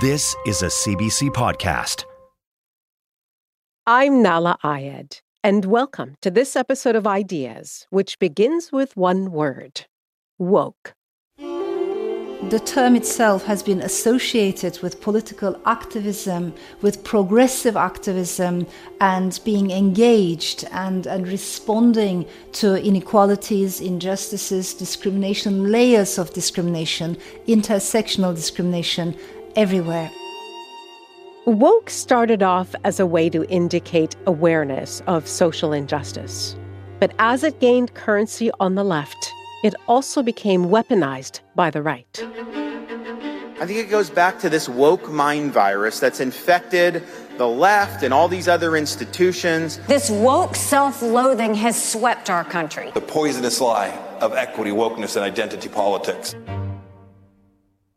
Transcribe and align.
This 0.00 0.36
is 0.44 0.60
a 0.60 0.66
CBC 0.66 1.30
podcast. 1.30 2.04
I'm 3.86 4.22
Nahlah 4.22 4.58
Ayed, 4.62 5.20
and 5.42 5.64
welcome 5.64 6.16
to 6.20 6.30
this 6.30 6.54
episode 6.54 6.96
of 6.96 7.06
Ideas, 7.06 7.86
which 7.88 8.18
begins 8.18 8.70
with 8.70 8.94
one 8.94 9.32
word 9.32 9.86
woke. 10.38 10.92
The 11.38 12.60
term 12.64 12.94
itself 12.94 13.46
has 13.46 13.62
been 13.62 13.80
associated 13.80 14.80
with 14.82 15.00
political 15.00 15.58
activism, 15.64 16.52
with 16.82 17.02
progressive 17.02 17.76
activism, 17.76 18.66
and 19.00 19.40
being 19.44 19.70
engaged 19.70 20.64
and, 20.70 21.06
and 21.06 21.26
responding 21.26 22.26
to 22.52 22.76
inequalities, 22.76 23.80
injustices, 23.80 24.74
discrimination, 24.74 25.72
layers 25.72 26.18
of 26.18 26.34
discrimination, 26.34 27.16
intersectional 27.48 28.34
discrimination 28.34 29.16
everywhere. 29.56 30.10
Woke 31.46 31.90
started 31.90 32.42
off 32.42 32.74
as 32.84 33.00
a 33.00 33.06
way 33.06 33.30
to 33.30 33.44
indicate 33.48 34.16
awareness 34.26 35.02
of 35.06 35.26
social 35.28 35.72
injustice. 35.72 36.56
But 36.98 37.14
as 37.18 37.44
it 37.44 37.60
gained 37.60 37.94
currency 37.94 38.50
on 38.58 38.74
the 38.74 38.84
left, 38.84 39.32
it 39.62 39.74
also 39.86 40.22
became 40.22 40.66
weaponized 40.66 41.40
by 41.54 41.70
the 41.70 41.82
right. 41.82 42.06
I 43.58 43.64
think 43.64 43.78
it 43.78 43.88
goes 43.90 44.10
back 44.10 44.38
to 44.40 44.50
this 44.50 44.68
woke 44.68 45.10
mind 45.10 45.52
virus 45.52 45.98
that's 45.98 46.20
infected 46.20 47.02
the 47.38 47.46
left 47.48 48.02
and 48.02 48.12
all 48.12 48.28
these 48.28 48.48
other 48.48 48.76
institutions. 48.76 49.78
This 49.86 50.10
woke 50.10 50.56
self 50.56 51.02
loathing 51.02 51.54
has 51.54 51.82
swept 51.82 52.30
our 52.30 52.44
country. 52.44 52.90
The 52.94 53.00
poisonous 53.00 53.60
lie 53.60 53.90
of 54.20 54.34
equity, 54.34 54.70
wokeness, 54.70 55.16
and 55.16 55.24
identity 55.24 55.68
politics. 55.68 56.34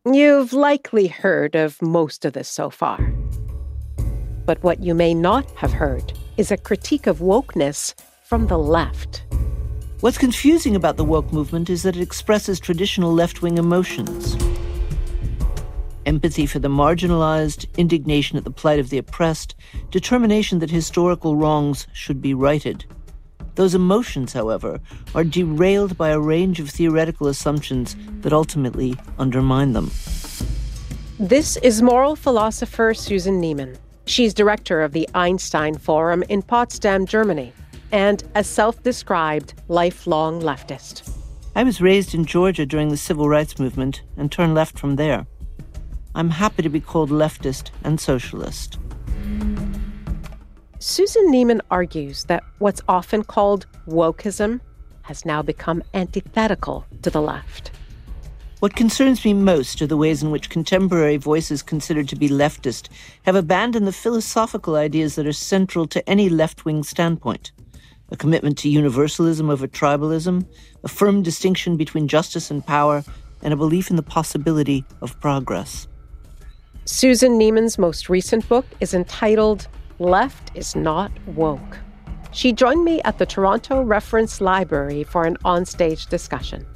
You've 0.06 0.54
likely 0.54 1.08
heard 1.08 1.54
of 1.54 1.82
most 1.82 2.24
of 2.24 2.32
this 2.32 2.48
so 2.48 2.70
far. 2.70 3.12
But 4.46 4.62
what 4.62 4.82
you 4.82 4.94
may 4.94 5.12
not 5.12 5.50
have 5.56 5.74
heard 5.74 6.14
is 6.38 6.50
a 6.50 6.56
critique 6.56 7.06
of 7.06 7.18
wokeness 7.18 7.94
from 8.24 8.46
the 8.46 8.56
left. 8.56 9.24
What's 10.00 10.16
confusing 10.16 10.74
about 10.74 10.96
the 10.96 11.04
woke 11.04 11.30
movement 11.34 11.68
is 11.68 11.82
that 11.82 11.96
it 11.96 12.02
expresses 12.02 12.58
traditional 12.58 13.12
left 13.12 13.42
wing 13.42 13.58
emotions 13.58 14.38
empathy 16.06 16.46
for 16.46 16.58
the 16.58 16.68
marginalized, 16.68 17.66
indignation 17.76 18.38
at 18.38 18.44
the 18.44 18.50
plight 18.50 18.80
of 18.80 18.90
the 18.90 18.98
oppressed, 18.98 19.54
determination 19.90 20.58
that 20.58 20.70
historical 20.70 21.36
wrongs 21.36 21.86
should 21.92 22.20
be 22.20 22.34
righted. 22.34 22.84
Those 23.60 23.74
emotions, 23.74 24.32
however, 24.32 24.80
are 25.14 25.22
derailed 25.22 25.98
by 25.98 26.08
a 26.08 26.18
range 26.18 26.60
of 26.60 26.70
theoretical 26.70 27.26
assumptions 27.26 27.94
that 28.22 28.32
ultimately 28.32 28.96
undermine 29.18 29.74
them. 29.74 29.90
This 31.18 31.58
is 31.58 31.82
moral 31.82 32.16
philosopher 32.16 32.94
Susan 32.94 33.38
Neiman. 33.38 33.76
She's 34.06 34.32
director 34.32 34.80
of 34.80 34.92
the 34.92 35.06
Einstein 35.14 35.76
Forum 35.76 36.24
in 36.30 36.40
Potsdam, 36.40 37.04
Germany, 37.04 37.52
and 37.92 38.24
a 38.34 38.42
self 38.42 38.82
described 38.82 39.52
lifelong 39.68 40.40
leftist. 40.40 41.12
I 41.54 41.62
was 41.62 41.82
raised 41.82 42.14
in 42.14 42.24
Georgia 42.24 42.64
during 42.64 42.88
the 42.88 42.96
civil 42.96 43.28
rights 43.28 43.58
movement 43.58 44.00
and 44.16 44.32
turned 44.32 44.54
left 44.54 44.78
from 44.78 44.96
there. 44.96 45.26
I'm 46.14 46.30
happy 46.30 46.62
to 46.62 46.70
be 46.70 46.80
called 46.80 47.10
leftist 47.10 47.68
and 47.84 48.00
socialist. 48.00 48.78
Susan 50.82 51.30
Neiman 51.30 51.60
argues 51.70 52.24
that 52.24 52.42
what's 52.56 52.80
often 52.88 53.22
called 53.22 53.66
wokeism 53.86 54.60
has 55.02 55.26
now 55.26 55.42
become 55.42 55.82
antithetical 55.92 56.86
to 57.02 57.10
the 57.10 57.20
left. 57.20 57.70
What 58.60 58.76
concerns 58.76 59.22
me 59.22 59.34
most 59.34 59.82
are 59.82 59.86
the 59.86 59.98
ways 59.98 60.22
in 60.22 60.30
which 60.30 60.48
contemporary 60.48 61.18
voices 61.18 61.60
considered 61.60 62.08
to 62.08 62.16
be 62.16 62.30
leftist 62.30 62.88
have 63.24 63.34
abandoned 63.36 63.86
the 63.86 63.92
philosophical 63.92 64.76
ideas 64.76 65.16
that 65.16 65.26
are 65.26 65.34
central 65.34 65.86
to 65.88 66.08
any 66.08 66.30
left 66.30 66.64
wing 66.64 66.82
standpoint 66.82 67.52
a 68.12 68.16
commitment 68.16 68.58
to 68.58 68.68
universalism 68.68 69.50
over 69.50 69.68
tribalism, 69.68 70.44
a 70.82 70.88
firm 70.88 71.22
distinction 71.22 71.76
between 71.76 72.08
justice 72.08 72.50
and 72.50 72.66
power, 72.66 73.04
and 73.42 73.52
a 73.52 73.56
belief 73.56 73.88
in 73.88 73.94
the 73.94 74.02
possibility 74.02 74.84
of 75.00 75.20
progress. 75.20 75.86
Susan 76.86 77.38
Neiman's 77.38 77.78
most 77.78 78.08
recent 78.08 78.48
book 78.48 78.66
is 78.80 78.94
entitled 78.94 79.68
Left 80.00 80.50
is 80.54 80.74
Not 80.74 81.12
Woke. 81.26 81.76
She 82.32 82.52
joined 82.52 82.86
me 82.86 83.02
at 83.02 83.18
the 83.18 83.26
Toronto 83.26 83.82
Reference 83.82 84.40
Library 84.40 85.04
for 85.04 85.26
an 85.26 85.36
onstage 85.44 86.08
discussion. 86.08 86.66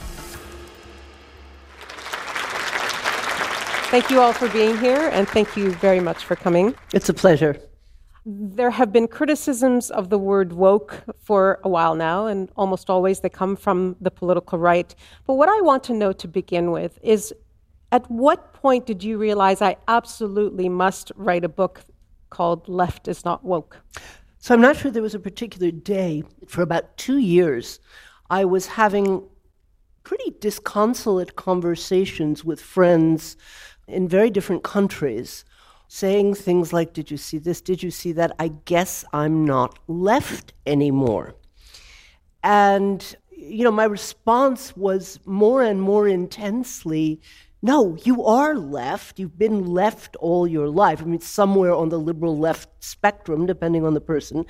Thank 3.89 4.11
you 4.11 4.21
all 4.21 4.35
for 4.35 4.51
being 4.51 4.77
here, 4.77 5.09
and 5.15 5.27
thank 5.27 5.57
you 5.57 5.71
very 5.71 6.01
much 6.01 6.23
for 6.23 6.37
coming. 6.37 6.75
It's 6.93 7.09
a 7.09 7.15
pleasure. 7.15 7.57
There 8.27 8.71
have 8.71 8.93
been 8.93 9.09
criticisms 9.09 9.91
of 9.91 10.11
the 10.11 10.19
word 10.19 10.53
woke 10.53 11.03
for 11.19 11.61
a 11.65 11.69
while 11.71 11.95
now, 11.95 12.27
and 12.27 12.53
almost 12.57 12.91
always 12.91 13.21
they 13.21 13.31
come 13.31 13.57
from 13.57 13.97
the 14.03 14.11
political 14.11 14.59
right. 14.59 14.95
But 15.27 15.35
what 15.35 15.49
I 15.49 15.63
want 15.63 15.83
to 15.85 15.95
know 15.95 16.13
to 16.13 16.29
begin 16.29 16.73
with 16.73 16.99
is 17.03 17.33
at 17.91 18.11
what 18.11 18.53
point 18.53 18.85
did 18.85 19.03
you 19.03 19.17
realize 19.17 19.63
I 19.63 19.77
absolutely 19.89 20.69
must 20.69 21.11
write 21.17 21.45
a 21.45 21.49
book 21.49 21.85
called 22.35 22.69
Left 22.69 23.07
is 23.07 23.25
Not 23.25 23.45
Woke? 23.45 23.81
So 24.39 24.55
I'm 24.55 24.61
not 24.61 24.77
sure 24.77 24.91
there 24.91 25.03
was 25.03 25.15
a 25.15 25.21
particular 25.31 25.71
day. 25.71 26.25
For 26.49 26.63
about 26.63 26.97
two 26.97 27.19
years, 27.19 27.79
I 28.29 28.45
was 28.45 28.67
having 28.67 29.23
pretty 30.03 30.35
disconsolate 30.41 31.37
conversations 31.37 32.45
with 32.45 32.61
friends 32.61 33.37
in 33.87 34.09
very 34.09 34.31
different 34.31 34.65
countries, 34.65 35.45
saying 35.87 36.35
things 36.35 36.73
like, 36.73 36.93
Did 36.93 37.11
you 37.11 37.17
see 37.17 37.39
this? 37.39 37.61
Did 37.61 37.83
you 37.85 37.93
see 37.93 38.11
that? 38.13 38.33
I 38.41 38.49
guess 38.49 39.05
I'm 39.13 39.45
not 39.45 39.79
left 39.87 40.53
anymore. 40.67 41.37
And, 42.43 43.17
you 43.31 43.63
know, 43.63 43.71
my 43.71 43.85
response 43.85 44.77
was 44.77 45.21
more 45.25 45.63
and 45.63 45.81
more 45.81 46.09
intensely 46.09 47.21
no, 47.65 47.97
you 48.05 48.23
are 48.27 48.55
left. 48.55 49.19
You've 49.19 49.39
been 49.39 49.65
left 49.65 50.17
all 50.17 50.47
your 50.47 50.69
life. 50.69 51.01
I 51.01 51.07
mean, 51.07 51.23
somewhere 51.23 51.73
on 51.73 51.89
the 51.89 51.99
liberal 51.99 52.39
left 52.39 52.69
spectrum, 52.85 53.47
depending 53.47 53.87
on 53.87 53.95
the 53.95 54.03
person. 54.03 54.45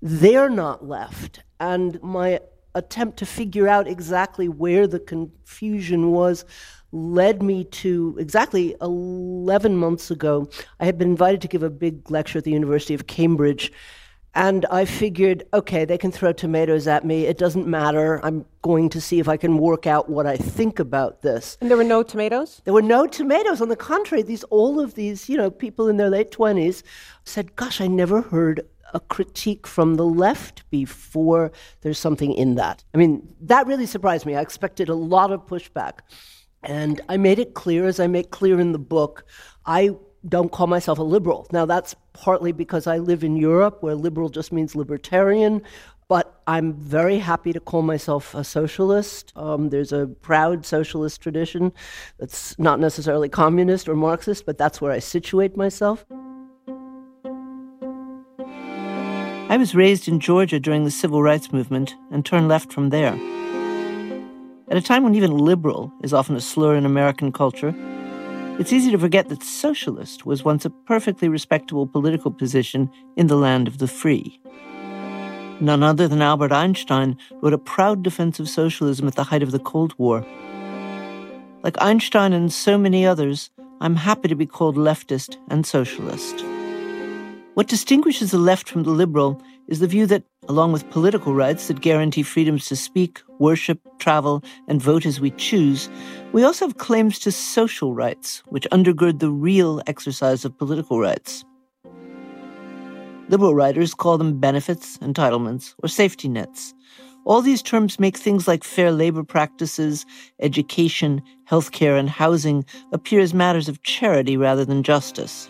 They're 0.00 0.48
not 0.48 0.86
left. 0.86 1.40
And 1.58 2.00
my 2.00 2.38
attempt 2.76 3.16
to 3.18 3.26
figure 3.26 3.66
out 3.66 3.88
exactly 3.88 4.48
where 4.48 4.86
the 4.86 5.00
confusion 5.00 6.12
was 6.12 6.44
led 6.92 7.42
me 7.42 7.64
to 7.64 8.16
exactly 8.20 8.76
11 8.80 9.76
months 9.76 10.08
ago. 10.12 10.48
I 10.78 10.84
had 10.84 10.96
been 10.96 11.10
invited 11.10 11.40
to 11.40 11.48
give 11.48 11.64
a 11.64 11.70
big 11.70 12.08
lecture 12.08 12.38
at 12.38 12.44
the 12.44 12.52
University 12.52 12.94
of 12.94 13.08
Cambridge. 13.08 13.72
And 14.34 14.64
I 14.70 14.84
figured, 14.84 15.44
okay, 15.52 15.84
they 15.84 15.98
can 15.98 16.12
throw 16.12 16.32
tomatoes 16.32 16.86
at 16.86 17.04
me. 17.04 17.26
It 17.26 17.36
doesn't 17.36 17.66
matter. 17.66 18.24
I'm 18.24 18.44
going 18.62 18.88
to 18.90 19.00
see 19.00 19.18
if 19.18 19.28
I 19.28 19.36
can 19.36 19.58
work 19.58 19.88
out 19.88 20.08
what 20.08 20.24
I 20.26 20.36
think 20.36 20.78
about 20.78 21.22
this. 21.22 21.58
And 21.60 21.68
there 21.68 21.76
were 21.76 21.82
no 21.82 22.04
tomatoes? 22.04 22.62
There 22.64 22.74
were 22.74 22.80
no 22.82 23.06
tomatoes. 23.06 23.60
On 23.60 23.68
the 23.68 23.76
contrary, 23.76 24.22
these 24.22 24.44
all 24.44 24.78
of 24.78 24.94
these, 24.94 25.28
you 25.28 25.36
know, 25.36 25.50
people 25.50 25.88
in 25.88 25.96
their 25.96 26.10
late 26.10 26.30
20s 26.30 26.84
said, 27.24 27.56
gosh, 27.56 27.80
I 27.80 27.88
never 27.88 28.22
heard 28.22 28.60
a 28.94 29.00
critique 29.00 29.66
from 29.66 29.96
the 29.96 30.04
left 30.06 30.68
before. 30.70 31.50
There's 31.80 31.98
something 31.98 32.32
in 32.32 32.54
that. 32.54 32.84
I 32.94 32.98
mean, 32.98 33.34
that 33.40 33.66
really 33.66 33.86
surprised 33.86 34.26
me. 34.26 34.36
I 34.36 34.40
expected 34.40 34.88
a 34.88 34.94
lot 34.94 35.32
of 35.32 35.46
pushback. 35.46 36.00
And 36.62 37.00
I 37.08 37.16
made 37.16 37.38
it 37.38 37.54
clear, 37.54 37.86
as 37.86 37.98
I 37.98 38.06
make 38.06 38.30
clear 38.30 38.60
in 38.60 38.72
the 38.72 38.78
book, 38.78 39.24
I 39.64 39.90
don't 40.28 40.52
call 40.52 40.66
myself 40.66 40.98
a 40.98 41.02
liberal. 41.02 41.46
Now, 41.52 41.64
that's 41.64 41.94
partly 42.12 42.52
because 42.52 42.86
I 42.86 42.98
live 42.98 43.24
in 43.24 43.36
Europe, 43.36 43.82
where 43.82 43.94
liberal 43.94 44.28
just 44.28 44.52
means 44.52 44.74
libertarian, 44.76 45.62
but 46.08 46.42
I'm 46.46 46.72
very 46.74 47.18
happy 47.18 47.52
to 47.52 47.60
call 47.60 47.82
myself 47.82 48.34
a 48.34 48.42
socialist. 48.42 49.32
Um, 49.36 49.68
there's 49.70 49.92
a 49.92 50.08
proud 50.08 50.66
socialist 50.66 51.20
tradition 51.20 51.72
that's 52.18 52.58
not 52.58 52.80
necessarily 52.80 53.28
communist 53.28 53.88
or 53.88 53.94
Marxist, 53.94 54.44
but 54.44 54.58
that's 54.58 54.80
where 54.80 54.92
I 54.92 54.98
situate 54.98 55.56
myself. 55.56 56.04
I 59.48 59.56
was 59.56 59.74
raised 59.74 60.06
in 60.06 60.20
Georgia 60.20 60.60
during 60.60 60.84
the 60.84 60.90
civil 60.90 61.22
rights 61.22 61.52
movement 61.52 61.94
and 62.12 62.26
turned 62.26 62.48
left 62.48 62.72
from 62.72 62.90
there. 62.90 63.18
At 64.68 64.76
a 64.76 64.82
time 64.82 65.02
when 65.02 65.14
even 65.16 65.36
liberal 65.36 65.92
is 66.02 66.12
often 66.12 66.36
a 66.36 66.40
slur 66.40 66.76
in 66.76 66.86
American 66.86 67.32
culture, 67.32 67.74
it's 68.60 68.74
easy 68.74 68.90
to 68.90 68.98
forget 68.98 69.30
that 69.30 69.42
socialist 69.42 70.26
was 70.26 70.44
once 70.44 70.66
a 70.66 70.70
perfectly 70.70 71.30
respectable 71.30 71.86
political 71.86 72.30
position 72.30 72.90
in 73.16 73.26
the 73.26 73.34
land 73.34 73.66
of 73.66 73.78
the 73.78 73.88
free. 73.88 74.38
None 75.60 75.82
other 75.82 76.06
than 76.06 76.20
Albert 76.20 76.52
Einstein 76.52 77.16
wrote 77.40 77.54
a 77.54 77.58
proud 77.58 78.02
defense 78.02 78.38
of 78.38 78.50
socialism 78.50 79.08
at 79.08 79.14
the 79.14 79.24
height 79.24 79.42
of 79.42 79.52
the 79.52 79.58
Cold 79.58 79.94
War. 79.96 80.26
Like 81.62 81.80
Einstein 81.80 82.34
and 82.34 82.52
so 82.52 82.76
many 82.76 83.06
others, 83.06 83.48
I'm 83.80 83.96
happy 83.96 84.28
to 84.28 84.34
be 84.34 84.44
called 84.44 84.76
leftist 84.76 85.38
and 85.48 85.64
socialist. 85.64 86.44
What 87.54 87.68
distinguishes 87.68 88.30
the 88.30 88.36
left 88.38 88.68
from 88.68 88.82
the 88.82 88.90
liberal 88.90 89.42
is 89.70 89.78
the 89.78 89.86
view 89.86 90.04
that, 90.06 90.24
along 90.48 90.72
with 90.72 90.90
political 90.90 91.32
rights 91.32 91.68
that 91.68 91.80
guarantee 91.80 92.24
freedoms 92.24 92.66
to 92.66 92.76
speak, 92.76 93.22
worship, 93.38 93.80
travel, 93.98 94.42
and 94.68 94.82
vote 94.82 95.06
as 95.06 95.20
we 95.20 95.30
choose, 95.30 95.88
we 96.32 96.42
also 96.42 96.66
have 96.66 96.76
claims 96.76 97.18
to 97.20 97.32
social 97.32 97.94
rights, 97.94 98.42
which 98.48 98.66
undergird 98.72 99.20
the 99.20 99.30
real 99.30 99.80
exercise 99.86 100.44
of 100.44 100.58
political 100.58 100.98
rights. 101.00 101.44
Liberal 103.28 103.54
writers 103.54 103.94
call 103.94 104.18
them 104.18 104.40
benefits, 104.40 104.98
entitlements, 104.98 105.74
or 105.84 105.88
safety 105.88 106.28
nets. 106.28 106.74
All 107.24 107.42
these 107.42 107.62
terms 107.62 108.00
make 108.00 108.16
things 108.16 108.48
like 108.48 108.64
fair 108.64 108.90
labor 108.90 109.22
practices, 109.22 110.04
education, 110.40 111.22
healthcare, 111.48 111.96
and 111.96 112.10
housing 112.10 112.64
appear 112.92 113.20
as 113.20 113.32
matters 113.32 113.68
of 113.68 113.82
charity 113.84 114.36
rather 114.36 114.64
than 114.64 114.82
justice. 114.82 115.48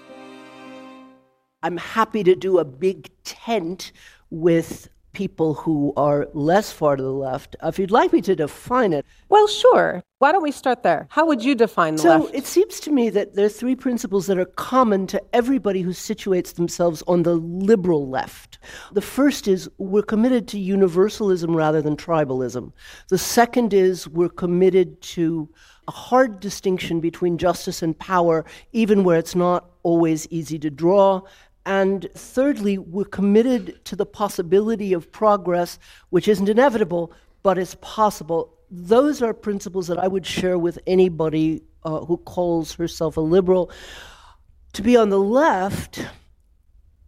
I'm 1.62 1.76
happy 1.76 2.24
to 2.24 2.34
do 2.34 2.58
a 2.58 2.64
big 2.64 3.10
tent 3.24 3.92
with 4.30 4.88
people 5.12 5.54
who 5.54 5.92
are 5.96 6.28
less 6.34 6.70
far 6.70 6.96
to 6.96 7.02
the 7.02 7.12
left. 7.12 7.56
If 7.62 7.78
you'd 7.78 7.90
like 7.90 8.12
me 8.12 8.20
to 8.22 8.36
define 8.36 8.92
it. 8.92 9.04
Well, 9.28 9.48
sure. 9.48 10.02
Why 10.18 10.32
don't 10.32 10.42
we 10.42 10.52
start 10.52 10.82
there? 10.82 11.08
How 11.10 11.26
would 11.26 11.42
you 11.42 11.54
define 11.54 11.96
the 11.96 12.02
so 12.02 12.08
left? 12.10 12.24
So 12.26 12.34
it 12.34 12.46
seems 12.46 12.78
to 12.80 12.92
me 12.92 13.10
that 13.10 13.34
there 13.34 13.46
are 13.46 13.50
three 13.50 13.74
principles 13.74 14.26
that 14.26 14.38
are 14.38 14.44
common 14.44 15.06
to 15.08 15.22
everybody 15.32 15.82
who 15.82 15.90
situates 15.90 16.54
themselves 16.54 17.02
on 17.08 17.24
the 17.24 17.34
liberal 17.34 18.08
left. 18.08 18.58
The 18.92 19.02
first 19.02 19.48
is 19.48 19.68
we're 19.78 20.02
committed 20.02 20.46
to 20.48 20.58
universalism 20.58 21.56
rather 21.56 21.82
than 21.82 21.96
tribalism. 21.96 22.72
The 23.08 23.18
second 23.18 23.74
is 23.74 24.06
we're 24.06 24.28
committed 24.28 25.00
to 25.02 25.48
a 25.88 25.92
hard 25.92 26.38
distinction 26.38 27.00
between 27.00 27.36
justice 27.36 27.82
and 27.82 27.98
power, 27.98 28.44
even 28.72 29.02
where 29.02 29.18
it's 29.18 29.34
not 29.34 29.70
always 29.82 30.28
easy 30.30 30.58
to 30.58 30.70
draw. 30.70 31.22
And 31.66 32.08
thirdly, 32.14 32.78
we're 32.78 33.04
committed 33.04 33.84
to 33.84 33.96
the 33.96 34.06
possibility 34.06 34.92
of 34.92 35.12
progress, 35.12 35.78
which 36.08 36.28
isn't 36.28 36.48
inevitable, 36.48 37.12
but 37.42 37.58
is 37.58 37.74
possible. 37.76 38.54
Those 38.70 39.20
are 39.22 39.34
principles 39.34 39.86
that 39.88 39.98
I 39.98 40.08
would 40.08 40.26
share 40.26 40.58
with 40.58 40.78
anybody 40.86 41.62
uh, 41.84 42.00
who 42.00 42.16
calls 42.18 42.74
herself 42.74 43.16
a 43.16 43.20
liberal. 43.20 43.70
To 44.74 44.82
be 44.82 44.96
on 44.96 45.10
the 45.10 45.20
left, 45.20 46.04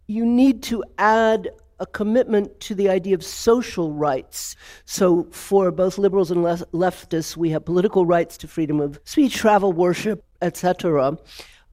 you 0.07 0.25
need 0.25 0.61
to 0.63 0.83
add 0.97 1.49
a 1.79 1.85
commitment 1.85 2.59
to 2.61 2.75
the 2.75 2.89
idea 2.89 3.15
of 3.15 3.23
social 3.23 3.91
rights. 3.91 4.55
So, 4.85 5.27
for 5.31 5.71
both 5.71 5.97
liberals 5.97 6.31
and 6.31 6.43
le- 6.43 6.65
leftists, 6.73 7.35
we 7.35 7.49
have 7.49 7.65
political 7.65 8.05
rights 8.05 8.37
to 8.37 8.47
freedom 8.47 8.79
of 8.79 8.99
speech, 9.03 9.35
travel, 9.35 9.73
worship, 9.73 10.23
etc. 10.41 11.17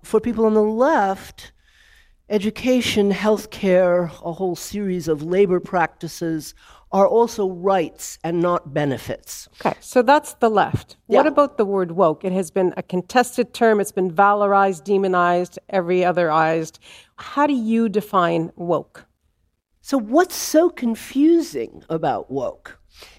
For 0.02 0.20
people 0.20 0.46
on 0.46 0.54
the 0.54 0.62
left, 0.62 1.52
Education, 2.30 3.10
healthcare, 3.12 4.04
a 4.24 4.32
whole 4.32 4.54
series 4.54 5.08
of 5.08 5.20
labor 5.20 5.58
practices 5.58 6.54
are 6.92 7.08
also 7.08 7.50
rights 7.50 8.20
and 8.22 8.40
not 8.40 8.72
benefits. 8.72 9.48
Okay, 9.60 9.76
so 9.80 10.00
that's 10.00 10.34
the 10.34 10.48
left. 10.48 10.96
Yeah. 11.08 11.18
What 11.18 11.26
about 11.26 11.58
the 11.58 11.64
word 11.64 11.90
woke? 11.90 12.24
It 12.24 12.30
has 12.30 12.52
been 12.52 12.72
a 12.76 12.84
contested 12.84 13.52
term, 13.52 13.80
it's 13.80 13.90
been 13.90 14.12
valorized, 14.12 14.84
demonized, 14.84 15.58
every 15.70 16.02
otherized. 16.02 16.78
How 17.16 17.48
do 17.48 17.52
you 17.52 17.88
define 17.88 18.52
woke? 18.54 19.06
So, 19.80 19.98
what's 19.98 20.36
so 20.36 20.70
confusing 20.70 21.82
about 21.90 22.30
woke 22.30 22.78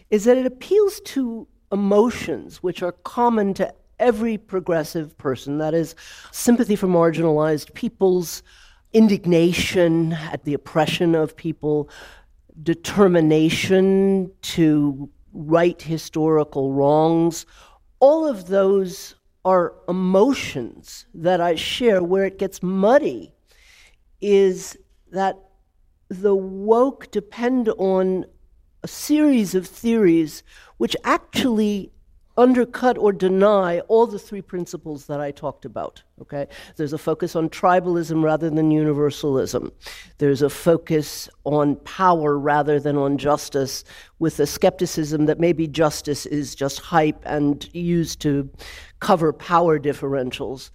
is 0.09 0.23
that 0.23 0.37
it 0.37 0.45
appeals 0.45 1.01
to 1.01 1.49
emotions 1.69 2.63
which 2.63 2.81
are 2.81 2.93
common 2.93 3.53
to 3.55 3.73
every 3.99 4.37
progressive 4.37 5.17
person 5.17 5.57
that 5.57 5.73
is, 5.73 5.95
sympathy 6.31 6.77
for 6.77 6.87
marginalized 6.87 7.73
peoples 7.73 8.41
indignation 8.93 10.13
at 10.13 10.43
the 10.43 10.53
oppression 10.53 11.15
of 11.15 11.35
people, 11.35 11.89
determination 12.61 14.31
to 14.41 15.09
right 15.33 15.81
historical 15.81 16.73
wrongs. 16.73 17.45
All 17.99 18.27
of 18.27 18.47
those 18.47 19.15
are 19.45 19.73
emotions 19.88 21.05
that 21.13 21.41
I 21.41 21.55
share. 21.55 22.03
Where 22.03 22.25
it 22.25 22.38
gets 22.38 22.61
muddy 22.61 23.33
is 24.19 24.77
that 25.11 25.37
the 26.09 26.35
woke 26.35 27.09
depend 27.11 27.69
on 27.69 28.25
a 28.83 28.87
series 28.87 29.55
of 29.55 29.65
theories 29.67 30.44
which 30.77 30.95
actually 31.03 31.91
undercut 32.41 32.97
or 32.97 33.13
deny 33.13 33.79
all 33.81 34.07
the 34.07 34.17
three 34.17 34.41
principles 34.41 35.05
that 35.05 35.21
I 35.21 35.29
talked 35.31 35.63
about. 35.63 36.01
Okay, 36.21 36.47
there's 36.75 36.93
a 36.93 36.97
focus 36.97 37.35
on 37.35 37.49
tribalism 37.49 38.23
rather 38.23 38.49
than 38.49 38.71
universalism. 38.71 39.71
There's 40.17 40.41
a 40.41 40.49
focus 40.49 41.29
on 41.43 41.75
power 41.77 42.38
rather 42.38 42.79
than 42.79 42.97
on 42.97 43.17
justice, 43.17 43.83
with 44.19 44.39
a 44.39 44.45
skepticism 44.47 45.25
that 45.27 45.39
maybe 45.39 45.67
justice 45.67 46.25
is 46.25 46.55
just 46.55 46.79
hype 46.79 47.21
and 47.25 47.69
used 47.73 48.19
to 48.21 48.49
cover 48.99 49.31
power 49.33 49.79
differentials. 49.79 50.71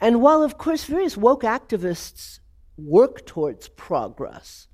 And 0.00 0.20
while, 0.20 0.42
of 0.42 0.58
course, 0.58 0.84
various 0.84 1.16
woke 1.16 1.42
activists 1.42 2.40
work 2.76 3.26
towards 3.26 3.68
progress, 3.68 4.66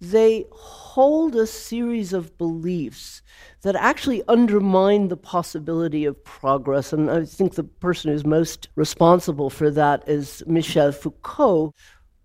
they 0.00 0.44
hold 0.52 1.34
a 1.34 1.46
series 1.46 2.12
of 2.12 2.36
beliefs 2.38 3.22
that 3.62 3.74
actually 3.74 4.22
undermine 4.28 5.08
the 5.08 5.16
possibility 5.16 6.04
of 6.04 6.22
progress. 6.24 6.92
And 6.92 7.10
I 7.10 7.24
think 7.24 7.54
the 7.54 7.64
person 7.64 8.12
who's 8.12 8.24
most 8.24 8.68
responsible 8.76 9.50
for 9.50 9.70
that 9.70 10.08
is 10.08 10.42
Michel 10.46 10.92
Foucault. 10.92 11.74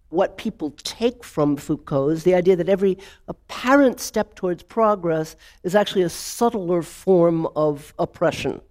What 0.09 0.37
people 0.37 0.71
take 0.83 1.23
from 1.23 1.57
Foucault 1.57 2.09
is 2.09 2.23
the 2.23 2.35
idea 2.35 2.55
that 2.55 2.69
every 2.69 2.99
apparent 3.27 3.99
step 3.99 4.35
towards 4.35 4.61
progress 4.61 5.35
is 5.63 5.73
actually 5.73 6.03
a 6.03 6.09
subtler 6.09 6.83
form 6.83 7.47
of 7.55 7.95
oppression. 7.97 8.61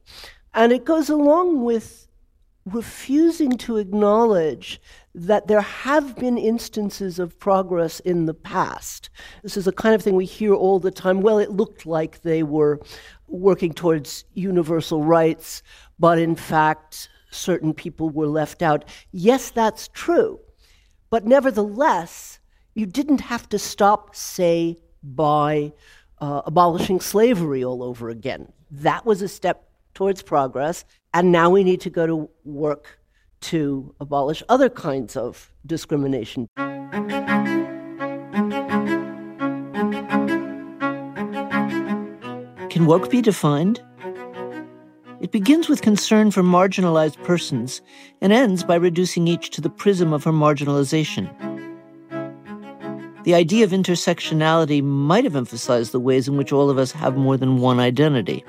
And 0.55 0.70
it 0.70 0.84
goes 0.84 1.10
along 1.10 1.64
with 1.64 2.06
refusing 2.64 3.50
to 3.58 3.76
acknowledge 3.76 4.81
that 5.14 5.46
there 5.46 5.60
have 5.60 6.16
been 6.16 6.38
instances 6.38 7.19
of 7.19 7.38
progress 7.38 8.00
in 8.00 8.26
the 8.26 8.34
past. 8.34 9.10
This 9.42 9.56
is 9.56 9.66
a 9.66 9.72
kind 9.72 9.94
of 9.94 10.02
thing 10.02 10.16
we 10.16 10.24
hear 10.24 10.54
all 10.54 10.78
the 10.78 10.90
time. 10.90 11.20
Well, 11.20 11.38
it 11.38 11.50
looked 11.50 11.84
like 11.84 12.22
they 12.22 12.42
were 12.42 12.81
working 13.26 13.74
towards 13.74 14.24
universal 14.32 15.04
rights, 15.04 15.62
but 15.98 16.19
in 16.19 16.34
fact, 16.34 17.10
certain 17.31 17.74
people 17.74 18.08
were 18.08 18.26
left 18.26 18.62
out. 18.62 18.84
Yes, 19.10 19.50
that's 19.50 19.88
true. 19.88 20.40
But 21.10 21.26
nevertheless, 21.26 22.38
you 22.74 22.86
didn't 22.86 23.20
have 23.20 23.48
to 23.50 23.58
stop, 23.58 24.16
say, 24.16 24.78
by 25.02 25.72
uh, 26.20 26.42
abolishing 26.46 27.00
slavery 27.00 27.62
all 27.62 27.82
over 27.82 28.08
again. 28.08 28.50
That 28.70 29.04
was 29.04 29.20
a 29.20 29.28
step 29.28 29.69
towards 29.92 30.22
progress, 30.22 30.86
and 31.12 31.31
now 31.31 31.50
we 31.50 31.64
need 31.64 31.82
to 31.82 31.90
go 31.90 32.06
to 32.06 32.31
work 32.44 32.98
to 33.43 33.94
abolish 34.01 34.43
other 34.49 34.69
kinds 34.69 35.17
of 35.17 35.53
discrimination. 35.67 36.49
Can 42.70 42.87
woke 42.87 43.11
be 43.11 43.20
defined? 43.20 43.82
It 45.20 45.31
begins 45.31 45.69
with 45.69 45.82
concern 45.82 46.31
for 46.31 46.43
marginalized 46.43 47.22
persons 47.22 47.81
and 48.20 48.32
ends 48.32 48.65
by 48.65 48.75
reducing 48.75 49.29
each 49.29 49.51
to 49.51 49.61
the 49.61 49.70
prism 49.70 50.13
of 50.13 50.25
her 50.25 50.32
marginalization. 50.32 51.31
The 53.25 53.34
idea 53.34 53.63
of 53.65 53.70
intersectionality 53.70 54.82
might 54.82 55.22
have 55.22 55.37
emphasized 55.37 55.93
the 55.93 56.01
ways 56.01 56.27
in 56.27 56.37
which 56.37 56.53
all 56.53 56.70
of 56.70 56.79
us 56.79 56.91
have 56.91 57.17
more 57.17 57.37
than 57.37 57.58
one 57.58 57.79
identity. 57.79 58.44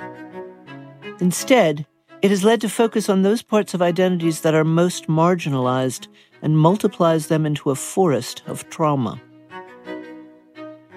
Instead, 1.20 1.86
it 2.24 2.32
has 2.32 2.46
led 2.46 2.62
to 2.62 2.70
focus 2.70 3.10
on 3.10 3.22
those 3.22 3.42
parts 3.42 3.74
of 3.74 3.82
identities 3.82 4.42
that 4.42 4.56
are 4.56 4.63
most 4.63 5.08
marginalized 5.08 6.08
and 6.42 6.58
multiplies 6.58 7.27
them 7.27 7.46
into 7.46 7.70
a 7.70 7.75
forest 7.75 8.42
of 8.48 8.68
trauma. 8.70 9.22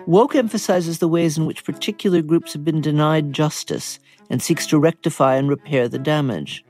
Woke 0.06 0.36
emphasizes 0.36 1.00
the 1.00 1.08
ways 1.08 1.36
in 1.36 1.44
which 1.44 1.64
particular 1.64 2.22
groups 2.22 2.52
have 2.52 2.64
been 2.64 2.80
denied 2.80 3.32
justice 3.32 3.98
and 4.30 4.40
seeks 4.40 4.68
to 4.68 4.78
rectify 4.78 5.34
and 5.34 5.48
repair 5.48 5.88
the 5.88 5.98
damage. 5.98 6.64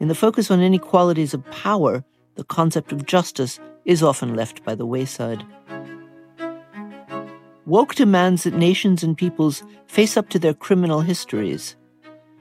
In 0.00 0.08
the 0.08 0.14
focus 0.16 0.50
on 0.50 0.60
inequalities 0.60 1.32
of 1.32 1.48
power, 1.52 2.04
the 2.34 2.42
concept 2.42 2.90
of 2.90 3.06
justice 3.06 3.60
is 3.84 4.02
often 4.02 4.34
left 4.34 4.64
by 4.64 4.74
the 4.74 4.86
wayside. 4.86 5.44
Woke 7.64 7.94
demands 7.94 8.42
that 8.42 8.54
nations 8.54 9.04
and 9.04 9.16
peoples 9.16 9.62
face 9.86 10.16
up 10.16 10.30
to 10.30 10.40
their 10.40 10.52
criminal 10.52 11.02
histories. 11.02 11.76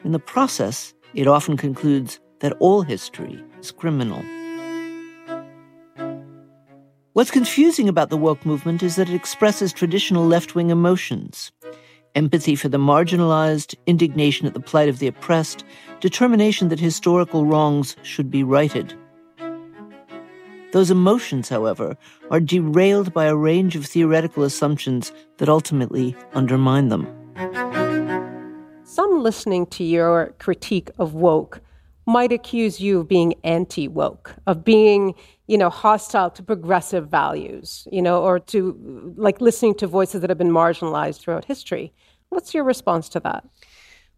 In 0.04 0.14
the 0.14 0.20
process, 0.20 0.93
it 1.14 1.28
often 1.28 1.58
concludes 1.58 2.20
that 2.40 2.54
all 2.60 2.82
history 2.82 3.44
is 3.60 3.72
criminal. 3.72 4.24
What's 7.14 7.32
confusing 7.32 7.88
about 7.88 8.10
the 8.10 8.18
woke 8.18 8.46
movement 8.46 8.82
is 8.82 8.96
that 8.96 9.10
it 9.10 9.16
expresses 9.16 9.72
traditional 9.72 10.26
left 10.26 10.56
wing 10.56 10.70
emotions 10.70 11.52
empathy 12.16 12.56
for 12.56 12.70
the 12.70 12.78
marginalized, 12.78 13.76
indignation 13.88 14.46
at 14.46 14.54
the 14.54 14.60
plight 14.60 14.90
of 14.90 15.00
the 15.00 15.08
oppressed, 15.08 15.64
determination 16.00 16.70
that 16.70 16.80
historical 16.80 17.46
wrongs 17.46 17.96
should 18.04 18.30
be 18.30 18.44
righted. 18.44 18.94
Those 20.72 20.92
emotions, 20.92 21.50
however, 21.50 21.98
are 22.32 22.40
derailed 22.40 23.14
by 23.14 23.26
a 23.26 23.36
range 23.36 23.76
of 23.76 23.86
theoretical 23.86 24.44
assumptions 24.44 25.12
that 25.38 25.50
ultimately 25.50 26.16
undermine 26.34 26.90
them. 26.90 27.73
Some 28.94 29.24
listening 29.24 29.66
to 29.78 29.84
your 29.84 30.36
critique 30.38 30.92
of 31.00 31.16
woke 31.16 31.62
might 32.06 32.32
accuse 32.32 32.80
you 32.80 33.00
of 33.00 33.08
being 33.08 33.34
anti 33.44 33.88
woke, 33.88 34.36
of 34.46 34.64
being, 34.64 35.16
you 35.48 35.58
know, 35.58 35.72
hostile 35.72 36.30
to 36.30 36.44
progressive 36.44 37.10
values, 37.10 37.88
you 37.92 38.04
know, 38.04 38.22
or 38.22 38.38
to 38.38 39.16
like 39.18 39.42
listening 39.42 39.74
to 39.80 39.88
voices 39.88 40.22
that 40.22 40.30
have 40.30 40.38
been 40.38 40.52
marginalized 40.52 41.22
throughout 41.22 41.46
history. 41.46 41.92
What's 42.30 42.54
your 42.54 42.64
response 42.64 43.10
to 43.10 43.20
that? 43.22 43.44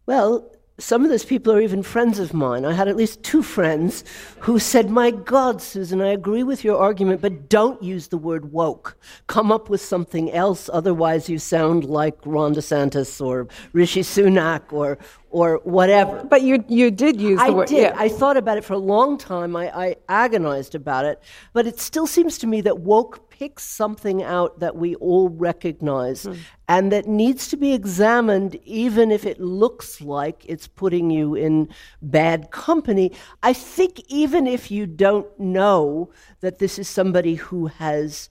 Well, 0.04 0.54
some 0.78 1.04
of 1.04 1.10
those 1.10 1.24
people 1.24 1.52
are 1.54 1.60
even 1.60 1.82
friends 1.82 2.18
of 2.18 2.34
mine. 2.34 2.66
I 2.66 2.74
had 2.74 2.86
at 2.86 2.96
least 2.96 3.22
two 3.22 3.42
friends 3.42 4.04
who 4.40 4.58
said, 4.58 4.90
My 4.90 5.10
God, 5.10 5.62
Susan, 5.62 6.02
I 6.02 6.08
agree 6.08 6.42
with 6.42 6.64
your 6.64 6.78
argument, 6.78 7.22
but 7.22 7.48
don't 7.48 7.82
use 7.82 8.08
the 8.08 8.18
word 8.18 8.52
woke. 8.52 8.98
Come 9.26 9.50
up 9.50 9.70
with 9.70 9.80
something 9.80 10.30
else, 10.32 10.68
otherwise, 10.70 11.30
you 11.30 11.38
sound 11.38 11.84
like 11.84 12.18
Ron 12.26 12.54
DeSantis 12.54 13.24
or 13.24 13.48
Rishi 13.72 14.02
Sunak 14.02 14.70
or, 14.70 14.98
or 15.30 15.60
whatever. 15.64 16.22
But 16.24 16.42
you, 16.42 16.62
you 16.68 16.90
did 16.90 17.20
use 17.22 17.38
the 17.38 17.46
I 17.46 17.50
word. 17.50 17.68
did. 17.68 17.78
yeah. 17.78 17.94
I 17.96 18.10
thought 18.10 18.36
about 18.36 18.58
it 18.58 18.64
for 18.64 18.74
a 18.74 18.78
long 18.78 19.16
time. 19.16 19.56
I, 19.56 19.70
I 19.70 19.96
agonized 20.10 20.74
about 20.74 21.06
it. 21.06 21.22
But 21.54 21.66
it 21.66 21.80
still 21.80 22.06
seems 22.06 22.36
to 22.38 22.46
me 22.46 22.60
that 22.62 22.80
woke 22.80 23.25
picks 23.38 23.64
something 23.64 24.22
out 24.22 24.60
that 24.60 24.76
we 24.76 24.94
all 24.96 25.28
recognize 25.28 26.24
Hmm. 26.24 26.32
and 26.68 26.92
that 26.92 27.06
needs 27.06 27.48
to 27.48 27.56
be 27.56 27.72
examined, 27.74 28.58
even 28.64 29.10
if 29.10 29.26
it 29.26 29.40
looks 29.40 30.00
like 30.00 30.44
it's 30.48 30.66
putting 30.66 31.10
you 31.10 31.34
in 31.34 31.68
bad 32.00 32.50
company. 32.50 33.12
I 33.42 33.52
think 33.52 34.00
even 34.08 34.46
if 34.46 34.70
you 34.70 34.86
don't 34.86 35.28
know 35.38 36.10
that 36.40 36.58
this 36.58 36.78
is 36.78 36.88
somebody 36.88 37.34
who 37.34 37.66
has 37.66 38.30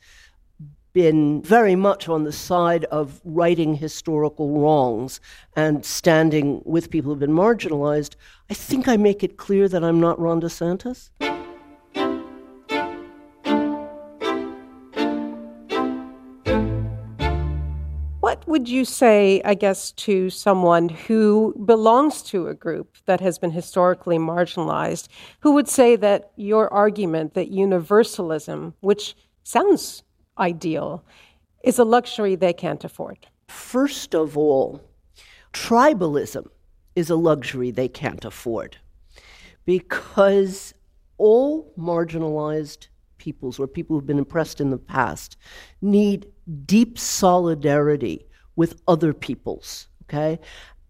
been 0.94 1.42
very 1.42 1.76
much 1.76 2.08
on 2.08 2.24
the 2.24 2.32
side 2.32 2.86
of 2.86 3.20
righting 3.26 3.76
historical 3.76 4.60
wrongs 4.62 5.20
and 5.56 5.86
standing 5.86 6.62
with 6.66 6.90
people 6.90 7.12
who've 7.12 7.20
been 7.20 7.32
marginalized, 7.32 8.16
I 8.50 8.54
think 8.54 8.88
I 8.88 8.96
make 8.98 9.22
it 9.22 9.38
clear 9.38 9.68
that 9.68 9.84
I'm 9.84 10.00
not 10.00 10.18
Ron 10.20 10.40
DeSantis. 10.42 11.10
What 18.36 18.50
would 18.50 18.68
you 18.68 18.84
say, 18.84 19.42
I 19.46 19.54
guess, 19.54 19.94
to 19.94 20.30
someone 20.30 20.90
who 20.90 21.56
belongs 21.64 22.22
to 22.24 22.50
a 22.50 22.54
group 22.54 22.98
that 23.06 23.22
has 23.22 23.40
been 23.40 23.52
historically 23.52 24.18
marginalized, 24.18 25.08
who 25.40 25.54
would 25.54 25.70
say 25.70 25.96
that 25.96 26.32
your 26.36 26.72
argument 26.74 27.34
that 27.36 27.48
universalism, 27.48 28.74
which 28.82 29.16
sounds 29.44 30.04
ideal, 30.38 31.02
is 31.64 31.80
a 31.80 31.86
luxury 31.86 32.36
they 32.36 32.52
can't 32.52 32.84
afford? 32.84 33.26
First 33.48 34.14
of 34.14 34.38
all, 34.38 34.82
tribalism 35.54 36.46
is 36.94 37.10
a 37.10 37.16
luxury 37.16 37.72
they 37.72 37.88
can't 37.88 38.26
afford 38.26 38.76
because 39.64 40.74
all 41.18 41.72
marginalized 41.80 42.90
peoples 43.18 43.60
or 43.60 43.66
people 43.66 43.96
who've 43.96 44.06
been 44.06 44.20
oppressed 44.20 44.60
in 44.60 44.72
the 44.72 44.78
past 44.78 45.38
need 45.82 46.28
deep 46.66 46.98
solidarity 46.98 48.28
with 48.56 48.82
other 48.88 49.14
peoples, 49.14 49.88
okay? 50.04 50.40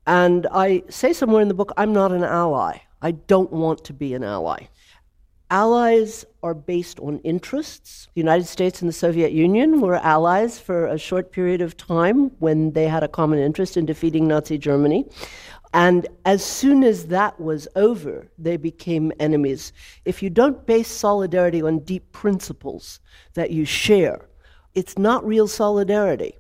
And 0.07 0.47
I 0.51 0.83
say 0.89 1.13
somewhere 1.13 1.41
in 1.41 1.47
the 1.47 1.53
book, 1.53 1.71
I'm 1.77 1.93
not 1.93 2.12
an 2.12 2.24
ally. 2.24 2.79
I 3.01 3.12
don't 3.12 3.51
want 3.51 3.83
to 3.85 3.93
be 3.93 4.13
an 4.13 4.24
ally. 4.24 4.67
Allies 5.51 6.25
are 6.41 6.55
based 6.55 7.00
on 7.00 7.19
interests. 7.19 8.07
The 8.15 8.21
United 8.21 8.47
States 8.47 8.81
and 8.81 8.89
the 8.89 8.93
Soviet 8.93 9.31
Union 9.31 9.79
were 9.79 9.95
allies 9.95 10.59
for 10.59 10.88
a 10.88 10.97
short 10.97 11.31
period 11.31 11.62
of 11.62 11.77
time 11.77 12.31
when 12.39 12.71
they 12.71 12.88
had 12.88 13.03
a 13.03 13.07
common 13.07 13.39
interest 13.39 13.77
in 13.77 13.85
defeating 13.85 14.27
Nazi 14.27 14.57
Germany. 14.57 15.05
And 15.74 16.07
as 16.25 16.43
soon 16.43 16.83
as 16.83 17.07
that 17.07 17.39
was 17.39 17.67
over, 17.75 18.27
they 18.39 18.57
became 18.57 19.12
enemies. 19.19 19.71
If 20.03 20.24
you 20.24 20.29
don't 20.29 20.65
base 20.65 20.88
solidarity 20.88 21.62
on 21.62 21.79
deep 21.79 22.12
principles 22.12 23.00
that 23.33 23.51
you 23.51 23.65
share, 23.65 24.27
it's 24.75 24.98
not 24.98 25.25
real 25.25 25.48
solidarity. 25.48 26.36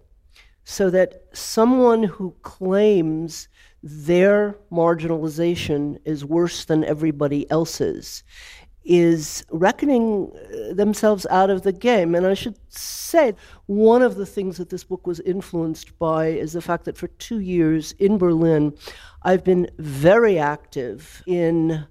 So 0.67 0.89
that 0.89 1.25
someone 1.33 2.03
who 2.03 2.35
claims 2.41 3.47
their 3.83 4.57
marginalization 4.71 5.99
is 6.05 6.25
worse 6.25 6.65
than 6.65 6.83
everybody 6.83 7.49
else's 7.51 8.23
is 8.85 9.43
reckoning 9.49 10.31
themselves 10.71 11.25
out 11.31 11.49
of 11.49 11.63
the 11.63 11.71
game. 11.71 12.13
And 12.13 12.25
I 12.25 12.35
should 12.35 12.57
say, 12.69 13.33
one 13.65 14.03
of 14.03 14.15
the 14.15 14.25
things 14.25 14.57
that 14.57 14.69
this 14.69 14.83
book 14.83 15.07
was 15.07 15.19
influenced 15.21 15.97
by 15.97 16.27
is 16.27 16.53
the 16.53 16.61
fact 16.61 16.85
that 16.85 16.97
for 16.97 17.07
two 17.07 17.39
years 17.39 17.93
in 17.93 18.17
Berlin, 18.17 18.77
I've 19.23 19.43
been 19.43 19.67
very 19.79 20.37
active 20.37 21.23
in, 21.25 21.85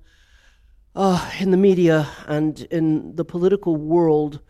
uh, 0.95 1.31
in 1.41 1.51
the 1.51 1.57
media 1.57 2.09
and 2.27 2.61
in 2.71 3.17
the 3.17 3.25
political 3.25 3.75
world, 3.75 4.41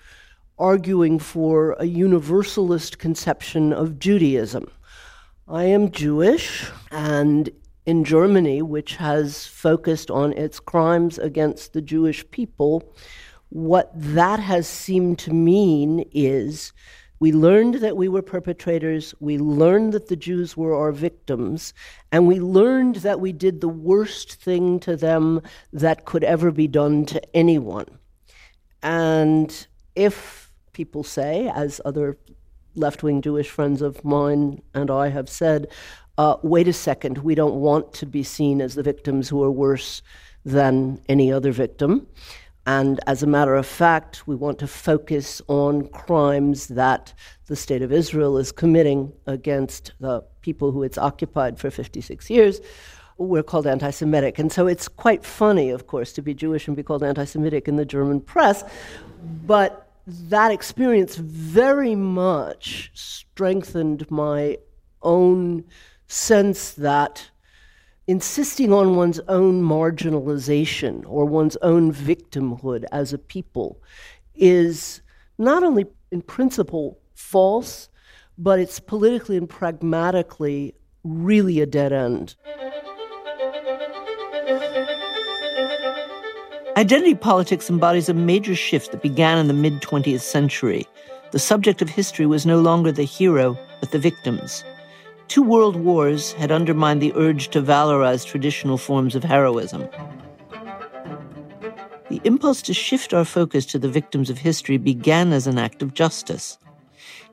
arguing 0.58 1.18
for 1.18 1.72
a 1.78 1.84
universalist 1.84 2.98
conception 2.98 3.72
of 3.72 3.98
Judaism. 3.98 4.70
I 5.48 5.64
am 5.64 5.90
Jewish, 5.90 6.70
and 6.90 7.50
in 7.86 8.04
Germany, 8.04 8.62
which 8.62 8.96
has 8.96 9.46
focused 9.46 10.10
on 10.10 10.32
its 10.32 10.60
crimes 10.60 11.18
against 11.18 11.72
the 11.72 11.82
Jewish 11.82 12.28
people, 12.30 12.94
what 13.50 13.90
that 13.94 14.40
has 14.40 14.66
seemed 14.66 15.18
to 15.20 15.32
mean 15.32 16.04
is 16.12 16.72
we 17.18 17.32
learned 17.32 17.74
that 17.76 17.96
we 17.96 18.08
were 18.08 18.22
perpetrators, 18.22 19.14
we 19.20 19.38
learned 19.38 19.92
that 19.92 20.08
the 20.08 20.16
Jews 20.16 20.56
were 20.56 20.74
our 20.74 20.92
victims, 20.92 21.74
and 22.10 22.26
we 22.26 22.40
learned 22.40 22.96
that 22.96 23.20
we 23.20 23.32
did 23.32 23.60
the 23.60 23.68
worst 23.68 24.34
thing 24.34 24.80
to 24.80 24.96
them 24.96 25.40
that 25.72 26.04
could 26.04 26.24
ever 26.24 26.50
be 26.50 26.68
done 26.68 27.06
to 27.06 27.36
anyone. 27.36 27.86
And 28.82 29.66
if 29.94 30.43
people 30.74 31.02
say, 31.02 31.50
as 31.54 31.80
other 31.84 32.18
left 32.74 33.02
wing 33.02 33.22
Jewish 33.22 33.48
friends 33.48 33.80
of 33.80 34.04
mine 34.04 34.60
and 34.74 34.90
I 34.90 35.08
have 35.08 35.28
said, 35.28 35.68
uh, 36.18 36.36
wait 36.42 36.68
a 36.68 36.72
second, 36.72 37.18
we 37.18 37.34
don't 37.34 37.56
want 37.56 37.92
to 37.94 38.06
be 38.06 38.22
seen 38.22 38.60
as 38.60 38.74
the 38.74 38.82
victims 38.82 39.28
who 39.28 39.42
are 39.42 39.50
worse 39.50 40.02
than 40.44 41.00
any 41.08 41.32
other 41.32 41.50
victim. 41.52 42.06
And 42.66 43.00
as 43.06 43.22
a 43.22 43.26
matter 43.26 43.54
of 43.54 43.66
fact, 43.66 44.26
we 44.26 44.34
want 44.34 44.58
to 44.60 44.66
focus 44.66 45.42
on 45.48 45.88
crimes 45.88 46.68
that 46.68 47.12
the 47.46 47.56
state 47.56 47.82
of 47.82 47.92
Israel 47.92 48.38
is 48.38 48.52
committing 48.52 49.12
against 49.26 49.92
the 50.00 50.22
people 50.40 50.72
who 50.72 50.82
it's 50.82 50.96
occupied 50.96 51.58
for 51.58 51.70
56 51.70 52.30
years. 52.30 52.60
We're 53.18 53.42
called 53.42 53.66
anti 53.66 53.90
Semitic. 53.90 54.38
And 54.38 54.50
so 54.50 54.66
it's 54.66 54.88
quite 54.88 55.24
funny, 55.24 55.70
of 55.70 55.86
course, 55.86 56.12
to 56.14 56.22
be 56.22 56.32
Jewish 56.32 56.66
and 56.66 56.76
be 56.76 56.82
called 56.82 57.04
anti 57.04 57.24
Semitic 57.24 57.68
in 57.68 57.76
the 57.76 57.84
German 57.84 58.20
press. 58.20 58.64
But 59.46 59.83
that 60.06 60.50
experience 60.50 61.16
very 61.16 61.94
much 61.94 62.90
strengthened 62.94 64.10
my 64.10 64.58
own 65.02 65.64
sense 66.06 66.72
that 66.72 67.30
insisting 68.06 68.72
on 68.72 68.96
one's 68.96 69.20
own 69.28 69.62
marginalization 69.62 71.02
or 71.06 71.24
one's 71.24 71.56
own 71.62 71.92
victimhood 71.92 72.84
as 72.92 73.12
a 73.12 73.18
people 73.18 73.80
is 74.34 75.00
not 75.38 75.62
only 75.62 75.86
in 76.10 76.20
principle 76.20 76.98
false, 77.14 77.88
but 78.36 78.58
it's 78.58 78.80
politically 78.80 79.36
and 79.36 79.48
pragmatically 79.48 80.74
really 81.02 81.60
a 81.60 81.66
dead 81.66 81.92
end. 81.92 82.34
Identity 86.76 87.14
politics 87.14 87.70
embodies 87.70 88.08
a 88.08 88.14
major 88.14 88.56
shift 88.56 88.90
that 88.90 89.00
began 89.00 89.38
in 89.38 89.46
the 89.46 89.54
mid 89.54 89.80
20th 89.80 90.22
century. 90.22 90.84
The 91.30 91.38
subject 91.38 91.80
of 91.80 91.88
history 91.88 92.26
was 92.26 92.46
no 92.46 92.58
longer 92.58 92.90
the 92.90 93.04
hero, 93.04 93.56
but 93.78 93.92
the 93.92 93.98
victims. 94.00 94.64
Two 95.28 95.42
world 95.42 95.76
wars 95.76 96.32
had 96.32 96.50
undermined 96.50 97.00
the 97.00 97.12
urge 97.14 97.48
to 97.50 97.62
valorize 97.62 98.26
traditional 98.26 98.76
forms 98.76 99.14
of 99.14 99.22
heroism. 99.22 99.88
The 102.08 102.20
impulse 102.24 102.60
to 102.62 102.74
shift 102.74 103.14
our 103.14 103.24
focus 103.24 103.66
to 103.66 103.78
the 103.78 103.88
victims 103.88 104.28
of 104.28 104.38
history 104.38 104.76
began 104.76 105.32
as 105.32 105.46
an 105.46 105.58
act 105.58 105.80
of 105.80 105.94
justice. 105.94 106.58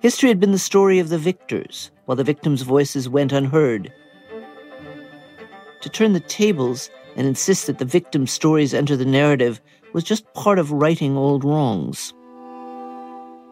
History 0.01 0.29
had 0.29 0.39
been 0.39 0.51
the 0.51 0.60
story 0.60 1.00
of 1.00 1.10
the 1.10 1.17
victors, 1.17 1.89
while 2.05 2.15
the 2.15 2.24
victims' 2.24 2.62
voices 2.62 3.10
went 3.10 3.31
unheard. 3.31 3.91
To 5.81 5.89
turn 5.89 6.13
the 6.13 6.19
tables, 6.19 6.91
and 7.15 7.27
insist 7.27 7.68
that 7.68 7.80
the 7.80 7.86
victim's 7.86 8.32
stories 8.32 8.74
enter 8.74 8.96
the 8.96 9.06
narrative 9.06 9.62
was 9.94 10.03
just 10.03 10.32
part 10.34 10.60
of 10.60 10.72
righting 10.72 11.18
old 11.18 11.44
wrongs. 11.44 12.13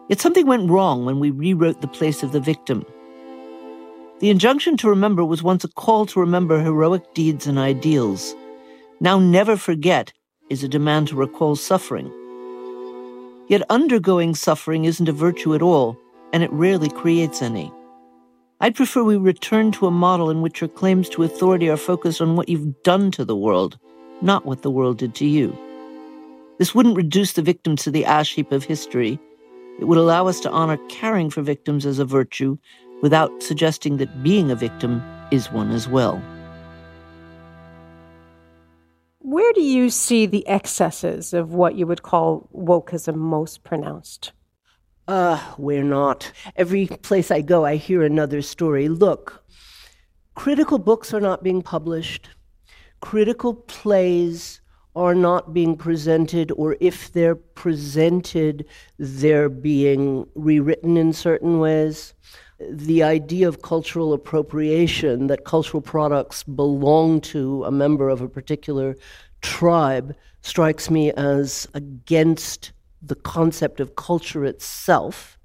Yet 0.08 0.20
something 0.20 0.46
went 0.46 0.70
wrong 0.70 1.04
when 1.04 1.20
we 1.20 1.30
rewrote 1.30 1.80
the 1.80 1.88
place 1.88 2.22
of 2.22 2.32
the 2.32 2.40
victim. 2.40 2.84
The 4.20 4.30
injunction 4.30 4.76
to 4.78 4.88
remember 4.88 5.24
was 5.24 5.42
once 5.42 5.64
a 5.64 5.68
call 5.68 6.04
to 6.06 6.20
remember 6.20 6.60
heroic 6.60 7.14
deeds 7.14 7.46
and 7.46 7.58
ideals. 7.58 8.34
Now, 9.00 9.18
never 9.18 9.56
forget 9.56 10.12
is 10.50 10.64
a 10.64 10.68
demand 10.68 11.08
to 11.08 11.16
recall 11.16 11.56
suffering. 11.56 12.12
Yet, 13.48 13.62
undergoing 13.70 14.34
suffering 14.34 14.84
isn't 14.84 15.08
a 15.08 15.12
virtue 15.12 15.54
at 15.54 15.62
all, 15.62 15.96
and 16.32 16.42
it 16.42 16.52
rarely 16.52 16.90
creates 16.90 17.40
any. 17.40 17.72
I'd 18.62 18.74
prefer 18.74 19.02
we 19.02 19.16
return 19.16 19.72
to 19.72 19.86
a 19.86 19.90
model 19.90 20.28
in 20.28 20.42
which 20.42 20.60
your 20.60 20.68
claims 20.68 21.08
to 21.10 21.22
authority 21.22 21.70
are 21.70 21.78
focused 21.78 22.20
on 22.20 22.36
what 22.36 22.50
you've 22.50 22.82
done 22.82 23.10
to 23.12 23.24
the 23.24 23.34
world, 23.34 23.78
not 24.20 24.44
what 24.44 24.60
the 24.60 24.70
world 24.70 24.98
did 24.98 25.14
to 25.14 25.26
you. 25.26 25.56
This 26.58 26.74
wouldn't 26.74 26.96
reduce 26.96 27.32
the 27.32 27.40
victims 27.40 27.84
to 27.84 27.90
the 27.90 28.04
ash 28.04 28.34
heap 28.34 28.52
of 28.52 28.64
history. 28.64 29.18
It 29.80 29.86
would 29.86 29.96
allow 29.96 30.26
us 30.26 30.40
to 30.40 30.50
honor 30.50 30.76
caring 30.90 31.30
for 31.30 31.40
victims 31.40 31.86
as 31.86 31.98
a 31.98 32.04
virtue 32.04 32.58
without 33.00 33.42
suggesting 33.42 33.96
that 33.96 34.22
being 34.22 34.50
a 34.50 34.54
victim 34.54 35.02
is 35.30 35.50
one 35.50 35.70
as 35.70 35.88
well. 35.88 36.22
Where 39.20 39.54
do 39.54 39.62
you 39.62 39.88
see 39.88 40.26
the 40.26 40.46
excesses 40.46 41.32
of 41.32 41.54
what 41.54 41.76
you 41.76 41.86
would 41.86 42.02
call 42.02 42.46
wokeism 42.54 43.14
most 43.14 43.64
pronounced? 43.64 44.32
Uh, 45.10 45.42
we're 45.58 45.82
not. 45.82 46.30
Every 46.54 46.86
place 46.86 47.32
I 47.32 47.40
go, 47.40 47.64
I 47.64 47.74
hear 47.74 48.04
another 48.04 48.42
story. 48.42 48.88
Look, 48.88 49.42
critical 50.36 50.78
books 50.78 51.12
are 51.12 51.20
not 51.20 51.42
being 51.42 51.62
published, 51.62 52.28
critical 53.00 53.54
plays 53.54 54.60
are 54.94 55.16
not 55.16 55.52
being 55.52 55.76
presented, 55.76 56.52
or 56.52 56.76
if 56.78 57.12
they're 57.12 57.34
presented, 57.34 58.66
they're 59.00 59.48
being 59.48 60.28
rewritten 60.36 60.96
in 60.96 61.12
certain 61.12 61.58
ways. 61.58 62.14
The 62.60 63.02
idea 63.02 63.48
of 63.48 63.62
cultural 63.62 64.12
appropriation, 64.12 65.26
that 65.26 65.44
cultural 65.44 65.80
products 65.80 66.44
belong 66.44 67.20
to 67.22 67.64
a 67.64 67.72
member 67.72 68.08
of 68.08 68.20
a 68.20 68.28
particular 68.28 68.94
tribe, 69.42 70.14
strikes 70.42 70.88
me 70.88 71.10
as 71.14 71.66
against 71.74 72.70
the 73.02 73.14
concept 73.14 73.80
of 73.80 73.96
culture 73.96 74.44
itself. 74.44 75.38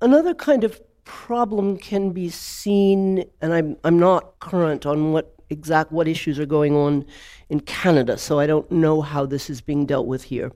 Another 0.00 0.34
kind 0.34 0.64
of 0.64 0.80
problem 1.04 1.78
can 1.78 2.10
be 2.10 2.28
seen, 2.28 3.24
and 3.40 3.52
I'm, 3.54 3.76
I'm 3.84 3.98
not 3.98 4.38
current 4.40 4.84
on 4.84 5.12
what 5.12 5.34
exact 5.50 5.90
what 5.90 6.06
issues 6.06 6.38
are 6.38 6.46
going 6.46 6.74
on 6.74 7.06
in 7.48 7.60
Canada, 7.60 8.18
so 8.18 8.38
I 8.38 8.46
don't 8.46 8.70
know 8.70 9.00
how 9.00 9.24
this 9.24 9.48
is 9.48 9.60
being 9.60 9.86
dealt 9.86 10.06
with 10.06 10.24
here. 10.24 10.52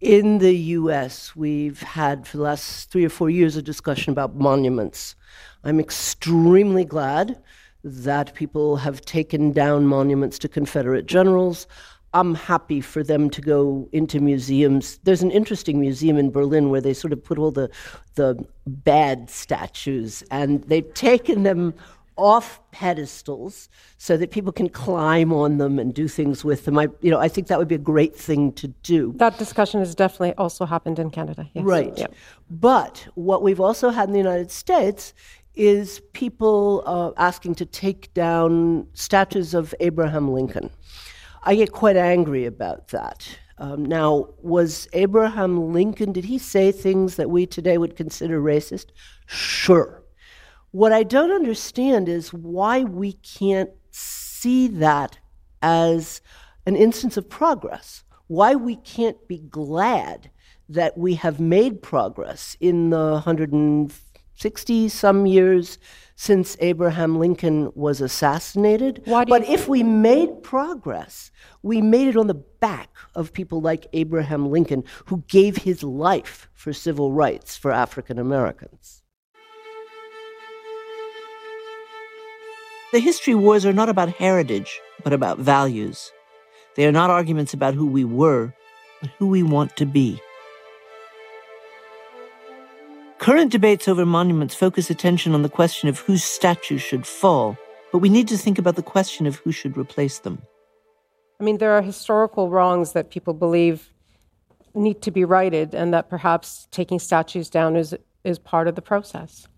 In 0.00 0.38
the 0.38 0.54
US, 0.54 1.34
we've 1.34 1.80
had 1.80 2.26
for 2.26 2.36
the 2.36 2.42
last 2.42 2.90
three 2.90 3.06
or 3.06 3.08
four 3.08 3.30
years 3.30 3.56
a 3.56 3.62
discussion 3.62 4.12
about 4.12 4.36
monuments. 4.36 5.16
I'm 5.62 5.80
extremely 5.80 6.84
glad 6.84 7.42
that 7.82 8.34
people 8.34 8.76
have 8.76 9.00
taken 9.02 9.52
down 9.52 9.86
monuments 9.86 10.38
to 10.40 10.48
Confederate 10.48 11.06
generals. 11.06 11.66
I'm 12.14 12.34
happy 12.34 12.80
for 12.80 13.02
them 13.02 13.28
to 13.30 13.40
go 13.40 13.88
into 13.92 14.20
museums. 14.20 14.98
There's 15.02 15.22
an 15.22 15.32
interesting 15.32 15.80
museum 15.80 16.16
in 16.16 16.30
Berlin 16.30 16.70
where 16.70 16.80
they 16.80 16.94
sort 16.94 17.12
of 17.12 17.22
put 17.22 17.38
all 17.38 17.50
the 17.50 17.68
the 18.14 18.46
bad 18.66 19.28
statues 19.28 20.22
and 20.30 20.62
they've 20.64 20.94
taken 20.94 21.42
them 21.42 21.74
off 22.16 22.60
pedestals 22.70 23.68
so 23.98 24.16
that 24.16 24.30
people 24.30 24.52
can 24.52 24.68
climb 24.68 25.32
on 25.32 25.58
them 25.58 25.80
and 25.80 25.92
do 25.92 26.06
things 26.06 26.44
with 26.44 26.64
them. 26.64 26.78
I 26.78 26.88
you 27.00 27.10
know, 27.10 27.18
I 27.18 27.28
think 27.28 27.48
that 27.48 27.58
would 27.58 27.68
be 27.68 27.74
a 27.74 27.78
great 27.78 28.16
thing 28.16 28.52
to 28.52 28.68
do. 28.68 29.12
That 29.16 29.36
discussion 29.36 29.80
has 29.80 29.94
definitely 29.96 30.34
also 30.34 30.64
happened 30.64 31.00
in 31.00 31.10
Canada. 31.10 31.50
Yes. 31.52 31.64
Right. 31.64 31.98
Yep. 31.98 32.14
But 32.48 33.08
what 33.14 33.42
we've 33.42 33.60
also 33.60 33.90
had 33.90 34.08
in 34.08 34.12
the 34.12 34.18
United 34.18 34.52
States 34.52 35.12
is 35.56 36.00
people 36.12 36.82
uh, 36.86 37.10
asking 37.16 37.54
to 37.56 37.66
take 37.66 38.12
down 38.14 38.86
statues 38.94 39.54
of 39.54 39.74
Abraham 39.80 40.30
Lincoln. 40.30 40.70
I 41.44 41.54
get 41.54 41.72
quite 41.72 41.96
angry 41.96 42.46
about 42.46 42.88
that. 42.88 43.28
Um, 43.58 43.84
now, 43.84 44.30
was 44.42 44.88
Abraham 44.94 45.72
Lincoln, 45.72 46.10
did 46.10 46.24
he 46.24 46.38
say 46.38 46.72
things 46.72 47.16
that 47.16 47.30
we 47.30 47.46
today 47.46 47.78
would 47.78 47.96
consider 47.96 48.40
racist? 48.40 48.86
Sure. 49.26 50.02
What 50.70 50.92
I 50.92 51.02
don't 51.02 51.30
understand 51.30 52.08
is 52.08 52.32
why 52.32 52.82
we 52.82 53.12
can't 53.12 53.70
see 53.90 54.68
that 54.68 55.18
as 55.62 56.20
an 56.66 56.76
instance 56.76 57.16
of 57.16 57.28
progress, 57.28 58.02
why 58.26 58.54
we 58.54 58.76
can't 58.76 59.28
be 59.28 59.38
glad 59.38 60.30
that 60.68 60.96
we 60.96 61.14
have 61.14 61.38
made 61.38 61.82
progress 61.82 62.56
in 62.58 62.90
the 62.90 63.12
160 63.12 64.88
some 64.88 65.26
years 65.26 65.78
since 66.16 66.56
Abraham 66.60 67.18
Lincoln 67.18 67.72
was 67.74 68.00
assassinated. 68.00 69.02
but 69.28 69.48
if 69.48 69.68
we 69.68 69.82
made 69.82 70.42
progress, 70.42 71.30
we 71.62 71.80
made 71.80 72.08
it 72.08 72.16
on 72.16 72.26
the 72.26 72.34
back 72.34 72.90
of 73.14 73.32
people 73.32 73.60
like 73.60 73.86
Abraham 73.92 74.50
Lincoln, 74.50 74.84
who 75.06 75.24
gave 75.28 75.58
his 75.58 75.82
life 75.82 76.48
for 76.54 76.72
civil 76.72 77.12
rights 77.12 77.56
for 77.56 77.70
African 77.72 78.18
Americans. 78.18 79.02
The 82.92 83.00
history 83.00 83.34
wars 83.34 83.66
are 83.66 83.72
not 83.72 83.88
about 83.88 84.10
heritage, 84.10 84.80
but 85.02 85.12
about 85.12 85.38
values. 85.38 86.12
They 86.76 86.86
are 86.86 86.92
not 86.92 87.10
arguments 87.10 87.52
about 87.52 87.74
who 87.74 87.86
we 87.86 88.04
were, 88.04 88.54
but 89.00 89.10
who 89.18 89.26
we 89.26 89.42
want 89.42 89.76
to 89.76 89.86
be. 89.86 90.20
Current 93.24 93.50
debates 93.50 93.88
over 93.88 94.04
monuments 94.04 94.54
focus 94.54 94.90
attention 94.90 95.32
on 95.32 95.40
the 95.40 95.48
question 95.48 95.88
of 95.88 95.98
whose 95.98 96.22
statues 96.22 96.82
should 96.82 97.06
fall, 97.06 97.56
but 97.90 98.00
we 98.00 98.10
need 98.10 98.28
to 98.28 98.36
think 98.36 98.58
about 98.58 98.76
the 98.76 98.82
question 98.82 99.26
of 99.26 99.36
who 99.36 99.50
should 99.50 99.78
replace 99.78 100.18
them. 100.18 100.42
I 101.40 101.44
mean, 101.44 101.56
there 101.56 101.72
are 101.72 101.80
historical 101.80 102.50
wrongs 102.50 102.92
that 102.92 103.08
people 103.08 103.32
believe 103.32 103.88
need 104.74 105.00
to 105.00 105.10
be 105.10 105.24
righted, 105.24 105.74
and 105.74 105.94
that 105.94 106.10
perhaps 106.10 106.68
taking 106.70 106.98
statues 106.98 107.48
down 107.48 107.76
is, 107.76 107.96
is 108.24 108.38
part 108.38 108.68
of 108.68 108.74
the 108.74 108.82
process. 108.82 109.48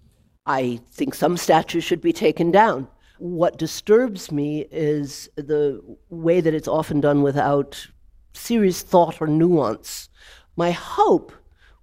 I 0.47 0.79
think 0.93 1.17
some 1.17 1.37
statues 1.37 1.83
should 1.83 2.01
be 2.01 2.13
taken 2.13 2.53
down. 2.53 2.87
What 3.19 3.59
disturbs 3.59 4.31
me 4.31 4.69
is 4.71 5.29
the 5.35 5.83
way 6.09 6.41
that 6.41 6.55
it's 6.55 6.69
often 6.69 7.01
done 7.01 7.23
without 7.23 7.85
serious 8.33 8.83
thought 8.83 9.21
or 9.21 9.27
nuance. 9.27 10.09
My 10.55 10.71
hope 10.71 11.33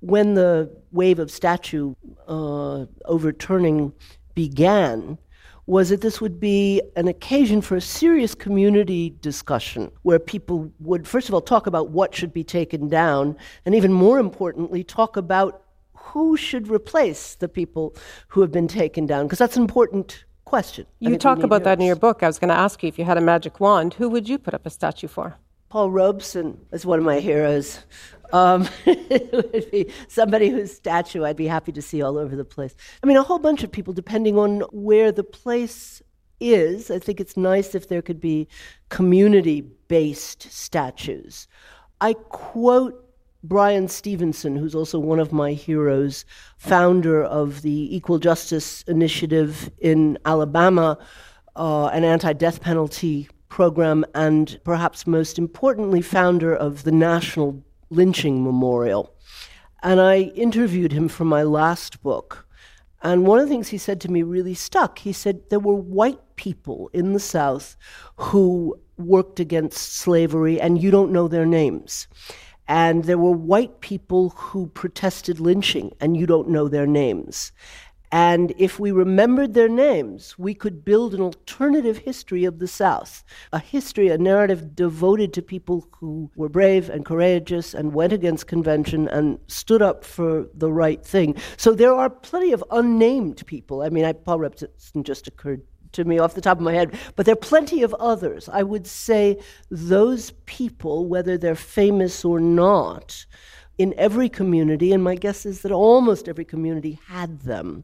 when 0.03 0.33
the 0.33 0.69
wave 0.91 1.17
of 1.17 1.31
statue 1.31 1.95
uh, 2.27 2.85
overturning 3.05 3.93
began 4.35 5.17
was 5.65 5.89
that 5.89 6.01
this 6.01 6.19
would 6.19 6.41
be 6.41 6.81
an 6.97 7.07
occasion 7.07 7.61
for 7.61 7.77
a 7.77 7.81
serious 7.81 8.35
community 8.35 9.15
discussion 9.21 9.89
where 10.01 10.19
people 10.19 10.69
would, 10.79 11.07
first 11.07 11.29
of 11.29 11.33
all, 11.33 11.39
talk 11.39 11.67
about 11.67 11.89
what 11.89 12.13
should 12.13 12.33
be 12.33 12.43
taken 12.43 12.89
down, 12.89 13.37
and 13.65 13.73
even 13.73 13.93
more 13.93 14.19
importantly, 14.19 14.83
talk 14.83 15.15
about 15.15 15.63
who 15.93 16.35
should 16.35 16.67
replace 16.67 17.35
the 17.35 17.47
people 17.47 17.95
who 18.27 18.41
have 18.41 18.51
been 18.51 18.67
taken 18.67 19.05
down, 19.05 19.25
because 19.25 19.39
that's 19.39 19.55
an 19.55 19.61
important 19.61 20.25
question. 20.43 20.85
You 20.99 21.17
talk 21.17 21.43
about 21.43 21.63
that 21.63 21.79
in 21.79 21.85
your 21.85 21.95
book. 21.95 22.23
I 22.23 22.27
was 22.27 22.39
going 22.39 22.49
to 22.49 22.59
ask 22.59 22.83
you 22.83 22.89
if 22.89 22.99
you 22.99 23.05
had 23.05 23.17
a 23.17 23.21
magic 23.21 23.61
wand, 23.61 23.93
who 23.93 24.09
would 24.09 24.27
you 24.27 24.37
put 24.37 24.53
up 24.53 24.65
a 24.65 24.69
statue 24.69 25.07
for? 25.07 25.37
Paul 25.73 25.89
Robeson 25.89 26.59
is 26.71 26.85
one 26.85 26.99
of 26.99 27.05
my 27.05 27.19
heroes. 27.19 27.79
Um, 28.31 28.69
would 28.85 29.71
be 29.71 29.91
somebody 30.07 30.49
whose 30.49 30.71
statue 30.71 31.23
I'd 31.23 31.35
be 31.35 31.47
happy 31.47 31.71
to 31.71 31.81
see 31.81 32.03
all 32.03 32.19
over 32.19 32.35
the 32.35 32.45
place. 32.45 32.75
I 33.01 33.07
mean, 33.07 33.17
a 33.17 33.23
whole 33.23 33.39
bunch 33.39 33.63
of 33.63 33.71
people, 33.71 33.91
depending 33.91 34.37
on 34.37 34.59
where 34.71 35.11
the 35.11 35.23
place 35.23 36.03
is. 36.39 36.91
I 36.91 36.99
think 36.99 37.19
it's 37.19 37.35
nice 37.35 37.73
if 37.73 37.87
there 37.87 38.03
could 38.03 38.21
be 38.21 38.47
community 38.89 39.61
based 39.87 40.43
statues. 40.43 41.47
I 42.01 42.13
quote 42.13 43.11
Bryan 43.43 43.87
Stevenson, 43.87 44.55
who's 44.55 44.75
also 44.75 44.99
one 44.99 45.19
of 45.19 45.33
my 45.33 45.53
heroes, 45.53 46.23
founder 46.57 47.23
of 47.23 47.63
the 47.63 47.95
Equal 47.95 48.19
Justice 48.19 48.83
Initiative 48.83 49.71
in 49.79 50.19
Alabama, 50.23 50.99
uh, 51.55 51.87
an 51.87 52.03
anti 52.03 52.33
death 52.33 52.61
penalty 52.61 53.27
program, 53.53 54.03
and 54.15 54.59
perhaps 54.63 55.05
most 55.05 55.37
importantly, 55.37 56.01
founder 56.01 56.55
of 56.55 56.83
the 56.85 56.91
National 56.91 57.63
Lynching 57.91 58.43
Memorial. 58.43 59.13
And 59.83 60.01
I 60.01 60.21
interviewed 60.35 60.91
him 60.91 61.07
for 61.07 61.23
my 61.23 61.43
last 61.43 62.01
book. 62.01 62.47
And 63.03 63.27
one 63.27 63.37
of 63.37 63.45
the 63.45 63.53
things 63.53 63.67
he 63.67 63.77
said 63.77 64.01
to 64.01 64.11
me 64.11 64.23
really 64.23 64.55
stuck. 64.55 64.97
He 64.97 65.13
said 65.13 65.51
there 65.51 65.59
were 65.59 65.75
white 65.75 66.35
people 66.35 66.89
in 66.93 67.13
the 67.13 67.19
South 67.19 67.77
who 68.15 68.79
worked 68.97 69.39
against 69.39 69.97
slavery, 69.97 70.59
and 70.59 70.81
you 70.81 70.89
don't 70.89 71.11
know 71.11 71.27
their 71.27 71.45
names. 71.45 72.07
And 72.67 73.03
there 73.03 73.19
were 73.19 73.37
white 73.53 73.81
people 73.81 74.29
who 74.29 74.65
protested 74.65 75.39
lynching, 75.39 75.93
and 75.99 76.17
you 76.17 76.25
don't 76.25 76.49
know 76.49 76.67
their 76.67 76.87
names. 76.87 77.51
And 78.13 78.53
if 78.59 78.79
we 78.79 78.91
remembered 78.91 79.55
their 79.55 79.67
names, 79.67 80.37
we 80.37 80.53
could 80.53 80.85
build 80.85 81.15
an 81.15 81.21
alternative 81.21 81.97
history 81.97 82.45
of 82.45 82.59
the 82.59 82.67
South, 82.67 83.23
a 83.51 83.57
history, 83.57 84.09
a 84.09 84.19
narrative 84.19 84.75
devoted 84.75 85.33
to 85.33 85.41
people 85.41 85.87
who 85.93 86.29
were 86.35 86.47
brave 86.47 86.91
and 86.91 87.03
courageous 87.03 87.73
and 87.73 87.95
went 87.95 88.13
against 88.13 88.45
convention 88.45 89.07
and 89.07 89.39
stood 89.47 89.81
up 89.81 90.05
for 90.05 90.45
the 90.53 90.71
right 90.71 91.03
thing. 91.03 91.35
So 91.57 91.73
there 91.73 91.95
are 91.95 92.07
plenty 92.07 92.51
of 92.51 92.63
unnamed 92.69 93.43
people. 93.47 93.81
I 93.81 93.89
mean, 93.89 94.05
I, 94.05 94.13
Paul 94.13 94.41
Robeson 94.41 95.03
just 95.03 95.27
occurred 95.27 95.63
to 95.93 96.05
me 96.05 96.19
off 96.19 96.35
the 96.35 96.41
top 96.41 96.57
of 96.57 96.63
my 96.63 96.73
head, 96.73 96.95
but 97.15 97.25
there 97.25 97.33
are 97.33 97.35
plenty 97.35 97.81
of 97.81 97.95
others. 97.95 98.47
I 98.47 98.61
would 98.61 98.85
say 98.85 99.39
those 99.71 100.29
people, 100.45 101.07
whether 101.07 101.35
they're 101.35 101.55
famous 101.55 102.23
or 102.23 102.39
not, 102.39 103.25
in 103.77 103.93
every 103.97 104.29
community, 104.29 104.91
and 104.93 105.03
my 105.03 105.15
guess 105.15 105.45
is 105.45 105.61
that 105.61 105.71
almost 105.71 106.27
every 106.27 106.45
community 106.45 106.99
had 107.07 107.41
them, 107.41 107.83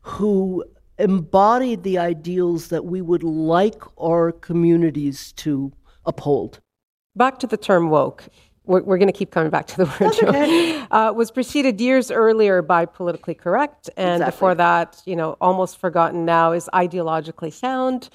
who 0.00 0.64
embodied 0.98 1.82
the 1.82 1.98
ideals 1.98 2.68
that 2.68 2.84
we 2.84 3.00
would 3.00 3.22
like 3.22 3.82
our 4.00 4.32
communities 4.32 5.32
to 5.32 5.72
uphold. 6.06 6.60
Back 7.14 7.38
to 7.40 7.46
the 7.46 7.56
term 7.56 7.90
woke. 7.90 8.28
We're, 8.64 8.82
we're 8.82 8.98
going 8.98 9.08
to 9.08 9.18
keep 9.18 9.30
coming 9.30 9.50
back 9.50 9.66
to 9.68 9.76
the 9.76 9.84
word. 9.84 10.14
Okay. 10.22 10.84
Uh, 10.90 11.12
was 11.12 11.30
preceded 11.30 11.80
years 11.80 12.10
earlier 12.10 12.62
by 12.62 12.84
politically 12.86 13.34
correct, 13.34 13.90
and 13.96 14.22
Exactly. 14.22 14.30
before 14.30 14.54
that, 14.56 15.02
you 15.04 15.16
know, 15.16 15.36
almost 15.40 15.78
forgotten 15.78 16.24
now 16.24 16.52
is 16.52 16.68
ideologically 16.74 17.52
sound. 17.52 18.08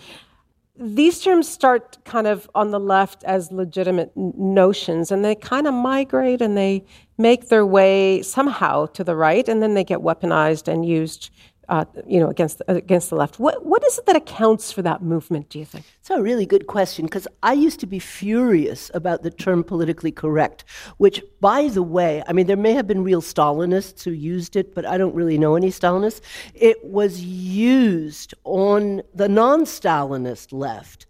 These 0.80 1.22
terms 1.22 1.48
start 1.48 2.04
kind 2.04 2.26
of 2.26 2.50
on 2.56 2.72
the 2.72 2.80
left 2.80 3.24
as 3.26 3.52
legitimate 3.52 4.12
notions, 4.16 5.12
and 5.12 5.24
they 5.24 5.36
kind 5.36 5.68
of 5.68 5.74
migrate 5.74 6.42
and 6.42 6.58
they 6.58 6.84
make 7.20 7.50
their 7.50 7.66
way 7.66 8.24
somehow 8.24 8.88
to 8.88 9.04
the 9.04 9.16
right, 9.16 9.48
and 9.48 9.62
then 9.62 9.76
they 9.76 9.84
get 9.84 10.00
weaponized 10.00 10.68
and 10.68 10.84
used, 10.84 11.30
uh, 11.70 11.86
you 12.06 12.20
know, 12.20 12.30
against 12.30 12.62
against 12.68 13.10
the 13.10 13.16
left. 13.16 13.40
What 13.40 13.66
what 13.66 13.84
is 13.86 13.98
it 13.98 14.06
that 14.06 14.16
accounts 14.16 14.72
for 14.72 14.82
that 14.82 15.02
movement? 15.02 15.50
Do 15.50 15.60
you 15.60 15.66
think? 15.66 15.86
It's 16.00 16.10
a 16.10 16.22
really 16.22 16.46
good 16.46 16.68
question 16.68 17.06
because 17.06 17.28
I 17.42 17.54
used 17.54 17.80
to 17.80 17.86
be 17.86 18.00
furious 18.00 18.92
about 18.94 19.24
the 19.24 19.32
term 19.32 19.64
politically 19.64 20.12
correct, 20.12 20.66
which, 20.98 21.24
by 21.40 21.70
the 21.70 21.84
way, 21.84 22.24
I 22.28 22.34
mean, 22.34 22.48
there 22.48 22.58
may 22.58 22.74
have 22.74 22.88
been 22.88 23.04
real 23.04 23.22
Stalinists 23.22 24.04
who 24.04 24.12
used 24.12 24.56
it, 24.56 24.76
but 24.76 24.86
I 24.86 24.98
don't 24.98 25.16
really 25.16 25.38
know 25.38 25.56
any 25.56 25.70
Stalinists. 25.70 26.22
It 26.54 26.84
was 26.84 27.22
used 27.22 28.34
on 28.44 29.02
the 29.14 29.30
non 29.30 29.62
Stalinist 29.62 30.52
left. 30.52 31.06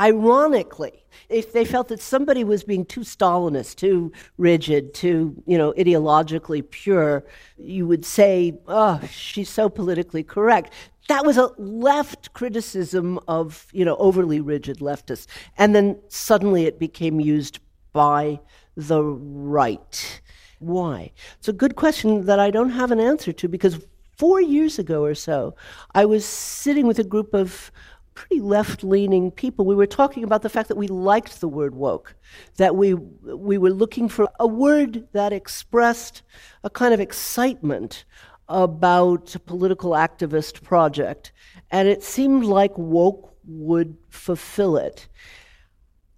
Ironically, 0.00 1.01
if 1.28 1.52
they 1.52 1.64
felt 1.64 1.88
that 1.88 2.00
somebody 2.00 2.44
was 2.44 2.64
being 2.64 2.84
too 2.84 3.00
Stalinist, 3.00 3.76
too 3.76 4.12
rigid, 4.38 4.94
too, 4.94 5.42
you 5.46 5.58
know, 5.58 5.72
ideologically 5.72 6.68
pure, 6.68 7.24
you 7.56 7.86
would 7.86 8.04
say, 8.04 8.58
oh, 8.68 9.00
she's 9.10 9.48
so 9.48 9.68
politically 9.68 10.22
correct. 10.22 10.72
That 11.08 11.26
was 11.26 11.36
a 11.36 11.50
left 11.58 12.32
criticism 12.32 13.18
of, 13.26 13.66
you 13.72 13.84
know, 13.84 13.96
overly 13.96 14.40
rigid 14.40 14.78
leftists. 14.78 15.26
And 15.58 15.74
then 15.74 16.00
suddenly 16.08 16.64
it 16.64 16.78
became 16.78 17.20
used 17.20 17.58
by 17.92 18.40
the 18.76 19.02
right. 19.02 20.20
Why? 20.58 21.12
It's 21.38 21.48
a 21.48 21.52
good 21.52 21.76
question 21.76 22.26
that 22.26 22.38
I 22.38 22.50
don't 22.50 22.70
have 22.70 22.92
an 22.92 23.00
answer 23.00 23.32
to 23.32 23.48
because 23.48 23.84
four 24.16 24.40
years 24.40 24.78
ago 24.78 25.02
or 25.02 25.14
so, 25.14 25.56
I 25.94 26.04
was 26.04 26.24
sitting 26.24 26.86
with 26.86 27.00
a 27.00 27.04
group 27.04 27.34
of 27.34 27.72
pretty 28.14 28.40
left 28.40 28.84
leaning 28.84 29.30
people. 29.30 29.64
We 29.64 29.74
were 29.74 29.86
talking 29.86 30.24
about 30.24 30.42
the 30.42 30.48
fact 30.48 30.68
that 30.68 30.76
we 30.76 30.88
liked 30.88 31.40
the 31.40 31.48
word 31.48 31.74
woke, 31.74 32.14
that 32.56 32.76
we, 32.76 32.94
we 32.94 33.58
were 33.58 33.70
looking 33.70 34.08
for 34.08 34.28
a 34.38 34.46
word 34.46 35.06
that 35.12 35.32
expressed 35.32 36.22
a 36.64 36.70
kind 36.70 36.92
of 36.94 37.00
excitement 37.00 38.04
about 38.48 39.34
a 39.34 39.38
political 39.38 39.92
activist 39.92 40.62
project. 40.62 41.32
And 41.70 41.88
it 41.88 42.02
seemed 42.02 42.44
like 42.44 42.76
woke 42.76 43.34
would 43.44 43.96
fulfill 44.10 44.76
it. 44.76 45.08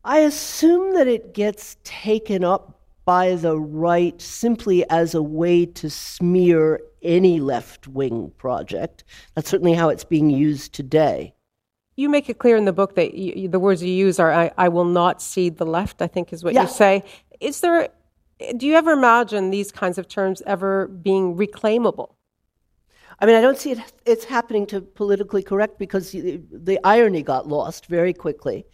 I 0.04 0.18
assume 0.18 0.94
that 0.94 1.07
it 1.07 1.33
gets 1.33 1.76
taken 1.85 2.44
up 2.44 2.80
by 3.04 3.35
the 3.37 3.59
right 3.59 4.20
simply 4.20 4.88
as 4.90 5.14
a 5.14 5.22
way 5.22 5.66
to 5.66 5.90
smear 5.90 6.80
any 7.02 7.38
left 7.38 7.87
wing 7.87 8.33
project. 8.38 9.04
That's 9.35 9.48
certainly 9.48 9.74
how 9.74 9.90
it's 9.90 10.04
being 10.04 10.30
used 10.30 10.72
today. 10.72 11.35
You 11.96 12.09
make 12.09 12.28
it 12.28 12.38
clear 12.38 12.57
in 12.57 12.64
the 12.64 12.72
book 12.72 12.96
that 12.96 13.14
you, 13.14 13.48
the 13.48 13.61
words 13.61 13.83
you 13.83 13.92
use 13.92 14.18
are 14.18 14.33
I, 14.33 14.50
I 14.59 14.68
will 14.68 14.85
not 14.85 15.22
cede 15.22 15.59
the 15.59 15.66
left, 15.66 16.02
I 16.02 16.07
think 16.07 16.33
is 16.33 16.42
what 16.42 16.54
Yeah. 16.54 16.62
you 16.62 16.68
say. 16.68 17.04
Is 17.40 17.61
there, 17.61 17.88
do 18.57 18.66
you 18.66 18.74
ever 18.74 18.92
imagine 18.92 19.50
these 19.50 19.70
kinds 19.70 19.96
of 19.98 20.09
terms 20.09 20.42
ever 20.46 20.88
being 20.88 21.37
reclaimable? 21.37 22.14
I 23.20 23.26
mean, 23.26 23.37
I 23.37 23.40
don't 23.40 23.59
see 23.59 23.70
it, 23.72 23.78
it's 24.04 24.24
happening 24.24 24.66
to 24.66 24.80
politically 24.80 25.42
correct 25.42 25.78
because 25.78 26.11
the, 26.11 26.40
the 26.50 26.80
irony 26.83 27.22
got 27.22 27.46
lost 27.46 27.87
very 27.87 28.12
quickly. 28.12 28.66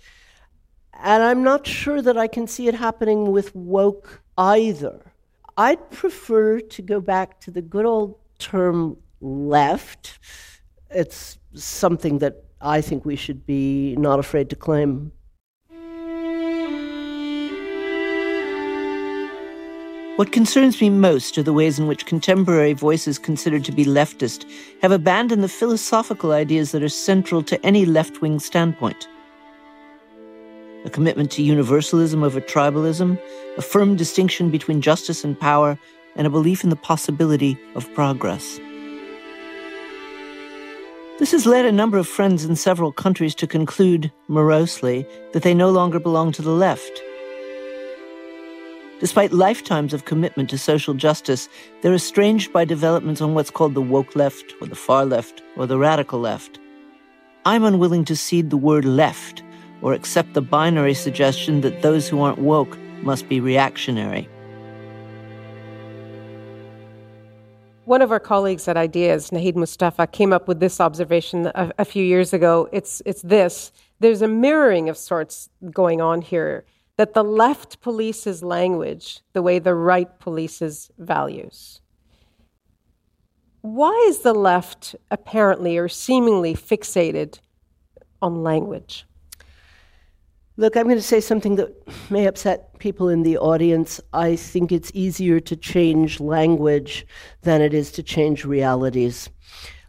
And 0.94 1.22
I'm 1.22 1.42
not 1.42 1.66
sure 1.66 2.00
that 2.02 2.16
I 2.16 2.26
can 2.26 2.46
see 2.46 2.68
it 2.68 2.74
happening 2.74 3.33
with 3.33 3.54
woke 3.54 4.22
either. 4.38 5.12
I'd 5.56 5.90
prefer 5.90 6.61
to 6.61 6.83
go 6.83 7.00
back 7.00 7.40
to 7.40 7.50
the 7.50 7.61
good 7.61 7.85
old 7.85 8.18
term 8.38 8.96
left. 9.20 10.18
It's 10.90 11.38
something 11.54 12.18
that 12.18 12.44
I 12.61 12.81
think 12.81 13.05
we 13.05 13.16
should 13.16 13.46
be 13.46 13.96
not 13.96 14.18
afraid 14.18 14.51
to 14.51 14.57
claim. 14.57 15.12
What 20.16 20.33
concerns 20.33 20.79
me 20.83 20.90
most 20.90 21.38
are 21.38 21.42
the 21.42 21.55
ways 21.55 21.79
in 21.79 21.87
which 21.87 22.05
contemporary 22.05 22.75
voices 22.75 23.18
considered 23.18 23.64
to 23.64 23.73
be 23.73 23.87
leftist 23.87 24.44
have 24.83 24.92
abandoned 24.92 25.42
the 25.42 25.49
philosophical 25.49 26.33
ideas 26.33 26.73
that 26.73 26.83
are 26.83 26.90
central 26.90 27.42
to 27.44 27.64
any 27.64 27.87
left 27.87 28.20
wing 28.20 28.38
standpoint. 28.38 29.09
A 30.85 30.90
commitment 30.90 31.31
to 31.33 31.42
universalism 31.42 32.23
over 32.23 32.38
tribalism, 32.38 33.18
a 33.57 33.62
firm 33.62 33.96
distinction 33.96 34.51
between 34.51 34.83
justice 34.83 35.25
and 35.25 35.40
power, 35.40 35.79
and 36.16 36.27
a 36.27 36.31
belief 36.31 36.64
in 36.64 36.68
the 36.68 36.77
possibility 36.77 37.59
of 37.75 37.90
progress. 37.94 38.61
This 41.20 41.33
has 41.33 41.44
led 41.44 41.66
a 41.66 41.70
number 41.70 41.98
of 41.98 42.09
friends 42.09 42.46
in 42.46 42.56
several 42.56 42.92
countries 42.92 43.35
to 43.35 43.46
conclude, 43.46 44.11
morosely, 44.28 45.06
that 45.35 45.42
they 45.42 45.52
no 45.52 45.68
longer 45.68 46.00
belong 46.00 46.33
to 46.33 46.40
the 46.40 46.50
left. 46.50 47.02
Despite 49.00 49.30
lifetimes 49.30 49.92
of 49.92 50.06
commitment 50.06 50.48
to 50.48 50.56
social 50.56 50.94
justice, 50.94 51.46
they're 51.83 51.92
estranged 51.92 52.54
by 52.54 52.64
developments 52.64 53.20
on 53.20 53.35
what's 53.35 53.50
called 53.50 53.74
the 53.74 53.83
woke 53.83 54.16
left, 54.16 54.54
or 54.62 54.66
the 54.66 54.74
far 54.74 55.04
left, 55.04 55.42
or 55.59 55.66
the 55.66 55.76
radical 55.76 56.20
left. 56.20 56.59
I'm 57.44 57.64
unwilling 57.64 58.06
to 58.06 58.16
cede 58.16 58.48
the 58.48 58.56
word 58.56 58.87
left 58.87 59.42
or 59.83 59.92
accept 59.92 60.33
the 60.33 60.40
binary 60.40 60.94
suggestion 60.94 61.61
that 61.61 61.83
those 61.83 62.09
who 62.09 62.22
aren't 62.22 62.38
woke 62.38 62.78
must 63.02 63.28
be 63.28 63.40
reactionary. 63.40 64.26
One 67.90 68.03
of 68.03 68.12
our 68.12 68.20
colleagues 68.20 68.68
at 68.68 68.76
Ideas, 68.76 69.31
Naheed 69.31 69.57
Mustafa, 69.57 70.07
came 70.07 70.33
up 70.33 70.46
with 70.46 70.61
this 70.61 70.81
observation 70.81 71.46
a, 71.46 71.72
a 71.76 71.85
few 71.85 72.05
years 72.05 72.33
ago. 72.33 72.68
It's, 72.70 73.03
it's 73.05 73.20
this 73.20 73.72
there's 73.98 74.22
a 74.22 74.29
mirroring 74.29 74.88
of 74.88 74.96
sorts 74.96 75.48
going 75.72 76.00
on 76.00 76.22
here 76.22 76.64
that 76.98 77.14
the 77.14 77.24
left 77.24 77.81
polices 77.81 78.44
language 78.44 79.22
the 79.33 79.42
way 79.42 79.59
the 79.59 79.74
right 79.74 80.20
polices 80.20 80.92
values. 80.98 81.81
Why 83.62 84.07
is 84.07 84.20
the 84.20 84.35
left 84.35 84.94
apparently 85.11 85.76
or 85.76 85.88
seemingly 85.88 86.55
fixated 86.55 87.40
on 88.22 88.44
language? 88.44 89.05
Look, 90.61 90.77
I'm 90.77 90.85
going 90.85 90.96
to 90.96 91.03
say 91.03 91.23
something 91.23 91.57
that 91.57 91.70
may 92.11 92.27
upset 92.27 92.79
people 92.79 93.09
in 93.09 93.23
the 93.23 93.38
audience. 93.38 93.99
I 94.12 94.37
think 94.37 94.70
it's 94.70 94.90
easier 94.92 95.40
to 95.40 95.57
change 95.57 96.20
language 96.20 97.07
than 97.40 97.62
it 97.62 97.73
is 97.73 97.90
to 97.92 98.03
change 98.03 98.44
realities. 98.44 99.31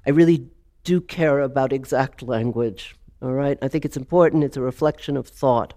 I 0.07 0.11
really 0.11 0.47
do 0.85 1.01
care 1.01 1.41
about 1.41 1.73
exact 1.73 2.23
language, 2.23 2.95
all 3.21 3.33
right? 3.33 3.57
I 3.61 3.67
think 3.67 3.83
it's 3.83 3.97
important, 3.97 4.45
it's 4.45 4.55
a 4.55 4.61
reflection 4.61 5.17
of 5.17 5.27
thought. 5.27 5.73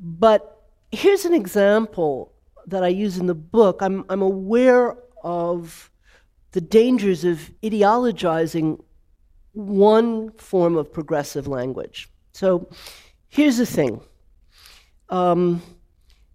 But 0.00 0.64
here's 0.90 1.24
an 1.24 1.32
example 1.32 2.32
that 2.66 2.82
I 2.82 2.88
use 2.88 3.18
in 3.18 3.26
the 3.26 3.36
book. 3.36 3.82
I'm, 3.82 4.04
I'm 4.08 4.20
aware 4.20 4.96
of 5.22 5.92
the 6.50 6.60
dangers 6.60 7.22
of 7.22 7.52
ideologizing 7.62 8.82
one 9.52 10.32
form 10.32 10.76
of 10.76 10.92
progressive 10.92 11.46
language. 11.46 12.10
So 12.32 12.68
here's 13.30 13.56
the 13.56 13.66
thing 13.66 14.00
um, 15.08 15.62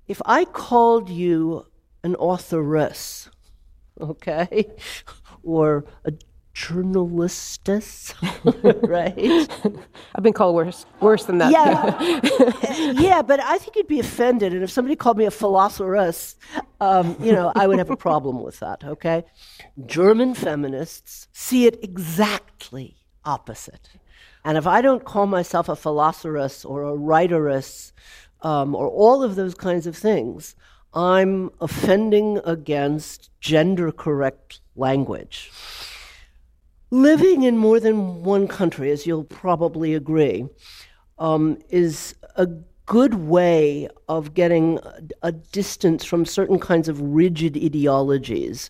if 0.07 0.21
I 0.25 0.45
called 0.45 1.09
you 1.09 1.65
an 2.03 2.15
authoress, 2.19 3.29
okay, 3.99 4.65
or 5.43 5.85
a 6.05 6.11
journalistess, 6.53 8.13
right? 8.83 9.49
I've 10.15 10.23
been 10.23 10.33
called 10.33 10.55
worse, 10.55 10.85
worse 11.01 11.25
than 11.25 11.37
that. 11.39 11.51
Yeah, 11.51 12.91
yeah, 13.01 13.21
but 13.21 13.39
I 13.41 13.57
think 13.57 13.75
you'd 13.75 13.87
be 13.87 13.99
offended, 13.99 14.53
and 14.53 14.63
if 14.63 14.71
somebody 14.71 14.95
called 14.95 15.17
me 15.17 15.25
a 15.25 15.31
philosopheress, 15.31 16.35
um, 16.79 17.15
you 17.19 17.31
know, 17.31 17.51
I 17.55 17.67
would 17.67 17.77
have 17.77 17.89
a 17.89 17.97
problem 17.97 18.41
with 18.41 18.59
that. 18.59 18.83
Okay, 18.83 19.23
German 19.85 20.33
feminists 20.33 21.27
see 21.33 21.65
it 21.65 21.79
exactly 21.83 22.97
opposite, 23.25 23.89
and 24.45 24.59
if 24.59 24.67
I 24.67 24.79
don't 24.81 25.03
call 25.03 25.25
myself 25.25 25.67
a 25.67 25.75
philosopheress 25.75 26.63
or 26.63 26.83
a 26.83 26.95
writeress 26.95 27.91
um, 28.41 28.75
or 28.75 28.87
all 28.87 29.23
of 29.23 29.33
those 29.33 29.55
kinds 29.55 29.87
of 29.87 29.97
things, 29.97 30.55
I'm 30.93 31.49
offending 31.59 32.39
against 32.45 33.31
gender 33.41 33.91
correct 33.91 34.61
language. 34.75 35.51
Living 36.91 37.41
in 37.41 37.57
more 37.57 37.79
than 37.79 38.23
one 38.23 38.47
country, 38.47 38.91
as 38.91 39.07
you'll 39.07 39.23
probably 39.23 39.95
agree, 39.95 40.45
um, 41.17 41.57
is 41.69 42.13
a 42.35 42.45
good 42.85 43.15
way 43.15 43.89
of 44.07 44.35
getting 44.35 44.79
a 45.23 45.31
distance 45.31 46.05
from 46.05 46.23
certain 46.23 46.59
kinds 46.59 46.87
of 46.87 47.01
rigid 47.01 47.57
ideologies 47.57 48.69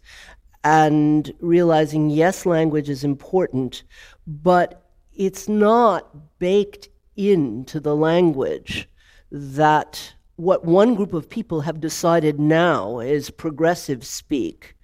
and 0.63 1.33
realizing 1.41 2.09
yes, 2.09 2.45
language 2.45 2.89
is 2.89 3.03
important, 3.03 3.83
but 4.25 4.85
it's 5.15 5.47
not 5.47 6.39
baked 6.39 6.89
into 7.15 7.80
the 7.80 7.95
language 7.95 8.89
that 9.32 10.13
what 10.36 10.65
one 10.65 10.95
group 10.95 11.13
of 11.13 11.30
people 11.30 11.62
have 11.62 11.80
decided 11.80 12.39
now 12.39 12.99
is 12.99 13.30
progressive 13.30 14.06
speak 14.06 14.75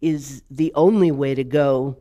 is 0.00 0.42
the 0.50 0.72
only 0.74 1.10
way 1.10 1.34
to 1.34 1.44
go. 1.44 1.96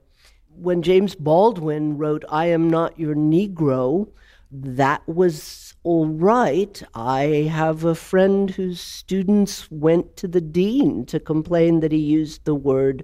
When 0.55 0.81
James 0.81 1.15
Baldwin 1.15 1.97
wrote, 1.97 2.25
I 2.29 2.47
am 2.47 2.69
not 2.69 2.99
your 2.99 3.15
Negro, 3.15 4.09
that 4.51 5.07
was 5.07 5.75
all 5.83 6.07
right. 6.07 6.81
I 6.93 7.49
have 7.51 7.85
a 7.85 7.95
friend 7.95 8.49
whose 8.49 8.81
students 8.81 9.69
went 9.71 10.17
to 10.17 10.27
the 10.27 10.41
dean 10.41 11.05
to 11.05 11.19
complain 11.19 11.79
that 11.79 11.91
he 11.91 11.99
used 11.99 12.43
the 12.43 12.55
word 12.55 13.03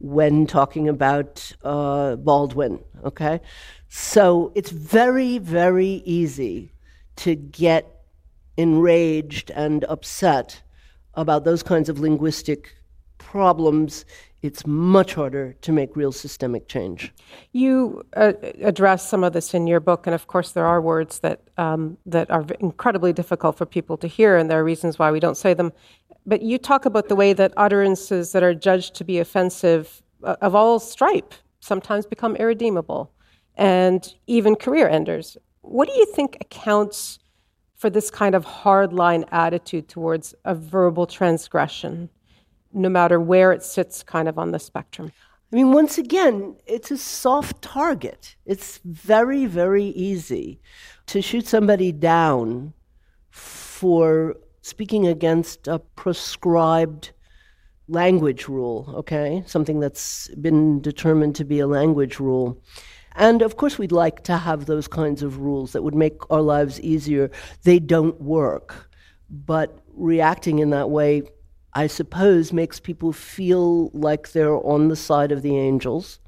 when 0.00 0.46
talking 0.46 0.88
about 0.88 1.52
uh, 1.64 2.16
Baldwin, 2.16 2.78
okay? 3.04 3.40
So 3.88 4.52
it's 4.54 4.70
very, 4.70 5.38
very 5.38 6.02
easy 6.04 6.72
to 7.16 7.34
get 7.34 8.04
enraged 8.56 9.50
and 9.52 9.84
upset 9.84 10.62
about 11.14 11.44
those 11.44 11.62
kinds 11.62 11.88
of 11.88 11.98
linguistic 11.98 12.74
problems, 13.18 14.04
it's 14.42 14.64
much 14.66 15.14
harder 15.14 15.52
to 15.60 15.72
make 15.72 15.96
real 15.96 16.12
systemic 16.12 16.68
change. 16.68 17.12
You 17.52 18.04
uh, 18.16 18.34
address 18.62 19.08
some 19.08 19.24
of 19.24 19.32
this 19.32 19.52
in 19.52 19.66
your 19.66 19.80
book, 19.80 20.06
and 20.06 20.14
of 20.14 20.28
course, 20.28 20.52
there 20.52 20.64
are 20.64 20.80
words 20.80 21.18
that 21.20 21.42
um, 21.56 21.98
that 22.06 22.30
are 22.30 22.46
incredibly 22.60 23.12
difficult 23.12 23.58
for 23.58 23.66
people 23.66 23.96
to 23.96 24.06
hear, 24.06 24.36
and 24.36 24.48
there 24.48 24.60
are 24.60 24.64
reasons 24.64 24.98
why 24.98 25.10
we 25.10 25.18
don't 25.18 25.36
say 25.36 25.54
them. 25.54 25.72
But 26.28 26.42
you 26.42 26.58
talk 26.58 26.84
about 26.84 27.08
the 27.08 27.16
way 27.16 27.32
that 27.32 27.54
utterances 27.56 28.32
that 28.32 28.42
are 28.42 28.54
judged 28.54 28.94
to 28.96 29.04
be 29.04 29.18
offensive 29.18 30.02
uh, 30.22 30.36
of 30.42 30.54
all 30.54 30.78
stripe 30.78 31.32
sometimes 31.60 32.04
become 32.04 32.36
irredeemable, 32.36 33.10
and 33.56 34.14
even 34.26 34.54
career 34.54 34.88
enders. 34.88 35.38
What 35.62 35.88
do 35.88 35.94
you 35.94 36.04
think 36.04 36.36
accounts 36.40 37.18
for 37.76 37.88
this 37.88 38.10
kind 38.10 38.34
of 38.34 38.44
hardline 38.44 39.24
attitude 39.32 39.88
towards 39.88 40.34
a 40.44 40.54
verbal 40.54 41.06
transgression, 41.06 42.10
no 42.74 42.90
matter 42.90 43.18
where 43.18 43.50
it 43.52 43.62
sits 43.62 44.02
kind 44.02 44.28
of 44.28 44.38
on 44.38 44.50
the 44.50 44.58
spectrum? 44.58 45.10
I 45.50 45.56
mean, 45.56 45.72
once 45.72 45.96
again, 45.96 46.56
it's 46.66 46.90
a 46.90 46.98
soft 46.98 47.62
target. 47.62 48.36
It's 48.44 48.80
very, 48.84 49.46
very 49.46 49.86
easy 49.86 50.60
to 51.06 51.22
shoot 51.22 51.46
somebody 51.46 51.90
down 51.90 52.74
for 53.30 54.36
speaking 54.68 55.06
against 55.06 55.66
a 55.66 55.78
prescribed 55.78 57.12
language 57.88 58.48
rule, 58.48 58.92
okay? 58.96 59.42
Something 59.46 59.80
that's 59.80 60.28
been 60.36 60.80
determined 60.80 61.34
to 61.36 61.44
be 61.44 61.58
a 61.58 61.66
language 61.66 62.20
rule. 62.20 62.62
And 63.16 63.42
of 63.42 63.56
course, 63.56 63.78
we'd 63.78 63.92
like 63.92 64.22
to 64.24 64.36
have 64.36 64.66
those 64.66 64.86
kinds 64.86 65.22
of 65.22 65.38
rules 65.38 65.72
that 65.72 65.82
would 65.82 65.94
make 65.94 66.30
our 66.30 66.42
lives 66.42 66.80
easier. 66.80 67.30
They 67.64 67.78
don't 67.78 68.20
work. 68.20 68.90
But 69.30 69.78
reacting 69.94 70.58
in 70.60 70.70
that 70.70 70.90
way, 70.90 71.22
I 71.74 71.86
suppose, 71.86 72.52
makes 72.52 72.78
people 72.80 73.12
feel 73.12 73.90
like 73.90 74.32
they're 74.32 74.54
on 74.54 74.88
the 74.88 74.96
side 74.96 75.32
of 75.32 75.42
the 75.42 75.56
angels 75.56 76.20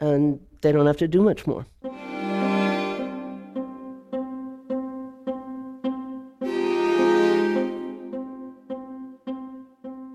and 0.00 0.40
they 0.62 0.72
don't 0.72 0.86
have 0.86 0.96
to 0.98 1.08
do 1.08 1.22
much 1.22 1.46
more. 1.46 1.66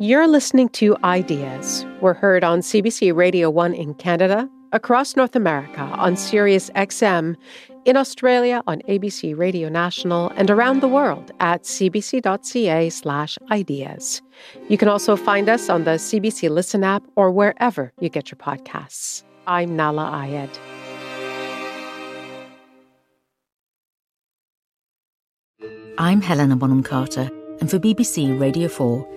You're 0.07 0.29
listening 0.29 0.69
to 0.69 0.95
Ideas. 1.03 1.85
We're 1.99 2.13
heard 2.13 2.41
on 2.41 2.61
CBC 2.61 3.13
Radio 3.13 3.49
1 3.49 3.73
in 3.73 3.93
Canada 3.95 4.49
across 4.71 5.17
North 5.17 5.35
America 5.35 5.81
on 5.81 6.15
Sirius 6.15 6.69
XM, 6.77 7.35
in 7.83 7.97
Australia 7.97 8.63
on 8.67 8.79
ABC 8.87 9.37
Radio 9.37 9.67
National, 9.67 10.29
and 10.37 10.49
around 10.49 10.79
the 10.79 10.87
world 10.87 11.33
at 11.41 11.63
cbc.ca/slash 11.63 13.37
ideas. 13.51 14.21
You 14.69 14.77
can 14.77 14.87
also 14.87 15.17
find 15.17 15.49
us 15.49 15.69
on 15.69 15.83
the 15.83 15.97
CBC 15.99 16.49
Listen 16.49 16.85
app 16.85 17.03
or 17.17 17.29
wherever 17.29 17.91
you 17.99 18.07
get 18.07 18.31
your 18.31 18.37
podcasts. 18.37 19.23
I'm 19.45 19.71
Nahlah 19.71 20.09
Ayed. 20.23 20.57
I'm 25.97 26.21
Helena 26.21 26.55
Bonham 26.55 26.81
Carter, 26.81 27.29
and 27.59 27.69
for 27.69 27.77
BBC 27.77 28.39
Radio 28.39 28.69
4, 28.69 29.16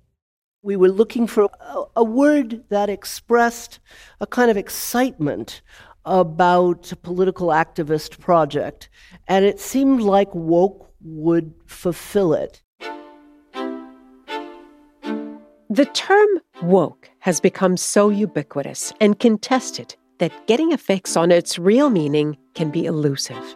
We 0.63 0.75
were 0.75 0.89
looking 0.89 1.25
for 1.25 1.49
a, 1.59 1.83
a 1.95 2.03
word 2.03 2.63
that 2.69 2.87
expressed 2.87 3.79
a 4.19 4.27
kind 4.27 4.51
of 4.51 4.57
excitement 4.57 5.63
about 6.05 6.91
a 6.91 6.95
political 6.95 7.47
activist 7.47 8.19
project, 8.19 8.87
and 9.27 9.43
it 9.43 9.59
seemed 9.59 10.01
like 10.01 10.33
woke 10.35 10.93
would 11.01 11.51
fulfill 11.65 12.33
it. 12.33 12.61
The 15.69 15.89
term 15.93 16.29
woke 16.61 17.09
has 17.19 17.39
become 17.39 17.75
so 17.75 18.09
ubiquitous 18.09 18.93
and 19.01 19.19
contested 19.19 19.95
that 20.19 20.45
getting 20.45 20.73
a 20.73 20.77
fix 20.77 21.17
on 21.17 21.31
its 21.31 21.57
real 21.57 21.89
meaning 21.89 22.37
can 22.53 22.69
be 22.69 22.85
elusive. 22.85 23.55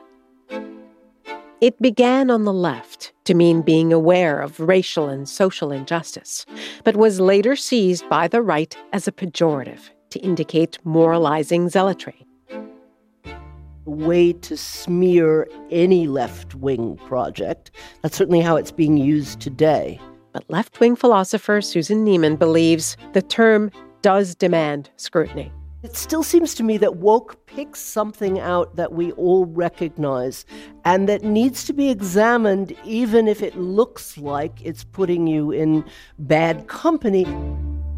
It 1.61 1.81
began 1.81 2.29
on 2.29 2.43
the 2.43 2.51
left 2.51 3.13
to 3.23 3.33
mean 3.33 3.61
being 3.61 3.93
aware 3.93 4.41
of 4.41 4.59
racial 4.59 5.07
and 5.07 5.27
social 5.27 5.71
injustice, 5.71 6.45
but 6.83 6.97
was 6.97 7.21
later 7.21 7.55
seized 7.55 8.09
by 8.09 8.27
the 8.27 8.41
right 8.41 8.77
as 8.91 9.07
a 9.07 9.11
pejorative 9.13 9.89
to 10.09 10.19
indicate 10.19 10.77
moralizing 10.83 11.69
zealotry 11.69 12.25
A 12.49 13.89
way 13.89 14.33
to 14.33 14.57
smear 14.57 15.47
any 15.71 16.07
left 16.07 16.55
wing 16.55 16.97
project. 17.07 17.71
That's 18.01 18.17
certainly 18.17 18.41
how 18.41 18.57
it's 18.57 18.71
being 18.71 18.97
used 18.97 19.39
today. 19.39 19.97
But 20.33 20.43
left 20.49 20.81
wing 20.81 20.97
philosopher 20.97 21.61
Susan 21.61 22.05
Neiman 22.05 22.37
believes 22.37 22.97
the 23.13 23.21
term 23.21 23.71
does 24.01 24.35
demand 24.35 24.89
scrutiny. 24.97 25.53
It 25.85 25.95
still 25.95 26.23
seems 26.23 26.55
to 26.55 26.63
me 26.63 26.79
that 26.79 26.95
woke 26.95 27.45
picks 27.45 27.79
something 27.79 28.39
out 28.39 28.75
that 28.75 28.93
we 28.93 29.11
all 29.11 29.45
recognize 29.45 30.43
and 30.83 31.07
that 31.07 31.21
needs 31.21 31.63
to 31.65 31.73
be 31.73 31.91
examined, 31.91 32.75
even 32.83 33.27
if 33.27 33.43
it 33.43 33.55
looks 33.55 34.17
like 34.17 34.59
it's 34.63 34.83
putting 34.83 35.27
you 35.27 35.51
in 35.51 35.85
bad 36.17 36.67
company. 36.67 37.27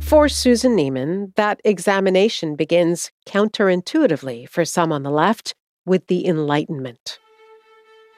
For 0.02 0.28
Susan 0.28 0.76
Neiman, 0.76 1.34
that 1.36 1.62
examination 1.64 2.58
begins 2.58 3.10
counterintuitively 3.26 4.50
for 4.50 4.66
some 4.66 4.92
on 4.92 5.04
the 5.04 5.10
left 5.10 5.56
with 5.86 6.08
the 6.08 6.28
Enlightenment. 6.28 7.20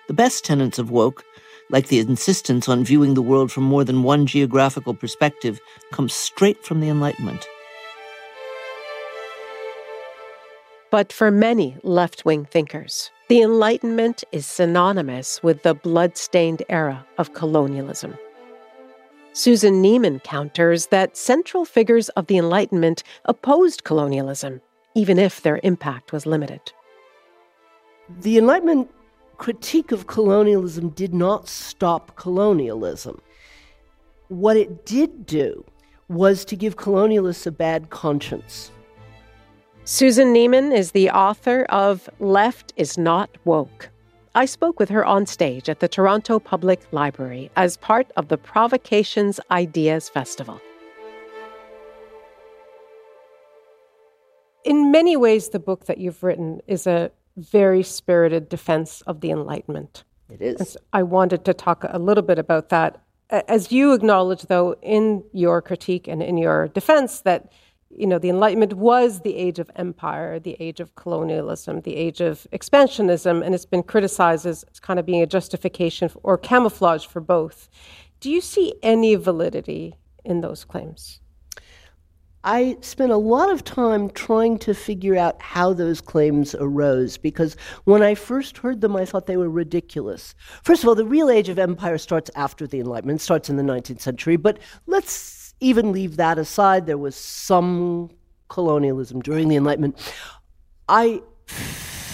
The 0.07 0.15
best 0.15 0.43
tenets 0.43 0.79
of 0.79 0.89
woke, 0.89 1.23
like 1.69 1.89
the 1.89 1.99
insistence 1.99 2.67
on 2.67 2.83
viewing 2.83 3.13
the 3.13 3.21
world 3.21 3.51
from 3.51 3.65
more 3.65 3.83
than 3.83 4.01
one 4.01 4.25
geographical 4.25 4.95
perspective, 4.95 5.59
come 5.91 6.09
straight 6.09 6.65
from 6.65 6.79
the 6.79 6.89
Enlightenment. 6.89 7.47
But 10.91 11.13
for 11.13 11.29
many 11.29 11.77
left 11.83 12.25
wing 12.25 12.45
thinkers, 12.45 13.11
The 13.27 13.41
Enlightenment 13.43 14.23
is 14.31 14.47
synonymous 14.47 15.43
with 15.43 15.61
the 15.61 15.75
blood-stained 15.75 16.63
era 16.67 17.05
of 17.19 17.35
colonialism. 17.35 18.15
Susan 19.33 19.83
Neiman 19.83 20.23
counters 20.23 20.87
that 20.87 21.15
central 21.15 21.63
figures 21.63 22.09
of 22.09 22.25
the 22.25 22.37
Enlightenment 22.37 23.03
opposed 23.25 23.83
colonialism, 23.83 24.61
even 24.95 25.19
if 25.19 25.43
their 25.43 25.59
impact 25.61 26.11
was 26.11 26.25
limited. 26.25 26.73
The 28.21 28.39
Enlightenment 28.39 28.89
critique 29.37 29.91
of 29.91 30.07
colonialism 30.07 30.89
did 30.89 31.13
not 31.13 31.47
stop 31.47 32.15
colonialism. 32.15 33.21
What 34.29 34.57
it 34.57 34.87
did 34.87 35.27
do 35.27 35.63
was 36.07 36.43
to 36.45 36.55
give 36.55 36.77
colonialists 36.77 37.45
a 37.45 37.51
bad 37.51 37.91
conscience. 37.91 38.71
Susan 39.91 40.35
Neiman 40.35 40.71
is 40.71 40.91
the 40.91 41.09
author 41.09 41.63
of 41.63 42.07
Left 42.19 42.73
is 42.77 42.95
Not 42.95 43.27
Woke. 43.43 43.89
I 44.35 44.45
spoke 44.45 44.79
with 44.79 44.89
her 44.89 45.03
on 45.03 45.25
stage 45.25 45.67
at 45.67 45.79
the 45.79 45.87
Toronto 45.87 46.37
Public 46.37 46.81
Library 46.91 47.49
as 47.55 47.75
part 47.75 48.05
of 48.15 48.27
the 48.27 48.37
Provocations 48.37 49.39
Ideas 49.49 50.07
Festival. 50.07 50.61
In 54.63 54.91
many 54.91 55.17
ways, 55.17 55.49
the 55.49 55.59
book 55.59 55.87
that 55.87 55.97
you've 55.97 56.21
written 56.21 56.61
is 56.67 56.85
a 56.85 57.09
very 57.35 57.81
spirited 57.81 58.47
defense 58.47 59.01
of 59.07 59.21
the 59.21 59.31
Enlightenment. 59.31 60.03
It 60.29 60.39
is. 60.39 60.77
I 60.93 61.01
wanted 61.01 61.45
to 61.45 61.53
talk 61.55 61.83
a 61.89 61.97
little 61.97 62.21
bit 62.21 62.37
about 62.37 62.69
that. 62.69 63.01
As 63.31 63.71
you 63.71 63.93
acknowledge, 63.93 64.43
though, 64.43 64.75
in 64.83 65.23
your 65.33 65.63
critique 65.63 66.07
and 66.07 66.21
in 66.21 66.37
your 66.37 66.67
defense, 66.67 67.21
that 67.21 67.51
you 67.89 68.05
know 68.07 68.19
the 68.19 68.29
Enlightenment 68.29 68.73
was 68.73 69.21
the 69.21 69.35
age 69.35 69.59
of 69.59 69.71
empire, 69.75 70.39
the 70.39 70.55
age 70.59 70.79
of 70.79 70.95
colonialism, 70.95 71.81
the 71.81 71.95
age 71.95 72.21
of 72.21 72.47
expansionism, 72.53 73.43
and 73.43 73.55
it's 73.55 73.65
been 73.65 73.83
criticized 73.83 74.45
as 74.45 74.63
kind 74.81 74.99
of 74.99 75.05
being 75.05 75.21
a 75.21 75.27
justification 75.27 76.09
or 76.23 76.37
camouflage 76.37 77.05
for 77.05 77.19
both. 77.19 77.69
Do 78.19 78.29
you 78.29 78.41
see 78.41 78.73
any 78.83 79.15
validity 79.15 79.95
in 80.23 80.41
those 80.41 80.65
claims? 80.65 81.19
I 82.43 82.77
spent 82.79 83.11
a 83.11 83.17
lot 83.17 83.51
of 83.51 83.65
time 83.65 84.09
trying 84.09 84.59
to 84.59 84.73
figure 84.73 85.17
out 85.17 85.41
how 85.41 85.73
those 85.73 85.99
claims 85.99 86.55
arose 86.55 87.17
because 87.17 87.57
when 87.83 88.01
I 88.01 88.15
first 88.15 88.57
heard 88.57 88.79
them, 88.79 88.95
I 88.95 89.03
thought 89.03 89.25
they 89.25 89.35
were 89.35 89.49
ridiculous. 89.49 90.35
First 90.63 90.83
of 90.83 90.87
all, 90.87 90.95
the 90.95 91.05
real 91.05 91.29
age 91.29 91.49
of 91.49 91.59
empire 91.59 91.97
starts 91.97 92.31
after 92.35 92.65
the 92.65 92.79
Enlightenment, 92.79 93.19
starts 93.19 93.49
in 93.49 93.57
the 93.57 93.63
19th 93.63 93.99
century, 93.99 94.37
but 94.37 94.57
let's 94.87 95.11
even 95.59 95.91
leave 95.91 96.17
that 96.17 96.37
aside. 96.37 96.85
There 96.85 96.97
was 96.97 97.15
some 97.15 98.11
colonialism 98.47 99.21
during 99.21 99.47
the 99.47 99.55
Enlightenment. 99.55 100.13
I 100.87 101.21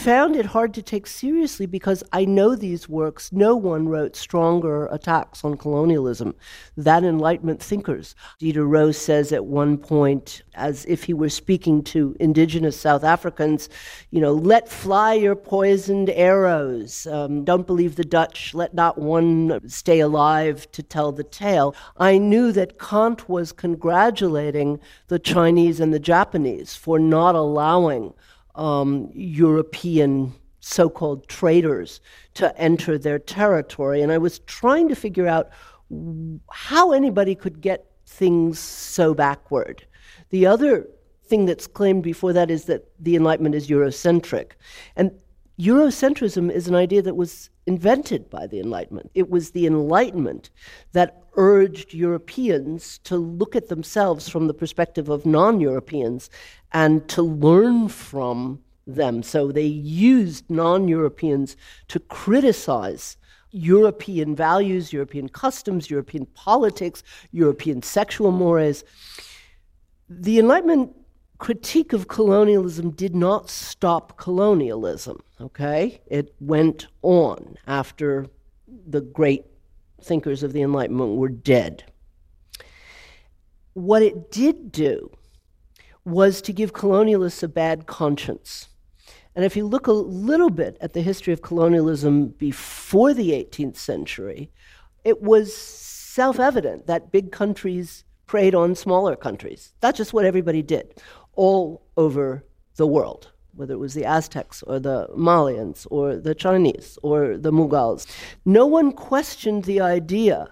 found 0.05 0.35
it 0.35 0.45
hard 0.45 0.71
to 0.71 0.83
take 0.83 1.07
seriously 1.07 1.65
because 1.65 2.03
I 2.13 2.25
know 2.25 2.55
these 2.55 2.87
works. 2.87 3.31
No 3.31 3.55
one 3.55 3.89
wrote 3.89 4.15
stronger 4.15 4.85
attacks 4.91 5.43
on 5.43 5.57
colonialism 5.57 6.35
than 6.77 7.03
Enlightenment 7.03 7.59
thinkers. 7.59 8.13
Diderot 8.37 8.93
says 8.93 9.31
at 9.31 9.45
one 9.45 9.79
point, 9.79 10.43
as 10.53 10.85
if 10.85 11.05
he 11.05 11.15
were 11.15 11.29
speaking 11.29 11.81
to 11.85 12.15
indigenous 12.19 12.79
South 12.79 13.03
Africans, 13.03 13.67
you 14.11 14.21
know, 14.21 14.33
let 14.33 14.69
fly 14.69 15.15
your 15.15 15.35
poisoned 15.35 16.11
arrows. 16.11 17.07
Um, 17.07 17.43
don't 17.43 17.65
believe 17.65 17.95
the 17.95 18.05
Dutch. 18.05 18.53
Let 18.53 18.75
not 18.75 18.99
one 18.99 19.67
stay 19.67 20.01
alive 20.01 20.71
to 20.73 20.83
tell 20.83 21.13
the 21.13 21.23
tale. 21.23 21.73
I 21.97 22.19
knew 22.19 22.51
that 22.51 22.77
Kant 22.77 23.27
was 23.27 23.51
congratulating 23.51 24.79
the 25.07 25.17
Chinese 25.17 25.79
and 25.79 25.91
the 25.91 25.99
Japanese 25.99 26.75
for 26.75 26.99
not 26.99 27.33
allowing 27.33 28.13
um, 28.55 29.09
European 29.13 30.33
so 30.59 30.89
called 30.89 31.27
traders 31.27 32.01
to 32.33 32.57
enter 32.59 32.97
their 32.97 33.19
territory. 33.19 34.01
And 34.01 34.11
I 34.11 34.17
was 34.17 34.39
trying 34.39 34.89
to 34.89 34.95
figure 34.95 35.27
out 35.27 35.49
how 36.51 36.91
anybody 36.91 37.35
could 37.35 37.61
get 37.61 37.85
things 38.07 38.57
so 38.59 39.13
backward. 39.13 39.85
The 40.29 40.47
other 40.47 40.87
thing 41.27 41.45
that's 41.45 41.67
claimed 41.67 42.03
before 42.03 42.33
that 42.33 42.49
is 42.49 42.65
that 42.65 42.89
the 42.99 43.15
Enlightenment 43.15 43.55
is 43.55 43.67
Eurocentric. 43.67 44.51
And 44.95 45.11
Eurocentrism 45.59 46.51
is 46.51 46.67
an 46.67 46.75
idea 46.75 47.01
that 47.01 47.15
was 47.15 47.49
invented 47.65 48.29
by 48.29 48.45
the 48.45 48.59
Enlightenment. 48.59 49.09
It 49.13 49.29
was 49.29 49.51
the 49.51 49.65
Enlightenment 49.65 50.49
that 50.91 51.23
urged 51.37 51.93
Europeans 51.93 52.97
to 52.99 53.17
look 53.17 53.55
at 53.55 53.69
themselves 53.69 54.27
from 54.27 54.47
the 54.47 54.53
perspective 54.53 55.07
of 55.07 55.25
non 55.25 55.61
Europeans 55.61 56.29
and 56.73 57.07
to 57.09 57.21
learn 57.21 57.87
from 57.87 58.61
them. 58.85 59.23
So 59.23 59.51
they 59.51 59.65
used 59.65 60.49
non 60.49 60.87
Europeans 60.89 61.55
to 61.87 61.99
criticize 61.99 63.15
European 63.51 64.35
values, 64.35 64.91
European 64.91 65.29
customs, 65.29 65.89
European 65.89 66.25
politics, 66.27 67.01
European 67.31 67.81
sexual 67.81 68.31
mores. 68.31 68.83
The 70.09 70.37
Enlightenment 70.37 70.93
critique 71.37 71.93
of 71.93 72.07
colonialism 72.07 72.91
did 72.91 73.15
not 73.15 73.49
stop 73.49 74.17
colonialism, 74.17 75.21
okay? 75.39 76.01
It 76.07 76.33
went 76.39 76.87
on 77.01 77.57
after 77.67 78.27
the 78.87 79.01
great 79.01 79.45
thinkers 80.01 80.43
of 80.43 80.53
the 80.53 80.61
Enlightenment 80.61 81.15
were 81.15 81.29
dead. 81.29 81.83
What 83.73 84.01
it 84.01 84.31
did 84.31 84.71
do 84.71 85.11
was 86.05 86.41
to 86.43 86.53
give 86.53 86.73
colonialists 86.73 87.43
a 87.43 87.47
bad 87.47 87.87
conscience. 87.87 88.69
And 89.35 89.43
if 89.43 89.57
you 89.57 89.65
look 89.65 89.87
a 89.87 89.91
little 89.91 90.49
bit 90.49 90.77
at 90.79 90.93
the 90.93 91.01
history 91.01 91.33
of 91.33 91.41
colonialism 91.41 92.27
before 92.27 93.13
the 93.13 93.31
18th 93.31 93.75
century, 93.75 94.49
it 95.03 95.21
was 95.21 95.53
self 95.53 96.39
evident 96.39 96.87
that 96.87 97.11
big 97.11 97.31
countries 97.31 98.05
preyed 98.27 98.55
on 98.55 98.75
smaller 98.75 99.15
countries. 99.15 99.73
That's 99.81 99.97
just 99.97 100.13
what 100.13 100.25
everybody 100.25 100.61
did 100.61 101.01
all 101.33 101.85
over 101.97 102.45
the 102.77 102.87
world, 102.87 103.31
whether 103.55 103.73
it 103.73 103.79
was 103.79 103.93
the 103.93 104.05
Aztecs 104.05 104.63
or 104.63 104.79
the 104.79 105.07
Malians 105.15 105.87
or 105.89 106.15
the 106.15 106.35
Chinese 106.35 106.97
or 107.03 107.37
the 107.37 107.51
Mughals. 107.51 108.05
No 108.45 108.65
one 108.65 108.91
questioned 108.91 109.63
the 109.63 109.81
idea 109.81 110.51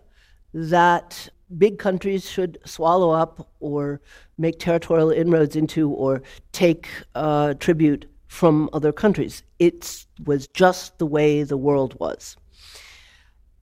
that 0.53 1.29
big 1.57 1.77
countries 1.77 2.29
should 2.29 2.57
swallow 2.65 3.11
up 3.11 3.49
or 3.59 4.01
make 4.37 4.59
territorial 4.59 5.11
inroads 5.11 5.55
into 5.55 5.89
or 5.91 6.21
take 6.51 6.87
uh, 7.15 7.53
tribute 7.55 8.05
from 8.27 8.69
other 8.73 8.91
countries. 8.91 9.43
It 9.59 10.05
was 10.25 10.47
just 10.47 10.97
the 10.97 11.05
way 11.05 11.43
the 11.43 11.57
world 11.57 11.95
was. 11.99 12.35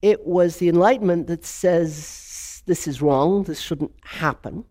It 0.01 0.25
was 0.25 0.57
the 0.57 0.69
Enlightenment 0.69 1.27
that 1.27 1.45
says 1.45 2.63
this 2.65 2.87
is 2.87 3.01
wrong, 3.01 3.43
this 3.43 3.59
shouldn't 3.59 3.93
happen. 4.03 4.63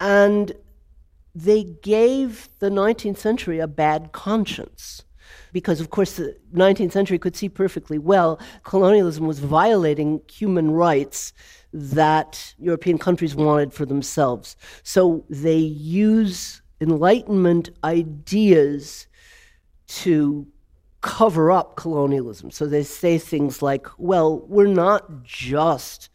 And 0.00 0.52
they 1.34 1.64
gave 1.64 2.48
the 2.58 2.70
19th 2.70 3.18
century 3.18 3.58
a 3.58 3.66
bad 3.66 4.12
conscience. 4.12 5.02
Because, 5.52 5.80
of 5.80 5.90
course, 5.90 6.16
the 6.16 6.36
19th 6.54 6.92
century 6.92 7.18
could 7.18 7.36
see 7.36 7.48
perfectly 7.48 7.98
well 7.98 8.40
colonialism 8.64 9.26
was 9.26 9.38
violating 9.38 10.20
human 10.30 10.70
rights 10.70 11.32
that 11.72 12.54
European 12.58 12.98
countries 12.98 13.34
wanted 13.34 13.72
for 13.72 13.86
themselves. 13.86 14.56
So 14.82 15.24
they 15.28 15.56
use 15.56 16.62
Enlightenment 16.80 17.70
ideas 17.84 19.06
to 19.86 20.46
cover 21.00 21.50
up 21.50 21.76
colonialism. 21.76 22.50
So 22.50 22.66
they 22.66 22.82
say 22.82 23.18
things 23.18 23.62
like, 23.62 23.86
well, 23.98 24.40
we're 24.48 24.66
not 24.66 25.22
just 25.22 26.08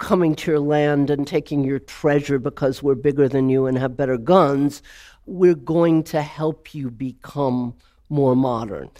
coming 0.00 0.34
to 0.34 0.50
your 0.50 0.60
land 0.60 1.10
and 1.10 1.26
taking 1.26 1.62
your 1.62 1.78
treasure 1.78 2.38
because 2.38 2.82
we're 2.82 2.94
bigger 2.94 3.28
than 3.28 3.48
you 3.48 3.66
and 3.66 3.78
have 3.78 3.96
better 3.96 4.16
guns. 4.16 4.82
We're 5.26 5.54
going 5.54 6.02
to 6.04 6.22
help 6.22 6.74
you 6.74 6.90
become 6.90 7.74
more 8.08 8.34
modern. 8.34 8.90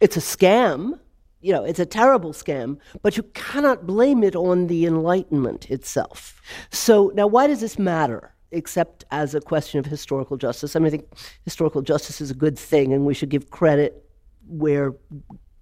It's 0.00 0.16
a 0.16 0.20
scam. 0.20 0.98
You 1.42 1.52
know, 1.52 1.62
it's 1.62 1.78
a 1.78 1.86
terrible 1.86 2.32
scam, 2.32 2.78
but 3.02 3.16
you 3.16 3.22
cannot 3.34 3.86
blame 3.86 4.24
it 4.24 4.34
on 4.34 4.66
the 4.66 4.86
Enlightenment 4.86 5.70
itself. 5.70 6.40
So, 6.70 7.12
now 7.14 7.26
why 7.28 7.46
does 7.46 7.60
this 7.60 7.78
matter? 7.78 8.34
Except 8.50 9.04
as 9.10 9.34
a 9.34 9.40
question 9.40 9.78
of 9.78 9.86
historical 9.86 10.36
justice. 10.38 10.74
I 10.74 10.78
mean, 10.80 10.86
I 10.86 10.90
think 10.90 11.04
historical 11.44 11.82
justice 11.82 12.20
is 12.20 12.30
a 12.30 12.34
good 12.34 12.58
thing, 12.58 12.92
and 12.92 13.04
we 13.04 13.14
should 13.14 13.28
give 13.28 13.50
credit 13.50 14.02
where 14.48 14.94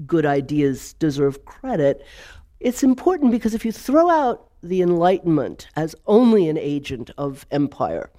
good 0.06 0.24
ideas 0.24 0.94
deserve 0.94 1.44
credit. 1.44 2.02
It's 2.60 2.82
important 2.82 3.32
because 3.32 3.52
if 3.52 3.64
you 3.64 3.72
throw 3.72 4.08
out 4.08 4.50
the 4.64 4.82
Enlightenment 4.82 5.68
as 5.76 5.94
only 6.06 6.48
an 6.48 6.58
agent 6.58 7.10
of 7.16 7.46
empire, 7.50 8.10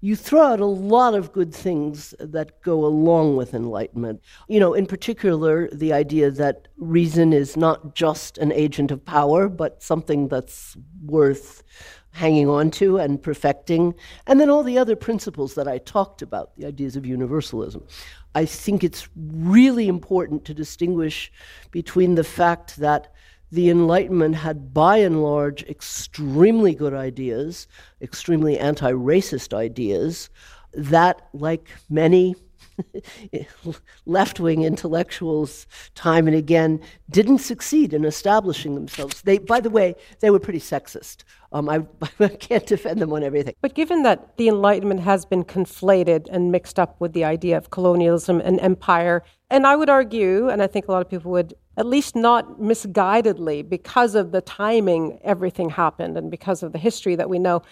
you 0.00 0.16
throw 0.16 0.42
out 0.42 0.58
a 0.58 0.66
lot 0.66 1.14
of 1.14 1.32
good 1.32 1.54
things 1.54 2.12
that 2.18 2.60
go 2.62 2.84
along 2.84 3.36
with 3.36 3.54
enlightenment. 3.54 4.20
You 4.48 4.58
know, 4.58 4.74
in 4.74 4.86
particular, 4.86 5.68
the 5.70 5.92
idea 5.92 6.32
that 6.32 6.66
reason 6.76 7.32
is 7.32 7.56
not 7.56 7.94
just 7.94 8.36
an 8.38 8.50
agent 8.50 8.90
of 8.90 9.04
power, 9.04 9.48
but 9.48 9.80
something 9.80 10.26
that's 10.26 10.76
worth 11.04 11.62
hanging 12.10 12.48
on 12.48 12.70
to 12.72 12.98
and 12.98 13.22
perfecting, 13.22 13.94
and 14.26 14.40
then 14.40 14.50
all 14.50 14.62
the 14.62 14.76
other 14.76 14.96
principles 14.96 15.54
that 15.54 15.66
I 15.66 15.78
talked 15.78 16.20
about, 16.20 16.54
the 16.56 16.66
ideas 16.66 16.94
of 16.96 17.06
universalism. 17.06 17.86
I 18.34 18.44
think 18.44 18.84
it's 18.84 19.08
really 19.16 19.88
important 19.88 20.44
to 20.46 20.54
distinguish 20.54 21.32
between 21.70 22.16
the 22.16 22.24
fact 22.24 22.76
that 22.78 23.12
the 23.52 23.68
Enlightenment 23.68 24.34
had 24.34 24.72
by 24.72 24.96
and 24.96 25.22
large 25.22 25.62
extremely 25.64 26.74
good 26.74 26.94
ideas, 26.94 27.68
extremely 28.00 28.58
anti 28.58 28.90
racist 28.90 29.52
ideas, 29.52 30.30
that, 30.72 31.28
like 31.34 31.68
many 31.90 32.34
left 34.06 34.40
wing 34.40 34.62
intellectuals, 34.62 35.66
time 35.94 36.26
and 36.26 36.34
again, 36.34 36.80
didn't 37.10 37.38
succeed 37.38 37.92
in 37.92 38.06
establishing 38.06 38.74
themselves. 38.74 39.20
They, 39.20 39.36
by 39.36 39.60
the 39.60 39.68
way, 39.68 39.94
they 40.20 40.30
were 40.30 40.40
pretty 40.40 40.58
sexist. 40.60 41.24
Um, 41.52 41.68
I, 41.68 41.86
I 42.20 42.28
can't 42.28 42.66
defend 42.66 43.00
them 43.00 43.12
on 43.12 43.22
everything. 43.22 43.54
But 43.60 43.74
given 43.74 44.02
that 44.04 44.36
the 44.38 44.48
Enlightenment 44.48 45.00
has 45.00 45.26
been 45.26 45.44
conflated 45.44 46.26
and 46.30 46.50
mixed 46.50 46.78
up 46.78 46.96
with 47.00 47.12
the 47.12 47.24
idea 47.24 47.58
of 47.58 47.70
colonialism 47.70 48.40
and 48.40 48.58
empire, 48.60 49.22
and 49.50 49.66
I 49.66 49.76
would 49.76 49.90
argue, 49.90 50.48
and 50.48 50.62
I 50.62 50.66
think 50.66 50.88
a 50.88 50.92
lot 50.92 51.02
of 51.02 51.10
people 51.10 51.30
would, 51.32 51.54
at 51.76 51.86
least 51.86 52.14
not 52.14 52.60
misguidedly, 52.60 53.68
because 53.68 54.14
of 54.14 54.30
the 54.32 54.40
timing 54.40 55.18
everything 55.22 55.70
happened 55.70 56.16
and 56.18 56.30
because 56.30 56.62
of 56.62 56.72
the 56.72 56.78
history 56.78 57.14
that 57.16 57.30
we 57.30 57.38
know, 57.38 57.62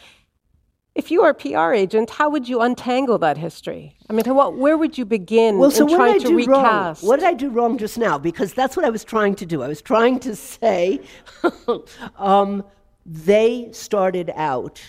if 0.95 1.11
you 1.11 1.23
are 1.23 1.31
a 1.31 1.35
PR 1.35 1.73
agent, 1.73 2.11
how 2.11 2.29
would 2.31 2.49
you 2.49 2.61
untangle 2.61 3.19
that 3.19 3.39
history? 3.39 3.97
I 4.09 4.13
mean, 4.13 4.25
what, 4.35 4.57
where 4.57 4.77
would 4.77 4.99
you 4.99 5.05
begin 5.05 5.59
well, 5.59 5.71
so 5.71 5.87
in 5.87 5.95
trying 5.95 6.21
to 6.21 6.35
recast? 6.35 7.03
Wrong? 7.03 7.09
What 7.09 7.21
did 7.21 7.29
I 7.29 7.35
do 7.35 7.49
wrong 7.49 7.79
just 7.79 7.97
now? 7.97 8.19
Because 8.19 8.55
that's 8.55 8.77
what 8.77 8.85
I 8.85 8.91
was 8.91 9.05
trying 9.05 9.35
to 9.37 9.47
do. 9.47 9.63
I 9.63 9.69
was 9.69 9.81
trying 9.81 10.19
to 10.21 10.35
say 10.35 11.01
um, 12.17 12.65
they 13.07 13.69
started 13.73 14.33
out 14.35 14.83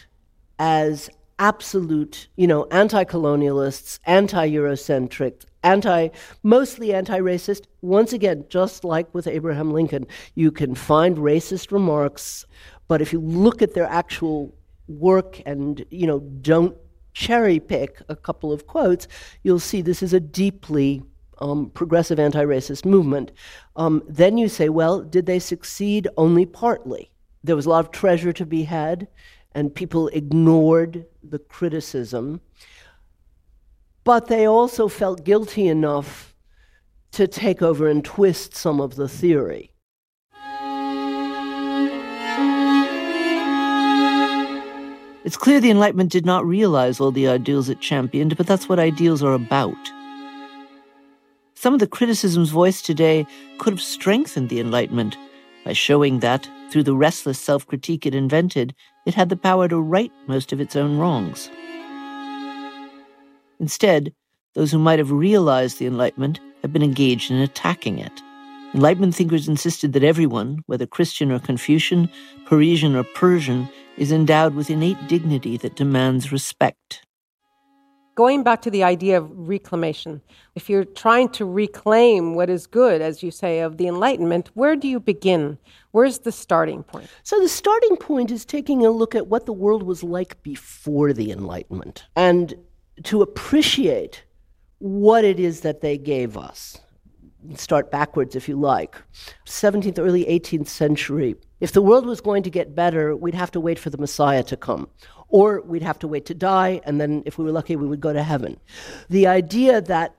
as 0.58 1.10
absolute, 1.42 2.28
you 2.38 2.46
know, 2.46 2.68
anti-colonialists, 2.72 4.00
anti-Eurocentric, 4.06 5.44
anti, 5.64 6.10
mostly 6.44 6.94
anti-racist. 6.94 7.64
Once 7.82 8.14
again, 8.14 8.46
just 8.48 8.84
like 8.84 9.14
with 9.14 9.26
Abraham 9.26 9.74
Lincoln, 9.74 10.06
you 10.36 10.52
can 10.52 10.76
find 10.76 11.18
racist 11.18 11.72
remarks, 11.72 12.46
but 12.88 13.02
if 13.02 13.12
you 13.12 13.20
look 13.20 13.62
at 13.64 13.74
their 13.74 13.88
actual 13.88 14.56
work 14.88 15.42
and 15.46 15.84
you 15.90 16.06
know 16.06 16.20
don't 16.42 16.76
cherry 17.14 17.60
pick 17.60 18.02
a 18.08 18.16
couple 18.16 18.54
of 18.54 18.68
quotes, 18.68 19.08
you'll 19.42 19.60
see 19.60 19.82
this 19.82 20.04
is 20.04 20.14
a 20.14 20.20
deeply 20.20 21.02
um, 21.40 21.72
progressive 21.72 22.20
anti-racist 22.20 22.86
movement. 22.86 23.32
Um, 23.76 24.04
then 24.08 24.38
you 24.38 24.48
say, 24.48 24.70
well, 24.70 25.02
did 25.02 25.26
they 25.26 25.40
succeed? 25.40 26.08
Only 26.18 26.46
partly. 26.46 27.10
There 27.44 27.56
was 27.56 27.66
a 27.66 27.70
lot 27.70 27.84
of 27.84 27.92
treasure 27.92 28.32
to 28.34 28.46
be 28.46 28.64
had, 28.64 29.08
and 29.54 29.74
people 29.74 30.08
ignored 30.10 31.06
the 31.24 31.40
criticism. 31.40 32.42
But 34.04 34.28
they 34.28 34.48
also 34.48 34.88
felt 34.88 35.26
guilty 35.26 35.68
enough 35.68 36.34
to 37.12 37.28
take 37.28 37.62
over 37.62 37.88
and 37.88 38.04
twist 38.04 38.56
some 38.56 38.80
of 38.80 38.96
the 38.96 39.08
theory. 39.08 39.72
It's 45.24 45.38
clear 45.38 45.60
the 45.60 45.70
Enlightenment 45.70 46.12
did 46.12 46.26
not 46.26 46.48
realize 46.48 47.00
all 47.00 47.12
the 47.12 47.28
ideals 47.28 47.70
it 47.70 47.80
championed, 47.80 48.36
but 48.38 48.48
that's 48.48 48.68
what 48.68 48.80
ideals 48.80 49.22
are 49.22 49.34
about. 49.34 49.78
Some 51.54 51.76
of 51.76 51.80
the 51.80 51.86
criticisms 51.86 52.50
voiced 52.50 52.88
today 52.88 53.28
could 53.60 53.74
have 53.74 53.82
strengthened 53.82 54.50
the 54.50 54.60
Enlightenment 54.60 55.16
by 55.64 55.74
showing 55.74 56.22
that, 56.22 56.50
through 56.72 56.84
the 56.84 56.96
restless 56.96 57.38
self 57.38 57.68
critique 57.68 58.08
it 58.08 58.16
invented, 58.16 58.74
it 59.06 59.14
had 59.14 59.30
the 59.30 59.36
power 59.36 59.68
to 59.68 59.80
right 59.80 60.12
most 60.28 60.52
of 60.54 60.62
its 60.62 60.76
own 60.76 60.98
wrongs. 60.98 61.50
Instead, 63.60 64.14
those 64.54 64.72
who 64.72 64.80
might 64.80 65.00
have 65.00 65.12
realized 65.12 65.80
the 65.80 65.86
Enlightenment 65.86 66.40
have 66.62 66.74
been 66.74 66.84
engaged 66.84 67.32
in 67.32 67.38
attacking 67.38 68.00
it. 68.00 68.22
Enlightenment 68.74 69.16
thinkers 69.16 69.48
insisted 69.48 69.94
that 69.94 70.04
everyone, 70.04 70.60
whether 70.66 70.86
Christian 70.86 71.32
or 71.32 71.40
Confucian, 71.40 72.10
Parisian 72.46 72.96
or 72.96 73.04
Persian, 73.04 73.68
is 73.98 74.12
endowed 74.12 74.56
with 74.56 74.70
innate 74.70 75.08
dignity 75.08 75.58
that 75.58 75.76
demands 75.76 76.32
respect. 76.32 77.01
Going 78.16 78.44
back 78.44 78.62
to 78.64 78.70
the 78.70 78.84
idea 78.84 79.18
of 79.18 79.30
reclamation, 79.34 80.22
if 80.56 80.70
you're 80.70 80.84
trying 80.84 81.30
to 81.30 81.46
reclaim 81.46 82.36
what 82.36 82.50
is 82.50 82.68
good, 82.68 83.02
as 83.02 83.24
you 83.24 83.32
say, 83.32 83.62
of 83.62 83.78
the 83.78 83.88
Enlightenment, 83.88 84.50
where 84.54 84.76
do 84.76 84.88
you 84.88 85.00
begin? 85.00 85.58
Where's 85.92 86.20
the 86.20 86.32
starting 86.32 86.84
point? 86.84 87.10
So, 87.24 87.40
the 87.40 87.48
starting 87.48 87.96
point 87.96 88.30
is 88.30 88.44
taking 88.44 88.86
a 88.86 88.92
look 88.92 89.16
at 89.16 89.28
what 89.28 89.46
the 89.46 89.54
world 89.54 89.84
was 89.84 90.04
like 90.04 90.42
before 90.44 91.14
the 91.14 91.32
Enlightenment 91.32 92.06
and 92.16 92.54
to 93.04 93.22
appreciate 93.22 94.24
what 94.80 95.24
it 95.24 95.40
is 95.40 95.62
that 95.62 95.82
they 95.82 95.98
gave 95.98 96.38
us. 96.38 96.80
Start 97.56 97.92
backwards 97.92 98.36
if 98.36 98.50
you 98.50 98.56
like. 98.56 98.98
17th, 99.46 99.98
early 100.00 100.26
18th 100.26 100.68
century, 100.68 101.36
if 101.60 101.72
the 101.72 101.82
world 101.82 102.06
was 102.06 102.22
going 102.22 102.44
to 102.44 102.50
get 102.50 102.76
better, 102.76 103.16
we'd 103.16 103.36
have 103.36 103.52
to 103.52 103.60
wait 103.60 103.80
for 103.80 103.90
the 103.90 103.98
Messiah 103.98 104.44
to 104.44 104.58
come. 104.58 104.90
Or 105.32 105.62
we'd 105.62 105.82
have 105.82 106.00
to 106.00 106.08
wait 106.08 106.26
to 106.28 106.34
die, 106.34 106.82
and 106.84 107.02
then 107.02 107.24
if 107.26 107.38
we 107.38 107.46
were 107.46 107.52
lucky, 107.52 107.76
we 107.76 107.88
would 107.88 108.02
go 108.02 108.14
to 108.14 108.24
heaven. 108.24 108.60
The 109.10 109.28
idea 109.28 109.82
that 109.82 110.16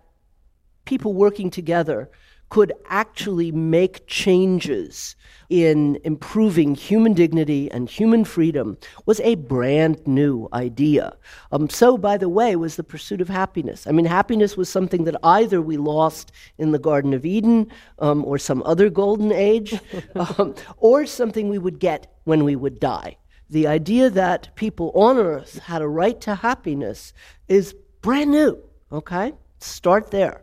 people 0.84 1.12
working 1.12 1.50
together 1.50 2.10
could 2.52 2.72
actually 2.90 3.50
make 3.50 4.06
changes 4.06 5.16
in 5.48 5.98
improving 6.04 6.74
human 6.74 7.14
dignity 7.14 7.70
and 7.70 7.88
human 7.88 8.26
freedom 8.26 8.76
was 9.06 9.20
a 9.20 9.36
brand 9.36 10.06
new 10.06 10.50
idea. 10.52 11.16
Um, 11.50 11.70
so, 11.70 11.96
by 11.96 12.18
the 12.18 12.28
way, 12.28 12.54
was 12.56 12.76
the 12.76 12.84
pursuit 12.84 13.22
of 13.22 13.28
happiness. 13.30 13.86
I 13.86 13.92
mean, 13.92 14.04
happiness 14.04 14.54
was 14.54 14.68
something 14.68 15.04
that 15.04 15.16
either 15.22 15.62
we 15.62 15.78
lost 15.78 16.30
in 16.58 16.72
the 16.72 16.78
Garden 16.78 17.14
of 17.14 17.24
Eden 17.24 17.70
um, 18.00 18.22
or 18.26 18.36
some 18.36 18.62
other 18.66 18.90
golden 18.90 19.32
age, 19.32 19.80
um, 20.14 20.54
or 20.76 21.06
something 21.06 21.48
we 21.48 21.56
would 21.58 21.78
get 21.78 22.14
when 22.24 22.44
we 22.44 22.54
would 22.54 22.78
die. 22.78 23.16
The 23.52 23.66
idea 23.66 24.08
that 24.08 24.48
people 24.54 24.92
on 24.94 25.18
earth 25.18 25.58
had 25.58 25.82
a 25.82 25.86
right 25.86 26.18
to 26.22 26.36
happiness 26.36 27.12
is 27.48 27.74
brand 28.00 28.30
new, 28.30 28.58
okay? 28.90 29.34
Start 29.58 30.10
there. 30.10 30.40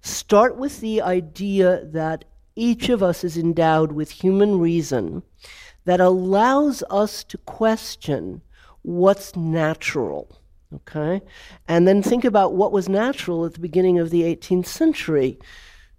Start 0.00 0.56
with 0.56 0.80
the 0.80 1.02
idea 1.02 1.84
that 1.84 2.24
each 2.56 2.88
of 2.88 3.02
us 3.02 3.22
is 3.22 3.36
endowed 3.36 3.92
with 3.92 4.10
human 4.10 4.58
reason 4.58 5.22
that 5.84 6.00
allows 6.00 6.82
us 6.88 7.22
to 7.24 7.36
question 7.36 8.40
what's 8.80 9.36
natural. 9.36 10.40
Okay? 10.74 11.20
And 11.68 11.86
then 11.86 12.02
think 12.02 12.24
about 12.24 12.54
what 12.54 12.72
was 12.72 12.88
natural 12.88 13.44
at 13.44 13.52
the 13.52 13.60
beginning 13.60 13.98
of 13.98 14.08
the 14.08 14.22
18th 14.22 14.64
century 14.64 15.38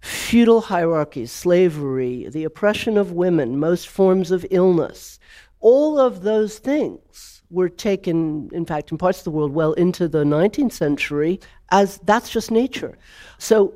feudal 0.04 0.60
hierarchies, 0.60 1.32
slavery, 1.32 2.28
the 2.28 2.44
oppression 2.44 2.98
of 2.98 3.12
women, 3.12 3.58
most 3.58 3.88
forms 3.88 4.30
of 4.30 4.44
illness. 4.50 5.18
All 5.64 5.98
of 5.98 6.20
those 6.20 6.58
things 6.58 7.42
were 7.48 7.70
taken, 7.70 8.50
in 8.52 8.66
fact, 8.66 8.92
in 8.92 8.98
parts 8.98 9.18
of 9.20 9.24
the 9.24 9.30
world, 9.30 9.54
well 9.54 9.72
into 9.72 10.08
the 10.08 10.22
19th 10.22 10.72
century 10.72 11.40
as 11.70 11.98
that's 12.04 12.28
just 12.28 12.50
nature. 12.50 12.98
So 13.38 13.72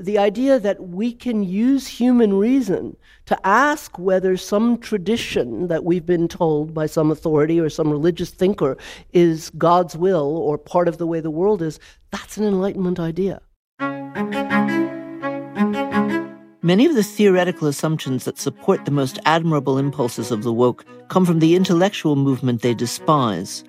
the 0.00 0.18
idea 0.18 0.58
that 0.58 0.88
we 0.88 1.12
can 1.12 1.44
use 1.44 1.86
human 1.86 2.34
reason 2.34 2.96
to 3.26 3.38
ask 3.46 3.96
whether 4.00 4.36
some 4.36 4.78
tradition 4.78 5.68
that 5.68 5.84
we've 5.84 6.04
been 6.04 6.26
told 6.26 6.74
by 6.74 6.86
some 6.86 7.12
authority 7.12 7.60
or 7.60 7.70
some 7.70 7.88
religious 7.88 8.30
thinker 8.30 8.76
is 9.12 9.50
God's 9.50 9.96
will 9.96 10.36
or 10.38 10.58
part 10.58 10.88
of 10.88 10.98
the 10.98 11.06
way 11.06 11.20
the 11.20 11.30
world 11.30 11.62
is, 11.62 11.78
that's 12.10 12.36
an 12.36 12.46
Enlightenment 12.46 12.98
idea. 12.98 13.40
Many 16.68 16.84
of 16.84 16.94
the 16.94 17.02
theoretical 17.02 17.66
assumptions 17.66 18.26
that 18.26 18.38
support 18.38 18.84
the 18.84 18.90
most 18.90 19.18
admirable 19.24 19.78
impulses 19.78 20.30
of 20.30 20.42
the 20.42 20.52
woke 20.52 20.84
come 21.08 21.24
from 21.24 21.38
the 21.38 21.56
intellectual 21.56 22.14
movement 22.14 22.60
they 22.60 22.74
despise. 22.74 23.64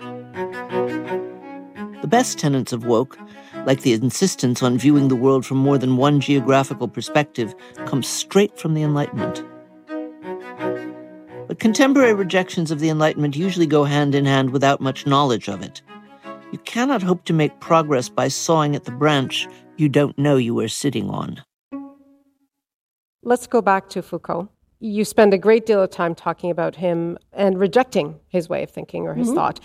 The 2.02 2.10
best 2.10 2.38
tenets 2.38 2.74
of 2.74 2.84
woke 2.84 3.18
like 3.66 3.84
the 3.84 3.94
insistence 3.94 4.62
on 4.62 4.78
viewing 4.78 5.08
the 5.08 5.16
world 5.16 5.46
from 5.46 5.60
more 5.60 5.78
than 5.78 5.96
one 5.96 6.20
geographical 6.20 6.90
perspective, 6.90 7.56
comes 7.86 8.06
straight 8.06 8.60
from 8.60 8.74
the 8.74 8.84
Enlightenment. 8.84 9.46
But 11.48 11.60
contemporary 11.60 12.14
rejections 12.14 12.70
of 12.70 12.82
the 12.82 12.90
Enlightenment 12.90 13.38
usually 13.38 13.66
go 13.66 13.86
hand 13.86 14.14
in 14.14 14.26
hand 14.26 14.50
without 14.50 14.82
much 14.82 15.08
knowledge 15.08 15.48
of 15.48 15.62
it. 15.62 15.82
You 16.52 16.60
cannot 16.66 17.02
hope 17.02 17.24
to 17.26 17.34
make 17.34 17.62
progress 17.62 18.10
by 18.10 18.28
sawing 18.28 18.76
at 18.76 18.84
the 18.84 18.92
branch 18.92 19.48
you 19.78 19.88
don't 19.88 20.18
know 20.18 20.36
you 20.36 20.60
are 20.60 20.68
sitting 20.68 21.10
on. 21.10 21.42
Let's 23.24 23.48
go 23.48 23.62
back 23.62 23.90
to 23.90 24.02
Foucault. 24.02 24.50
You 24.80 25.04
spend 25.04 25.34
a 25.34 25.38
great 25.38 25.66
deal 25.66 25.82
of 25.82 25.90
time 25.90 26.16
talking 26.16 26.52
about 26.52 26.76
him 26.76 27.18
and 27.34 27.60
rejecting 27.60 28.20
his 28.30 28.48
way 28.48 28.64
of 28.64 28.72
thinking 28.72 29.08
or 29.08 29.14
his 29.14 29.28
mm-hmm. 29.28 29.36
thought 29.36 29.60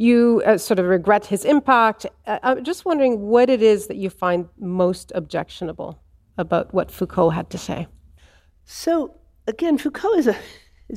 you 0.00 0.40
uh, 0.46 0.56
sort 0.56 0.78
of 0.78 0.86
regret 0.86 1.26
his 1.26 1.44
impact. 1.44 2.06
Uh, 2.26 2.38
I'm 2.42 2.64
just 2.64 2.86
wondering 2.86 3.20
what 3.20 3.50
it 3.50 3.60
is 3.60 3.86
that 3.88 3.98
you 3.98 4.08
find 4.08 4.48
most 4.58 5.12
objectionable 5.14 6.00
about 6.38 6.72
what 6.72 6.90
Foucault 6.90 7.30
had 7.30 7.50
to 7.50 7.58
say. 7.58 7.86
So, 8.64 9.14
again, 9.46 9.76
Foucault 9.76 10.14
is 10.14 10.26
a 10.26 10.36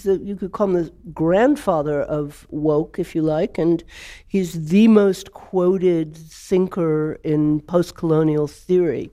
a, 0.06 0.18
you 0.18 0.36
could 0.36 0.54
call 0.54 0.68
him 0.68 0.74
the 0.74 0.94
grandfather 1.14 2.02
of 2.02 2.48
woke, 2.50 2.98
if 2.98 3.14
you 3.14 3.22
like, 3.22 3.58
and 3.58 3.84
he's 4.26 4.70
the 4.70 4.88
most 4.88 5.34
quoted 5.34 6.16
thinker 6.16 7.20
in 7.24 7.60
post 7.62 7.96
colonial 7.96 8.48
theory. 8.48 9.12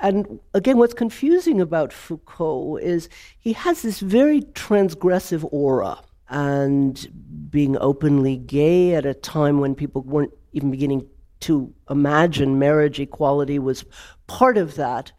And 0.00 0.40
again, 0.52 0.78
what's 0.78 0.94
confusing 0.94 1.60
about 1.60 1.92
Foucault 1.92 2.76
is 2.76 3.08
he 3.38 3.52
has 3.52 3.82
this 3.82 4.00
very 4.00 4.42
transgressive 4.42 5.46
aura. 5.52 6.00
And 6.28 7.48
being 7.50 7.76
openly 7.78 8.36
gay 8.36 8.94
at 8.94 9.06
a 9.06 9.14
time 9.14 9.60
when 9.60 9.74
people 9.74 10.02
weren't 10.02 10.32
even 10.52 10.70
beginning 10.70 11.06
to 11.40 11.72
imagine 11.90 12.58
marriage 12.58 12.98
equality 12.98 13.58
was 13.58 13.84
part 14.26 14.56
of 14.56 14.76
that, 14.76 15.12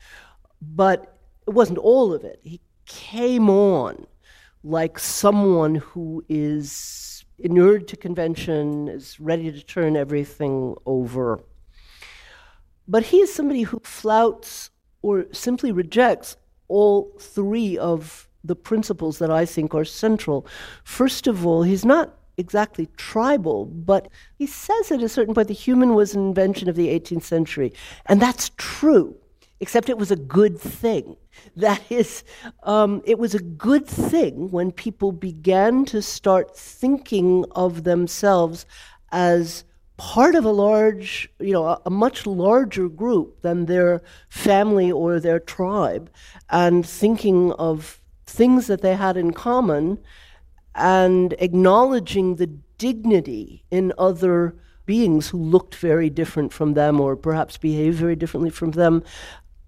but 0.62 1.20
it 1.48 1.52
wasn't 1.52 1.78
all 1.78 2.14
of 2.14 2.24
it. 2.24 2.40
He 2.44 2.60
came 2.86 3.50
on 3.50 4.08
like 4.64 4.98
someone 4.98 5.76
who 5.76 6.26
is 6.28 7.24
inured 7.38 7.88
to 7.90 7.98
convention, 7.98 8.88
is 8.88 9.20
ready 9.20 9.52
to 9.52 9.62
turn 9.62 9.96
everything 9.96 10.76
over. 10.86 11.40
But 12.88 13.04
he 13.04 13.18
is 13.22 13.34
somebody 13.34 13.64
who 13.64 13.80
flouts 13.84 14.70
or 15.02 15.26
simply 15.32 15.72
rejects 15.72 16.38
all 16.68 17.16
three 17.20 17.78
of 17.78 18.28
the 18.44 18.56
principles 18.56 19.20
that 19.20 19.32
I 19.32 19.46
think 19.46 19.74
are 19.74 19.86
central. 19.86 20.46
First 20.84 21.28
of 21.28 21.46
all, 21.46 21.64
he's 21.64 21.86
not 21.86 22.14
exactly 22.38 22.88
tribal, 22.98 23.66
but 23.66 24.10
he 24.38 24.46
says 24.46 24.92
at 24.92 25.02
a 25.02 25.10
certain 25.10 25.34
point 25.34 25.48
the 25.48 25.54
human 25.54 25.94
was 25.94 26.14
an 26.14 26.28
invention 26.28 26.70
of 26.70 26.76
the 26.76 26.88
18th 26.88 27.24
century. 27.24 27.74
And 28.06 28.22
that's 28.22 28.52
true, 28.58 29.16
except 29.60 29.90
it 29.90 29.98
was 29.98 30.12
a 30.12 30.16
good 30.16 30.60
thing. 30.60 31.18
That 31.58 31.82
is, 31.90 32.24
um, 32.64 33.02
it 33.06 33.20
was 33.20 33.36
a 33.36 33.40
good 33.40 33.86
thing 33.86 34.52
when 34.52 34.72
people 34.72 35.12
began 35.12 35.84
to 35.86 36.02
start 36.02 36.56
thinking 36.56 37.44
of 37.52 37.84
themselves 37.84 38.66
as 39.12 39.65
part 39.98 40.36
of 40.36 40.46
a 40.46 40.52
large, 40.52 41.30
you 41.40 41.54
know, 41.54 41.66
a, 41.66 41.82
a, 41.86 41.90
much 41.90 42.26
larger 42.26 42.90
group 42.90 43.42
than 43.42 43.66
their 43.66 44.02
family 44.30 44.92
or 44.92 45.20
their 45.20 45.40
tribe, 45.40 46.10
and 46.50 46.86
thinking 46.86 47.54
of 47.54 48.02
things 48.26 48.68
that 48.68 48.82
they 48.82 48.96
had 48.96 49.16
in 49.16 49.32
common 49.32 49.98
and 50.74 51.34
acknowledging 51.40 52.36
the 52.36 52.48
dignity 52.78 53.64
in 53.72 53.94
other 53.98 54.56
beings 54.86 55.30
who 55.30 55.38
looked 55.38 55.76
very 55.76 56.10
different 56.10 56.52
from 56.52 56.74
them 56.74 57.00
or 57.00 57.16
perhaps 57.16 57.58
behaved 57.58 57.98
very 57.98 58.16
differently 58.16 58.50
from 58.50 58.72
them. 58.72 59.04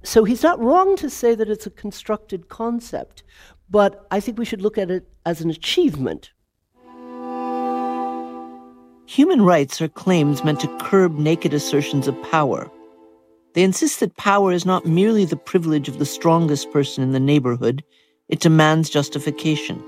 So 0.04 0.24
he's 0.26 0.44
not 0.44 0.60
wrong 0.60 0.96
to 0.98 1.10
say 1.10 1.34
that 1.36 1.50
it's 1.50 1.66
a 1.66 1.72
constructed 1.72 2.50
concept, 2.50 3.24
but 3.70 4.06
I 4.12 4.20
think 4.20 4.38
we 4.38 4.46
should 4.46 4.62
look 4.62 4.78
at 4.78 4.92
it 4.92 5.08
as 5.26 5.42
an 5.42 5.50
achievement. 5.50 6.32
Human 9.08 9.42
rights 9.42 9.82
are 9.82 9.88
claims 9.88 10.44
meant 10.44 10.60
to 10.60 10.78
curb 10.80 11.18
naked 11.18 11.54
assertions 11.54 12.10
of 12.10 12.24
power. 12.24 12.70
They 13.54 13.64
insist 13.64 14.02
that 14.02 14.18
power 14.18 14.52
is 14.52 14.66
not 14.66 14.86
merely 14.86 15.24
the 15.24 15.38
privilege 15.38 15.88
of 15.88 15.98
the 15.98 16.06
strongest 16.06 16.70
person 16.74 17.06
in 17.06 17.14
the 17.14 17.20
neighborhood, 17.20 17.86
it 18.28 18.42
demands 18.42 18.90
justification. 18.90 19.82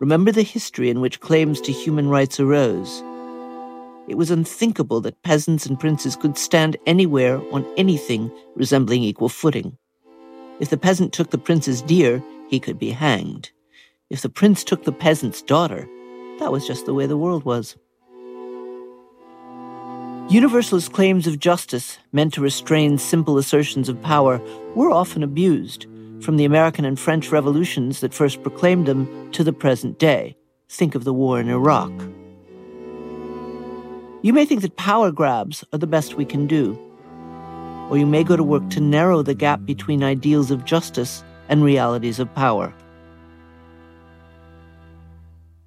Remember 0.00 0.30
the 0.32 0.42
history 0.42 0.90
in 0.90 1.00
which 1.00 1.20
claims 1.20 1.62
to 1.62 1.72
human 1.72 2.10
rights 2.10 2.38
arose. 2.38 3.02
It 4.06 4.18
was 4.18 4.30
unthinkable 4.30 5.00
that 5.00 5.22
peasants 5.22 5.64
and 5.64 5.80
princes 5.80 6.14
could 6.14 6.36
stand 6.36 6.76
anywhere 6.84 7.40
on 7.54 7.64
anything 7.78 8.30
resembling 8.54 9.02
equal 9.02 9.30
footing. 9.30 9.78
If 10.60 10.68
the 10.68 10.76
peasant 10.76 11.14
took 11.14 11.30
the 11.30 11.38
prince's 11.38 11.80
deer, 11.80 12.22
he 12.48 12.60
could 12.60 12.78
be 12.78 12.90
hanged. 12.90 13.50
If 14.10 14.20
the 14.20 14.28
prince 14.28 14.62
took 14.62 14.84
the 14.84 14.92
peasant's 14.92 15.40
daughter, 15.40 15.88
that 16.38 16.52
was 16.52 16.66
just 16.66 16.86
the 16.86 16.94
way 16.94 17.06
the 17.06 17.16
world 17.16 17.44
was. 17.44 17.76
Universalist 20.28 20.92
claims 20.92 21.26
of 21.26 21.38
justice, 21.38 21.98
meant 22.12 22.32
to 22.34 22.40
restrain 22.40 22.96
simple 22.96 23.38
assertions 23.38 23.88
of 23.88 24.00
power, 24.02 24.40
were 24.74 24.90
often 24.90 25.22
abused 25.22 25.86
from 26.20 26.36
the 26.36 26.44
American 26.44 26.84
and 26.84 26.98
French 26.98 27.30
revolutions 27.30 28.00
that 28.00 28.14
first 28.14 28.42
proclaimed 28.42 28.86
them 28.86 29.30
to 29.32 29.44
the 29.44 29.52
present 29.52 29.98
day. 29.98 30.36
Think 30.68 30.94
of 30.94 31.04
the 31.04 31.12
war 31.12 31.40
in 31.40 31.48
Iraq. 31.48 31.92
You 34.22 34.32
may 34.32 34.46
think 34.46 34.62
that 34.62 34.76
power 34.76 35.10
grabs 35.10 35.64
are 35.72 35.78
the 35.78 35.86
best 35.86 36.14
we 36.14 36.24
can 36.24 36.46
do, 36.46 36.78
or 37.90 37.98
you 37.98 38.06
may 38.06 38.22
go 38.22 38.36
to 38.36 38.44
work 38.44 38.70
to 38.70 38.80
narrow 38.80 39.22
the 39.22 39.34
gap 39.34 39.66
between 39.66 40.04
ideals 40.04 40.50
of 40.50 40.64
justice 40.64 41.24
and 41.48 41.64
realities 41.64 42.20
of 42.20 42.32
power. 42.34 42.72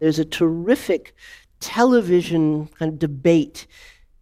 There's 0.05 0.19
a 0.19 0.23
terrific 0.23 1.15
television 1.59 2.67
kind 2.77 2.93
of 2.93 2.99
debate 2.99 3.65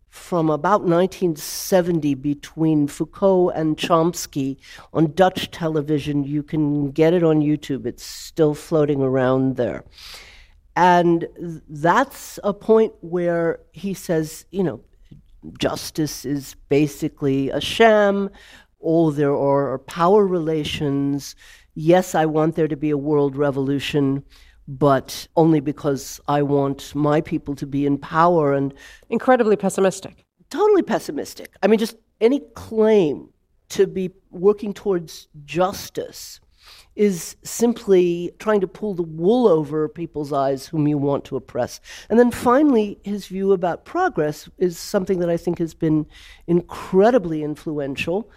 from 0.07 0.49
about 0.49 0.79
1970 0.83 2.13
between 2.13 2.87
Foucault 2.87 3.49
and 3.49 3.75
Chomsky 3.75 4.55
on 4.93 5.11
Dutch 5.11 5.51
television. 5.51 6.23
You 6.23 6.41
can 6.41 6.91
get 6.91 7.13
it 7.13 7.21
on 7.21 7.41
YouTube, 7.41 7.85
it's 7.85 8.05
still 8.05 8.53
floating 8.53 9.01
around 9.01 9.57
there. 9.57 9.83
And 10.77 11.27
that's 11.67 12.39
a 12.45 12.53
point 12.53 12.93
where 13.01 13.59
he 13.73 13.93
says, 13.93 14.45
you 14.51 14.63
know, 14.63 14.79
justice 15.59 16.23
is 16.23 16.55
basically 16.69 17.49
a 17.49 17.59
sham. 17.59 18.29
All 18.79 19.11
there 19.11 19.35
are 19.35 19.79
power 19.79 20.25
relations. 20.25 21.35
Yes, 21.75 22.15
I 22.15 22.25
want 22.25 22.55
there 22.55 22.69
to 22.69 22.77
be 22.77 22.89
a 22.89 22.97
world 22.97 23.35
revolution 23.35 24.23
but 24.67 25.27
only 25.35 25.59
because 25.59 26.19
I 26.27 26.41
want 26.41 26.95
my 26.95 27.21
people 27.21 27.55
to 27.55 27.65
be 27.65 27.85
in 27.85 27.97
power 27.97 28.53
and 28.53 28.73
incredibly 29.09 29.55
pessimistic. 29.55 30.25
Totally 30.49 30.83
pessimistic. 30.83 31.55
I 31.61 31.67
mean, 31.67 31.79
just 31.79 31.97
any 32.21 32.39
claim 32.55 33.29
to 33.69 33.87
be 33.87 34.11
working 34.31 34.73
towards 34.73 35.27
justice 35.45 36.39
is 36.95 37.35
simply 37.43 38.31
trying 38.37 38.61
to 38.61 38.67
pull 38.67 38.93
the 38.93 39.03
wool 39.03 39.47
over 39.47 39.89
people's 39.89 40.31
eyes 40.31 40.67
whom 40.67 40.87
you 40.87 40.97
want 40.97 41.25
to 41.25 41.35
oppress. 41.35 41.79
And 42.09 42.19
then 42.19 42.29
finally, 42.29 42.99
his 43.03 43.25
view 43.25 43.51
about 43.51 43.83
progress 43.83 44.47
is 44.59 44.77
something 44.77 45.19
that 45.19 45.29
I 45.29 45.37
think 45.37 45.57
has 45.57 45.73
been 45.73 46.05
incredibly 46.45 47.43
influential, 47.43 48.29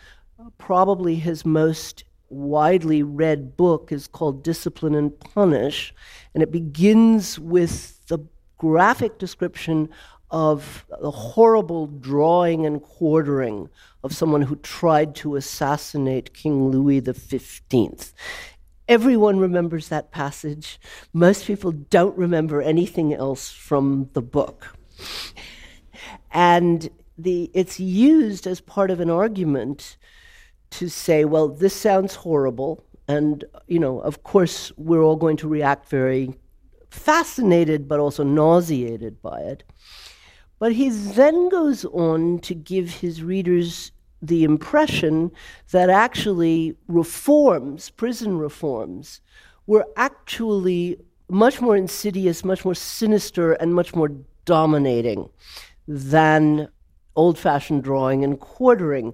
probably 0.56 1.16
his 1.16 1.44
most 1.44 2.04
widely 2.28 3.02
read 3.02 3.56
book 3.56 3.92
is 3.92 4.06
called 4.06 4.42
Discipline 4.42 4.94
and 4.94 5.18
Punish, 5.18 5.94
and 6.34 6.42
it 6.42 6.50
begins 6.50 7.38
with 7.38 8.06
the 8.06 8.18
graphic 8.58 9.18
description 9.18 9.88
of 10.30 10.84
the 11.00 11.10
horrible 11.10 11.86
drawing 11.86 12.66
and 12.66 12.82
quartering 12.82 13.68
of 14.02 14.14
someone 14.14 14.42
who 14.42 14.56
tried 14.56 15.14
to 15.16 15.36
assassinate 15.36 16.34
King 16.34 16.68
Louis 16.68 17.00
XV. 17.00 18.12
Everyone 18.88 19.38
remembers 19.38 19.88
that 19.88 20.10
passage. 20.10 20.80
Most 21.12 21.46
people 21.46 21.72
don't 21.72 22.16
remember 22.16 22.62
anything 22.62 23.12
else 23.14 23.50
from 23.50 24.10
the 24.12 24.22
book. 24.22 24.76
And 26.30 26.88
the, 27.18 27.50
it's 27.54 27.80
used 27.80 28.46
as 28.46 28.60
part 28.60 28.90
of 28.90 29.00
an 29.00 29.10
argument 29.10 29.96
to 30.78 30.88
say, 30.88 31.24
well, 31.24 31.48
this 31.48 31.74
sounds 31.74 32.14
horrible. 32.14 32.84
And, 33.08 33.44
you 33.66 33.78
know, 33.78 34.00
of 34.00 34.22
course, 34.22 34.72
we're 34.76 35.02
all 35.02 35.16
going 35.16 35.36
to 35.38 35.48
react 35.48 35.88
very 35.88 36.34
fascinated 36.90 37.88
but 37.88 38.00
also 38.00 38.24
nauseated 38.24 39.20
by 39.22 39.40
it. 39.40 39.62
But 40.58 40.72
he 40.72 40.88
then 40.88 41.48
goes 41.48 41.84
on 41.86 42.38
to 42.40 42.54
give 42.54 42.90
his 42.90 43.22
readers 43.22 43.92
the 44.22 44.44
impression 44.44 45.30
that 45.70 45.90
actually 45.90 46.74
reforms, 46.88 47.90
prison 47.90 48.38
reforms, 48.38 49.20
were 49.66 49.86
actually 49.96 50.98
much 51.28 51.60
more 51.60 51.76
insidious, 51.76 52.44
much 52.44 52.64
more 52.64 52.74
sinister, 52.74 53.52
and 53.52 53.74
much 53.74 53.94
more 53.94 54.10
dominating 54.44 55.28
than 55.86 56.68
old 57.14 57.38
fashioned 57.38 57.82
drawing 57.82 58.24
and 58.24 58.40
quartering. 58.40 59.12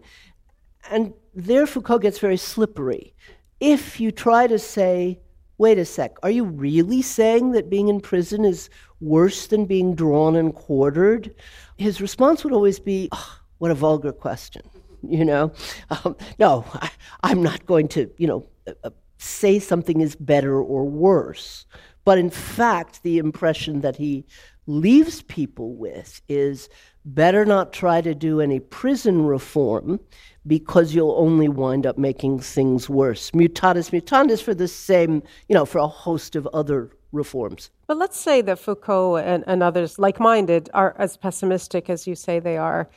And 0.90 1.14
there 1.34 1.66
Foucault 1.66 2.00
gets 2.00 2.18
very 2.18 2.36
slippery. 2.36 3.14
If 3.60 4.00
you 4.00 4.10
try 4.10 4.46
to 4.46 4.58
say, 4.58 5.20
wait 5.58 5.78
a 5.78 5.84
sec, 5.84 6.16
are 6.22 6.30
you 6.30 6.44
really 6.44 7.02
saying 7.02 7.52
that 7.52 7.70
being 7.70 7.88
in 7.88 8.00
prison 8.00 8.44
is 8.44 8.68
worse 9.00 9.46
than 9.46 9.66
being 9.66 9.94
drawn 9.94 10.36
and 10.36 10.54
quartered? 10.54 11.34
His 11.78 12.00
response 12.00 12.44
would 12.44 12.52
always 12.52 12.80
be, 12.80 13.08
oh, 13.12 13.38
what 13.58 13.70
a 13.70 13.74
vulgar 13.74 14.12
question. 14.12 14.62
You 15.04 15.24
know, 15.24 15.52
um, 15.90 16.14
no, 16.38 16.64
I, 17.24 17.32
am 17.32 17.42
not 17.42 17.66
going 17.66 17.88
to, 17.88 18.08
you 18.18 18.28
know, 18.28 18.46
uh, 18.68 18.74
uh, 18.84 18.90
say 19.18 19.58
something 19.58 20.00
is 20.00 20.14
better 20.14 20.62
or 20.62 20.84
worse. 20.84 21.66
But 22.04 22.18
in 22.18 22.30
fact, 22.30 23.02
the 23.02 23.18
impression 23.18 23.80
that 23.80 23.96
he 23.96 24.24
leaves 24.68 25.22
people 25.22 25.74
with 25.74 26.22
is 26.28 26.68
better 27.04 27.44
not 27.44 27.72
try 27.72 28.00
to 28.00 28.14
do 28.14 28.40
any 28.40 28.60
prison 28.60 29.24
reform 29.24 29.98
because 30.46 30.94
you'll 30.94 31.14
only 31.18 31.48
wind 31.48 31.86
up 31.86 31.98
making 31.98 32.40
things 32.40 32.88
worse. 32.88 33.30
Mutatis 33.30 33.90
mutandis 33.90 34.42
for 34.42 34.54
the 34.54 34.68
same, 34.68 35.22
you 35.48 35.54
know, 35.54 35.64
for 35.64 35.78
a 35.78 35.86
host 35.86 36.36
of 36.36 36.46
other 36.48 36.90
reforms. 37.12 37.70
But 37.86 37.98
let's 37.98 38.18
say 38.18 38.40
that 38.42 38.58
Foucault 38.58 39.16
and, 39.16 39.44
and 39.46 39.62
others 39.62 39.98
like 39.98 40.18
minded 40.18 40.70
are 40.74 40.94
as 40.98 41.16
pessimistic 41.16 41.88
as 41.88 42.06
you 42.06 42.14
say 42.14 42.40
they 42.40 42.56
are. 42.56 42.88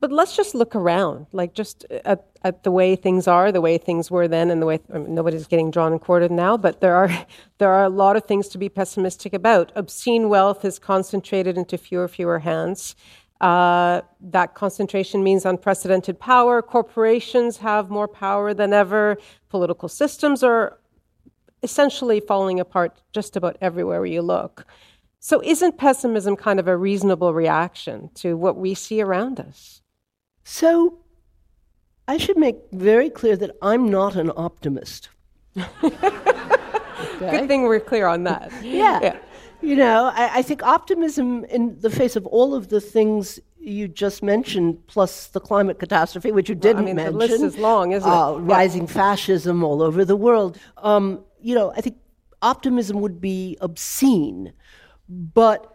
But 0.00 0.12
let's 0.12 0.36
just 0.36 0.54
look 0.54 0.76
around, 0.76 1.28
like 1.32 1.54
just 1.54 1.86
at, 2.04 2.26
at 2.42 2.62
the 2.62 2.70
way 2.70 2.94
things 2.94 3.26
are, 3.26 3.50
the 3.50 3.62
way 3.62 3.78
things 3.78 4.10
were 4.10 4.28
then, 4.28 4.50
and 4.50 4.60
the 4.60 4.66
way 4.66 4.78
I 4.92 4.98
mean, 4.98 5.14
nobody's 5.14 5.46
getting 5.46 5.70
drawn 5.70 5.92
and 5.92 6.00
quartered 6.00 6.30
now. 6.30 6.58
But 6.58 6.82
there 6.82 6.94
are 6.94 7.08
there 7.58 7.70
are 7.70 7.84
a 7.84 7.88
lot 7.88 8.16
of 8.16 8.24
things 8.24 8.48
to 8.48 8.58
be 8.58 8.68
pessimistic 8.68 9.32
about. 9.32 9.72
Obscene 9.74 10.28
wealth 10.28 10.62
is 10.62 10.78
concentrated 10.78 11.56
into 11.56 11.78
fewer 11.78 12.06
fewer 12.06 12.40
hands. 12.40 12.96
Uh, 13.44 14.00
that 14.22 14.54
concentration 14.54 15.22
means 15.22 15.44
unprecedented 15.44 16.18
power. 16.18 16.62
Corporations 16.62 17.58
have 17.58 17.90
more 17.90 18.08
power 18.08 18.54
than 18.54 18.72
ever. 18.72 19.18
Political 19.50 19.90
systems 19.90 20.42
are 20.42 20.78
essentially 21.62 22.20
falling 22.20 22.58
apart 22.58 23.02
just 23.12 23.36
about 23.36 23.58
everywhere 23.60 24.06
you 24.06 24.22
look. 24.22 24.66
So, 25.20 25.42
isn't 25.44 25.76
pessimism 25.76 26.36
kind 26.36 26.58
of 26.58 26.68
a 26.68 26.74
reasonable 26.74 27.34
reaction 27.34 28.08
to 28.14 28.34
what 28.34 28.56
we 28.56 28.72
see 28.72 29.02
around 29.02 29.38
us? 29.38 29.82
So, 30.44 31.00
I 32.08 32.16
should 32.16 32.38
make 32.38 32.56
very 32.72 33.10
clear 33.10 33.36
that 33.36 33.50
I'm 33.60 33.90
not 33.90 34.16
an 34.16 34.32
optimist. 34.38 35.10
okay. 35.84 35.90
Good 37.18 37.48
thing 37.48 37.64
we're 37.64 37.78
clear 37.78 38.06
on 38.06 38.24
that. 38.24 38.50
yeah. 38.62 39.00
yeah. 39.02 39.18
You 39.64 39.76
know, 39.76 40.12
I, 40.14 40.38
I, 40.38 40.42
think 40.42 40.62
optimism 40.62 41.44
in 41.46 41.80
the 41.80 41.88
face 41.88 42.16
of 42.16 42.26
all 42.26 42.54
of 42.54 42.68
the 42.68 42.82
things 42.82 43.40
you 43.58 43.88
just 43.88 44.22
mentioned, 44.22 44.86
plus 44.86 45.28
the 45.28 45.40
climate 45.40 45.78
catastrophe, 45.78 46.32
which 46.32 46.50
you 46.50 46.54
didn't 46.54 46.84
well, 46.84 46.84
I 46.84 46.86
mean, 46.88 46.96
mention. 46.96 47.12
The 47.14 47.18
list 47.18 47.42
is 47.42 47.56
long, 47.56 47.92
isn't 47.92 48.08
uh, 48.08 48.34
it? 48.34 48.40
Rising 48.40 48.82
yeah. 48.82 48.92
fascism 48.92 49.64
all 49.64 49.82
over 49.82 50.04
the 50.04 50.16
world. 50.16 50.58
Um, 50.76 51.24
you 51.40 51.54
know, 51.54 51.72
I 51.74 51.80
think 51.80 51.96
optimism 52.42 53.00
would 53.00 53.22
be 53.22 53.56
obscene. 53.62 54.52
But 55.08 55.74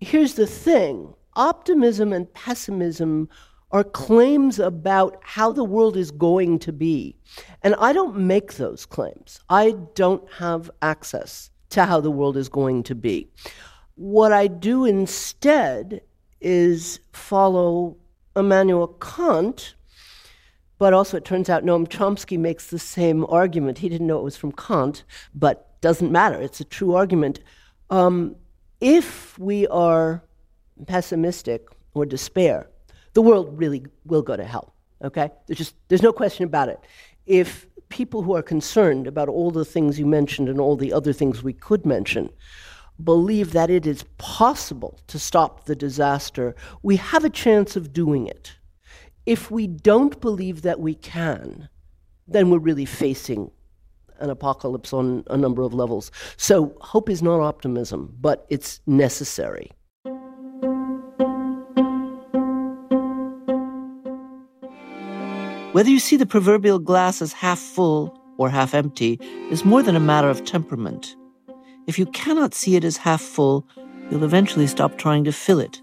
here's 0.00 0.34
the 0.34 0.46
thing 0.46 1.14
optimism 1.34 2.12
and 2.12 2.32
pessimism 2.34 3.28
are 3.70 3.84
claims 3.84 4.58
about 4.58 5.20
how 5.22 5.52
the 5.52 5.62
world 5.62 5.96
is 5.96 6.10
going 6.10 6.58
to 6.58 6.72
be. 6.72 7.14
And 7.62 7.76
I 7.76 7.92
don't 7.92 8.16
make 8.16 8.54
those 8.54 8.86
claims. 8.86 9.40
I 9.48 9.76
don't 9.94 10.28
have 10.32 10.68
access 10.82 11.50
to 11.70 11.84
how 11.84 12.00
the 12.00 12.10
world 12.10 12.36
is 12.36 12.48
going 12.48 12.82
to 12.84 12.94
be. 12.94 13.28
What 13.94 14.32
I 14.32 14.46
do 14.46 14.84
instead 14.84 16.02
is 16.40 17.00
follow 17.12 17.96
Immanuel 18.36 18.88
Kant, 19.00 19.74
but 20.78 20.92
also 20.92 21.16
it 21.16 21.24
turns 21.24 21.50
out 21.50 21.64
Noam 21.64 21.88
Chomsky 21.88 22.38
makes 22.38 22.68
the 22.68 22.78
same 22.78 23.24
argument. 23.26 23.78
He 23.78 23.88
didn't 23.88 24.06
know 24.06 24.18
it 24.18 24.24
was 24.24 24.36
from 24.36 24.52
Kant, 24.52 25.04
but 25.34 25.80
doesn't 25.80 26.12
matter. 26.12 26.40
It's 26.40 26.60
a 26.60 26.64
true 26.64 26.94
argument. 26.94 27.40
Um, 27.90 28.36
if 28.80 29.38
we 29.38 29.66
are 29.68 30.22
pessimistic 30.86 31.66
or 31.94 32.06
despair, 32.06 32.68
the 33.14 33.22
world 33.22 33.58
really 33.58 33.86
will 34.04 34.22
go 34.22 34.36
to 34.36 34.44
hell. 34.44 34.74
Okay? 35.02 35.30
There's 35.46 35.58
just 35.58 35.74
there's 35.88 36.02
no 36.02 36.12
question 36.12 36.44
about 36.44 36.68
it. 36.68 36.80
If 37.26 37.66
people 37.88 38.22
who 38.22 38.34
are 38.34 38.42
concerned 38.42 39.06
about 39.06 39.28
all 39.28 39.50
the 39.50 39.64
things 39.64 39.98
you 39.98 40.06
mentioned 40.06 40.48
and 40.48 40.60
all 40.60 40.76
the 40.76 40.92
other 40.92 41.12
things 41.12 41.42
we 41.42 41.52
could 41.52 41.86
mention 41.86 42.30
believe 43.02 43.52
that 43.52 43.70
it 43.70 43.86
is 43.86 44.04
possible 44.18 44.98
to 45.06 45.18
stop 45.18 45.64
the 45.64 45.76
disaster, 45.76 46.54
we 46.82 46.96
have 46.96 47.24
a 47.24 47.30
chance 47.30 47.76
of 47.76 47.92
doing 47.92 48.26
it. 48.26 48.56
If 49.24 49.50
we 49.50 49.66
don't 49.66 50.20
believe 50.20 50.62
that 50.62 50.80
we 50.80 50.94
can, 50.94 51.68
then 52.26 52.50
we're 52.50 52.58
really 52.58 52.84
facing 52.84 53.50
an 54.18 54.30
apocalypse 54.30 54.92
on 54.92 55.22
a 55.30 55.36
number 55.36 55.62
of 55.62 55.72
levels. 55.72 56.10
So 56.36 56.74
hope 56.80 57.08
is 57.08 57.22
not 57.22 57.40
optimism, 57.40 58.16
but 58.20 58.46
it's 58.48 58.80
necessary. 58.86 59.70
Whether 65.78 65.90
you 65.90 66.00
see 66.00 66.16
the 66.16 66.26
proverbial 66.26 66.80
glass 66.80 67.22
as 67.22 67.32
half 67.32 67.60
full 67.60 68.12
or 68.36 68.50
half 68.50 68.74
empty 68.74 69.16
is 69.48 69.64
more 69.64 69.80
than 69.80 69.94
a 69.94 70.00
matter 70.00 70.28
of 70.28 70.44
temperament. 70.44 71.14
If 71.86 72.00
you 72.00 72.06
cannot 72.06 72.52
see 72.52 72.74
it 72.74 72.82
as 72.82 72.96
half 72.96 73.20
full, 73.20 73.64
you'll 74.10 74.24
eventually 74.24 74.66
stop 74.66 74.98
trying 74.98 75.22
to 75.22 75.30
fill 75.30 75.60
it. 75.60 75.80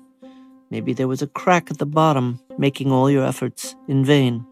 Maybe 0.70 0.92
there 0.92 1.08
was 1.08 1.22
a 1.22 1.28
crack 1.28 1.72
at 1.72 1.78
the 1.78 1.86
bottom, 1.86 2.42
making 2.58 2.92
all 2.92 3.10
your 3.10 3.26
efforts 3.26 3.74
in 3.88 4.04
vain. 4.04 4.46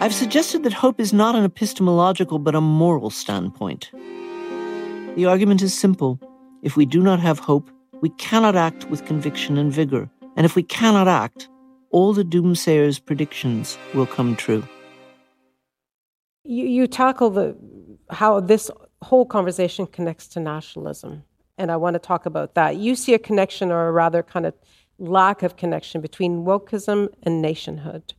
I've 0.00 0.12
suggested 0.12 0.62
that 0.64 0.74
hope 0.74 1.00
is 1.00 1.14
not 1.14 1.34
an 1.34 1.46
epistemological 1.46 2.38
but 2.38 2.54
a 2.54 2.60
moral 2.60 3.08
standpoint. 3.08 3.90
The 5.16 5.24
argument 5.24 5.62
is 5.62 5.72
simple. 5.72 6.20
If 6.62 6.76
we 6.76 6.84
do 6.84 7.00
not 7.00 7.18
have 7.20 7.38
hope, 7.38 7.70
we 8.02 8.10
cannot 8.18 8.56
act 8.56 8.90
with 8.90 9.06
conviction 9.06 9.56
and 9.56 9.72
vigor. 9.72 10.10
And 10.36 10.44
if 10.44 10.54
we 10.54 10.62
cannot 10.62 11.08
act, 11.08 11.48
all 11.90 12.12
the 12.12 12.24
doomsayers' 12.24 13.04
predictions 13.04 13.78
will 13.94 14.06
come 14.06 14.36
true. 14.36 14.62
You, 16.44 16.66
you 16.66 16.86
tackle 16.86 17.30
the 17.30 17.56
how 18.10 18.40
this 18.40 18.70
whole 19.02 19.26
conversation 19.26 19.86
connects 19.86 20.26
to 20.28 20.40
nationalism, 20.40 21.24
and 21.58 21.70
I 21.70 21.76
want 21.76 21.94
to 21.94 21.98
talk 21.98 22.26
about 22.26 22.54
that. 22.54 22.76
You 22.76 22.94
see 22.94 23.14
a 23.14 23.18
connection, 23.18 23.70
or 23.70 23.88
a 23.88 23.92
rather 23.92 24.22
kind 24.22 24.46
of 24.46 24.54
lack 24.98 25.42
of 25.42 25.56
connection, 25.56 26.00
between 26.00 26.44
wokeism 26.44 27.08
and 27.22 27.42
nationhood. 27.42 28.14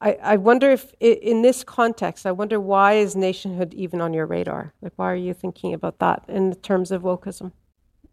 I, 0.00 0.12
I 0.22 0.36
wonder 0.36 0.70
if, 0.70 0.94
in 1.00 1.42
this 1.42 1.64
context, 1.64 2.24
I 2.24 2.30
wonder 2.30 2.60
why 2.60 2.92
is 2.94 3.16
nationhood 3.16 3.74
even 3.74 4.00
on 4.00 4.14
your 4.14 4.26
radar? 4.26 4.72
Like, 4.80 4.92
why 4.94 5.10
are 5.10 5.16
you 5.16 5.34
thinking 5.34 5.74
about 5.74 5.98
that 5.98 6.24
in 6.28 6.54
terms 6.56 6.92
of 6.92 7.02
wokeism? 7.02 7.50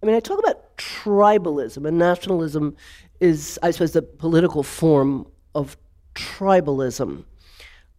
I 0.05 0.07
mean, 0.07 0.17
I 0.17 0.19
talk 0.19 0.37
about 0.37 0.77
tribalism, 0.77 1.87
and 1.87 1.97
nationalism 1.97 2.77
is, 3.19 3.57
I 3.63 3.71
suppose, 3.71 3.93
the 3.93 4.03
political 4.03 4.61
form 4.61 5.25
of 5.55 5.77
tribalism. 6.13 7.23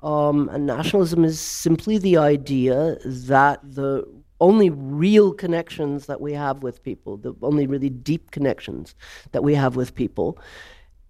Um, 0.05 0.49
and 0.51 0.67
nationalism 0.67 1.25
is 1.25 1.41
simply 1.41 1.99
the 1.99 2.17
idea 2.17 2.99
that 3.05 3.59
the 3.65 4.07
only 4.41 4.71
real 4.71 5.33
connections 5.33 6.07
that 6.07 6.21
we 6.21 6.35
have 6.35 6.63
with 6.63 6.81
people, 6.85 7.17
the 7.17 7.35
only 7.43 7.67
really 7.67 7.91
deep 7.91 8.31
connections 8.31 8.95
that 9.33 9.43
we 9.43 9.57
have 9.57 9.75
with 9.75 9.93
people, 9.97 10.39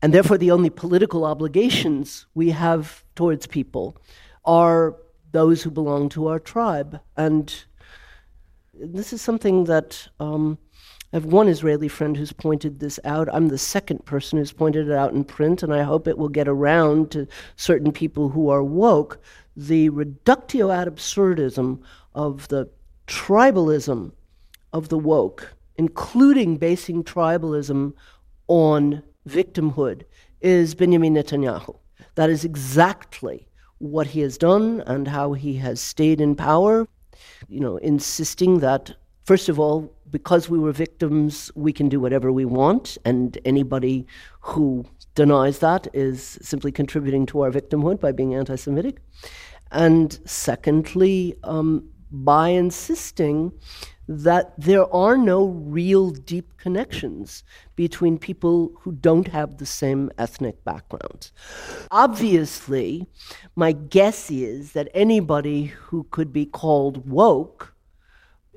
and 0.00 0.14
therefore 0.14 0.38
the 0.38 0.50
only 0.50 0.70
political 0.70 1.26
obligations 1.26 2.24
we 2.34 2.52
have 2.52 3.04
towards 3.14 3.46
people 3.46 3.98
are 4.46 4.96
those 5.32 5.62
who 5.62 5.70
belong 5.70 6.08
to 6.08 6.28
our 6.28 6.38
tribe. 6.38 7.00
And 7.18 7.54
this 8.72 9.12
is 9.12 9.20
something 9.20 9.64
that 9.64 10.08
um, 10.20 10.56
I 11.16 11.18
have 11.18 11.32
one 11.32 11.48
Israeli 11.48 11.88
friend 11.88 12.14
who's 12.14 12.34
pointed 12.34 12.78
this 12.78 13.00
out. 13.02 13.30
I'm 13.32 13.48
the 13.48 13.56
second 13.56 14.04
person 14.04 14.38
who's 14.38 14.52
pointed 14.52 14.90
it 14.90 14.92
out 14.92 15.14
in 15.14 15.24
print, 15.24 15.62
and 15.62 15.72
I 15.72 15.82
hope 15.82 16.06
it 16.06 16.18
will 16.18 16.28
get 16.28 16.46
around 16.46 17.10
to 17.12 17.26
certain 17.56 17.90
people 17.90 18.28
who 18.28 18.50
are 18.50 18.62
woke. 18.62 19.18
The 19.56 19.88
reductio 19.88 20.70
ad 20.70 20.86
absurdism 20.86 21.80
of 22.14 22.48
the 22.48 22.68
tribalism 23.06 24.12
of 24.74 24.90
the 24.90 24.98
woke, 24.98 25.54
including 25.76 26.58
basing 26.58 27.02
tribalism 27.02 27.94
on 28.46 29.02
victimhood, 29.26 30.02
is 30.42 30.74
Benjamin 30.74 31.14
Netanyahu. 31.14 31.78
That 32.16 32.28
is 32.28 32.44
exactly 32.44 33.48
what 33.78 34.08
he 34.08 34.20
has 34.20 34.36
done 34.36 34.82
and 34.86 35.08
how 35.08 35.32
he 35.32 35.54
has 35.56 35.80
stayed 35.80 36.20
in 36.20 36.36
power, 36.36 36.86
you 37.48 37.60
know, 37.60 37.78
insisting 37.78 38.58
that 38.58 38.94
First 39.26 39.48
of 39.48 39.58
all, 39.58 39.92
because 40.16 40.48
we 40.48 40.58
were 40.58 40.72
victims, 40.72 41.50
we 41.54 41.74
can 41.74 41.90
do 41.90 42.00
whatever 42.00 42.32
we 42.32 42.46
want, 42.46 42.96
and 43.04 43.36
anybody 43.44 44.06
who 44.40 44.82
denies 45.14 45.58
that 45.58 45.86
is 45.92 46.38
simply 46.40 46.72
contributing 46.72 47.26
to 47.26 47.42
our 47.42 47.50
victimhood 47.50 48.00
by 48.00 48.12
being 48.12 48.34
anti 48.34 48.56
Semitic. 48.56 48.96
And 49.70 50.18
secondly, 50.24 51.34
um, 51.44 51.90
by 52.10 52.48
insisting 52.48 53.52
that 54.08 54.58
there 54.58 54.90
are 54.94 55.18
no 55.18 55.48
real 55.48 56.08
deep 56.10 56.56
connections 56.56 57.44
between 57.74 58.16
people 58.18 58.72
who 58.80 58.92
don't 58.92 59.28
have 59.28 59.58
the 59.58 59.66
same 59.66 60.10
ethnic 60.16 60.64
backgrounds. 60.64 61.30
Obviously, 61.90 63.06
my 63.54 63.72
guess 63.72 64.30
is 64.30 64.72
that 64.72 64.88
anybody 64.94 65.64
who 65.66 66.04
could 66.10 66.32
be 66.32 66.46
called 66.46 67.06
woke 67.06 67.75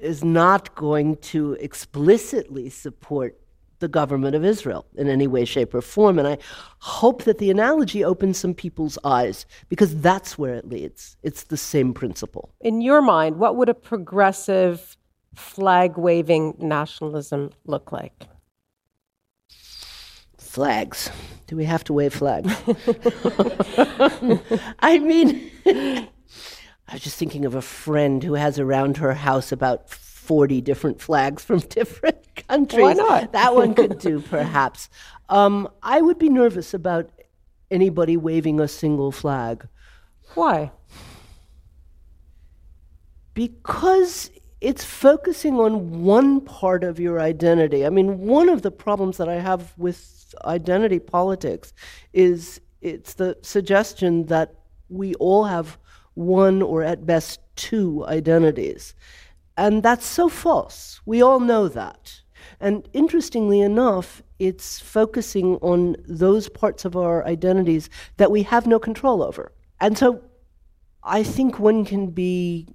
is 0.02 0.24
not 0.24 0.76
going 0.76 1.18
to 1.18 1.54
explicitly 1.54 2.70
support 2.70 3.40
the 3.80 3.88
government 3.88 4.36
of 4.36 4.44
Israel 4.46 4.86
in 4.96 5.08
any 5.08 5.28
way, 5.28 5.46
shape, 5.46 5.74
or 5.74 5.82
form. 5.82 6.20
And 6.20 6.28
I 6.28 6.38
hope 6.80 7.24
that 7.24 7.38
the 7.38 7.50
analogy 7.50 8.04
opens 8.04 8.38
some 8.38 8.54
people's 8.54 8.98
eyes 9.04 9.46
because 9.70 10.00
that's 10.02 10.38
where 10.38 10.54
it 10.54 10.68
leads. 10.68 11.18
It's 11.24 11.44
the 11.46 11.58
same 11.58 11.94
principle. 11.94 12.50
In 12.62 12.82
your 12.82 13.02
mind, 13.02 13.38
what 13.38 13.56
would 13.56 13.70
a 13.70 13.74
progressive 13.74 14.98
flag 15.34 15.98
waving 15.98 16.56
nationalism 16.60 17.52
look 17.66 17.92
like? 17.92 18.28
Flags. 20.38 21.10
Do 21.48 21.56
we 21.56 21.66
have 21.66 21.84
to 21.86 21.94
wave 21.94 22.14
flags? 22.14 22.54
I 24.80 25.00
mean, 25.00 25.50
I 26.90 26.94
was 26.94 27.04
just 27.04 27.18
thinking 27.18 27.46
of 27.46 27.54
a 27.54 27.62
friend 27.62 28.24
who 28.24 28.34
has 28.34 28.58
around 28.58 28.98
her 28.98 29.14
house 29.14 29.52
about 29.52 29.92
40 29.92 30.60
different 30.62 31.00
flags 31.00 31.46
from 31.46 31.60
different 31.70 32.48
countries. 32.48 32.82
Why 32.82 32.94
not? 32.94 33.32
that 33.34 33.54
one 33.54 33.76
could 33.76 34.00
do, 34.00 34.20
perhaps. 34.30 34.90
Um, 35.30 35.70
I 35.84 36.02
would 36.02 36.18
be 36.18 36.30
nervous 36.30 36.74
about 36.74 37.12
anybody 37.70 38.18
waving 38.18 38.60
a 38.60 38.68
single 38.68 39.12
flag. 39.12 39.68
Why? 40.34 40.72
Because 43.36 44.32
it's 44.60 44.84
focusing 44.84 45.60
on 45.60 46.02
one 46.02 46.42
part 46.42 46.84
of 46.84 47.00
your 47.00 47.22
identity. 47.22 47.86
I 47.86 47.92
mean, 47.92 48.22
one 48.22 48.50
of 48.50 48.64
the 48.64 48.72
problems 48.72 49.18
that 49.18 49.30
I 49.30 49.36
have 49.36 49.74
with 49.78 50.34
identity 50.44 50.98
politics 50.98 51.72
is 52.14 52.60
it's 52.82 53.14
the 53.14 53.38
suggestion 53.44 54.26
that 54.26 54.56
we 54.90 55.14
all 55.16 55.46
have 55.46 55.78
one 56.20 56.62
or 56.62 56.84
at 56.84 57.06
best 57.06 57.40
two 57.56 58.06
identities. 58.08 58.94
And 59.58 59.82
that's 59.84 60.06
so 60.06 60.30
false. 60.30 61.02
We 61.06 61.22
all 61.22 61.40
know 61.40 61.68
that. 61.68 62.22
And 62.60 62.88
interestingly 62.94 63.62
enough, 63.62 64.22
it's 64.38 64.80
focusing 64.80 65.56
on 65.58 65.96
those 66.08 66.50
parts 66.50 66.86
of 66.86 66.96
our 66.96 67.26
identities 67.26 67.90
that 68.18 68.32
we 68.32 68.44
have 68.44 68.68
no 68.68 68.80
control 68.80 69.24
over. 69.24 69.52
And 69.80 69.98
so 69.98 70.22
I 71.04 71.24
think 71.24 71.60
one 71.60 71.86
can 71.86 72.08
be 72.08 72.68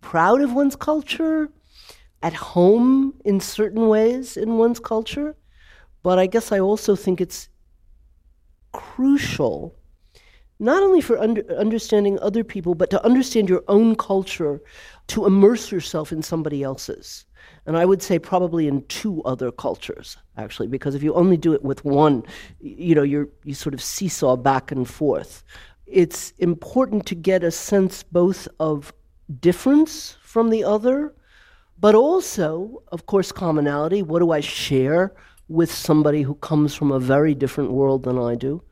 proud 0.00 0.40
of 0.40 0.52
one's 0.52 0.76
culture, 0.76 1.50
at 2.22 2.34
home 2.34 3.14
in 3.24 3.40
certain 3.40 3.88
ways 3.88 4.36
in 4.36 4.56
one's 4.56 4.80
culture, 4.80 5.36
but 6.02 6.18
I 6.18 6.26
guess 6.26 6.50
I 6.50 6.58
also 6.58 6.96
think 6.96 7.20
it's 7.20 7.48
crucial 8.72 9.77
not 10.58 10.82
only 10.82 11.00
for 11.00 11.18
under, 11.18 11.42
understanding 11.56 12.18
other 12.20 12.42
people, 12.42 12.74
but 12.74 12.90
to 12.90 13.04
understand 13.04 13.48
your 13.48 13.62
own 13.68 13.94
culture, 13.94 14.60
to 15.08 15.26
immerse 15.26 15.70
yourself 15.70 16.12
in 16.12 16.22
somebody 16.22 16.62
else's. 16.62 17.24
And 17.66 17.76
I 17.76 17.84
would 17.84 18.02
say 18.02 18.18
probably 18.18 18.66
in 18.66 18.84
two 18.86 19.22
other 19.24 19.52
cultures, 19.52 20.16
actually, 20.36 20.68
because 20.68 20.94
if 20.94 21.02
you 21.02 21.14
only 21.14 21.36
do 21.36 21.52
it 21.52 21.62
with 21.62 21.84
one, 21.84 22.24
you 22.60 22.94
know, 22.94 23.02
you're, 23.02 23.28
you 23.44 23.54
sort 23.54 23.74
of 23.74 23.82
seesaw 23.82 24.36
back 24.36 24.72
and 24.72 24.88
forth. 24.88 25.44
It's 25.86 26.32
important 26.38 27.06
to 27.06 27.14
get 27.14 27.44
a 27.44 27.50
sense 27.50 28.02
both 28.02 28.48
of 28.58 28.92
difference 29.40 30.16
from 30.22 30.50
the 30.50 30.64
other, 30.64 31.14
but 31.78 31.94
also, 31.94 32.82
of 32.88 33.06
course, 33.06 33.30
commonality. 33.32 34.02
What 34.02 34.18
do 34.20 34.32
I 34.32 34.40
share 34.40 35.14
with 35.48 35.72
somebody 35.72 36.22
who 36.22 36.34
comes 36.36 36.74
from 36.74 36.90
a 36.90 36.98
very 36.98 37.34
different 37.34 37.70
world 37.70 38.02
than 38.02 38.18
I 38.18 38.34
do? 38.34 38.62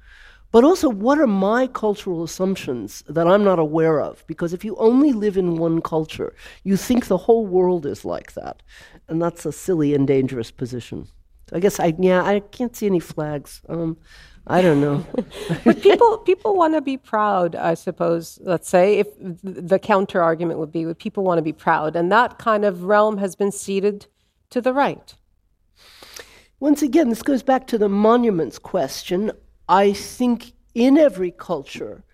But 0.56 0.64
also, 0.64 0.88
what 0.88 1.18
are 1.18 1.26
my 1.26 1.66
cultural 1.66 2.24
assumptions 2.24 3.04
that 3.08 3.26
I'm 3.26 3.44
not 3.44 3.58
aware 3.58 4.00
of? 4.00 4.26
Because 4.26 4.54
if 4.54 4.64
you 4.64 4.74
only 4.76 5.12
live 5.12 5.36
in 5.36 5.58
one 5.58 5.82
culture, 5.82 6.34
you 6.64 6.78
think 6.78 7.08
the 7.08 7.18
whole 7.18 7.46
world 7.46 7.84
is 7.84 8.06
like 8.06 8.32
that. 8.32 8.62
And 9.06 9.20
that's 9.20 9.44
a 9.44 9.52
silly 9.52 9.92
and 9.92 10.08
dangerous 10.08 10.50
position. 10.50 11.08
So 11.50 11.56
I 11.56 11.60
guess 11.60 11.78
I, 11.78 11.92
yeah, 11.98 12.24
I 12.24 12.40
can't 12.40 12.74
see 12.74 12.86
any 12.86 13.00
flags. 13.00 13.60
Um, 13.68 13.98
I 14.46 14.62
don't 14.62 14.80
know. 14.80 15.04
but 15.66 15.82
people 15.82 16.16
people 16.24 16.56
want 16.56 16.72
to 16.72 16.80
be 16.80 16.96
proud, 16.96 17.54
I 17.54 17.74
suppose. 17.74 18.38
Let's 18.40 18.70
say 18.70 18.98
if 18.98 19.08
the 19.42 19.78
counter 19.78 20.22
argument 20.22 20.58
would 20.58 20.72
be, 20.72 20.94
people 20.94 21.22
want 21.22 21.36
to 21.36 21.42
be 21.42 21.52
proud, 21.52 21.96
and 21.96 22.10
that 22.12 22.38
kind 22.38 22.64
of 22.64 22.84
realm 22.84 23.18
has 23.18 23.36
been 23.36 23.52
ceded 23.52 24.06
to 24.48 24.62
the 24.62 24.72
right. 24.72 25.16
Once 26.60 26.80
again, 26.80 27.10
this 27.10 27.22
goes 27.22 27.42
back 27.42 27.66
to 27.66 27.76
the 27.76 27.90
monuments 27.90 28.58
question. 28.58 29.32
I 29.68 29.92
think 29.92 30.52
in 30.74 30.98
every 30.98 31.30
culture 31.30 32.04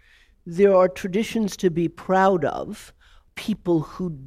there 0.47 0.75
are 0.75 0.89
traditions 0.89 1.57
to 1.59 1.71
be 1.71 1.89
proud 1.89 2.45
of, 2.45 2.93
people 3.35 3.81
who 3.81 4.19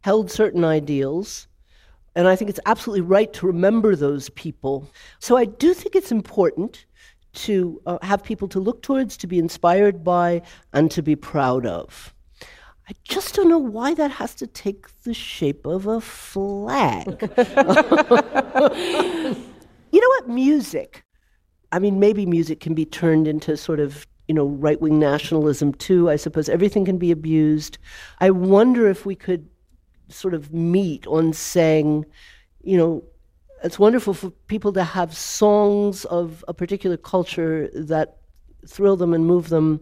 held 0.00 0.30
certain 0.30 0.64
ideals. 0.64 1.46
And 2.14 2.26
I 2.26 2.34
think 2.34 2.50
it's 2.50 2.60
absolutely 2.66 3.02
right 3.02 3.32
to 3.34 3.46
remember 3.46 3.94
those 3.94 4.30
people. 4.30 4.90
So 5.20 5.36
I 5.36 5.44
do 5.44 5.74
think 5.74 5.94
it's 5.94 6.10
important 6.10 6.86
to 7.34 7.80
uh, 7.86 7.98
have 8.02 8.24
people 8.24 8.48
to 8.48 8.58
look 8.58 8.82
towards, 8.82 9.16
to 9.18 9.26
be 9.26 9.38
inspired 9.38 10.02
by, 10.02 10.42
and 10.72 10.90
to 10.90 11.02
be 11.02 11.14
proud 11.14 11.66
of. 11.66 12.14
I 12.88 12.92
just 13.04 13.34
don't 13.34 13.48
know 13.48 13.58
why 13.58 13.94
that 13.94 14.10
has 14.12 14.34
to 14.36 14.46
take 14.46 14.86
the 15.02 15.12
shape 15.12 15.66
of 15.66 15.86
a 15.86 16.00
flag. 16.00 17.06
you 19.92 20.00
know 20.00 20.08
what? 20.08 20.28
Music. 20.28 21.04
I 21.72 21.78
mean, 21.78 22.00
maybe 22.00 22.26
music 22.26 22.60
can 22.60 22.74
be 22.74 22.84
turned 22.84 23.28
into 23.28 23.56
sort 23.56 23.80
of, 23.80 24.06
you 24.26 24.34
know, 24.34 24.46
right 24.46 24.80
wing 24.80 24.98
nationalism 24.98 25.72
too. 25.74 26.08
I 26.10 26.16
suppose 26.16 26.48
everything 26.48 26.84
can 26.84 26.98
be 26.98 27.10
abused. 27.10 27.78
I 28.20 28.30
wonder 28.30 28.88
if 28.88 29.04
we 29.04 29.14
could 29.14 29.48
sort 30.08 30.34
of 30.34 30.52
meet 30.52 31.06
on 31.06 31.32
saying, 31.32 32.06
you 32.62 32.76
know, 32.76 33.04
it's 33.62 33.78
wonderful 33.78 34.14
for 34.14 34.30
people 34.46 34.72
to 34.72 34.84
have 34.84 35.16
songs 35.16 36.04
of 36.06 36.44
a 36.48 36.54
particular 36.54 36.96
culture 36.96 37.68
that 37.74 38.18
thrill 38.66 38.96
them 38.96 39.12
and 39.12 39.26
move 39.26 39.48
them 39.48 39.80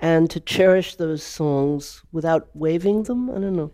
and 0.00 0.30
to 0.30 0.40
cherish 0.40 0.94
those 0.96 1.22
songs 1.22 2.02
without 2.12 2.48
waving 2.54 3.02
them. 3.04 3.30
I 3.30 3.34
don't 3.34 3.56
know. 3.56 3.70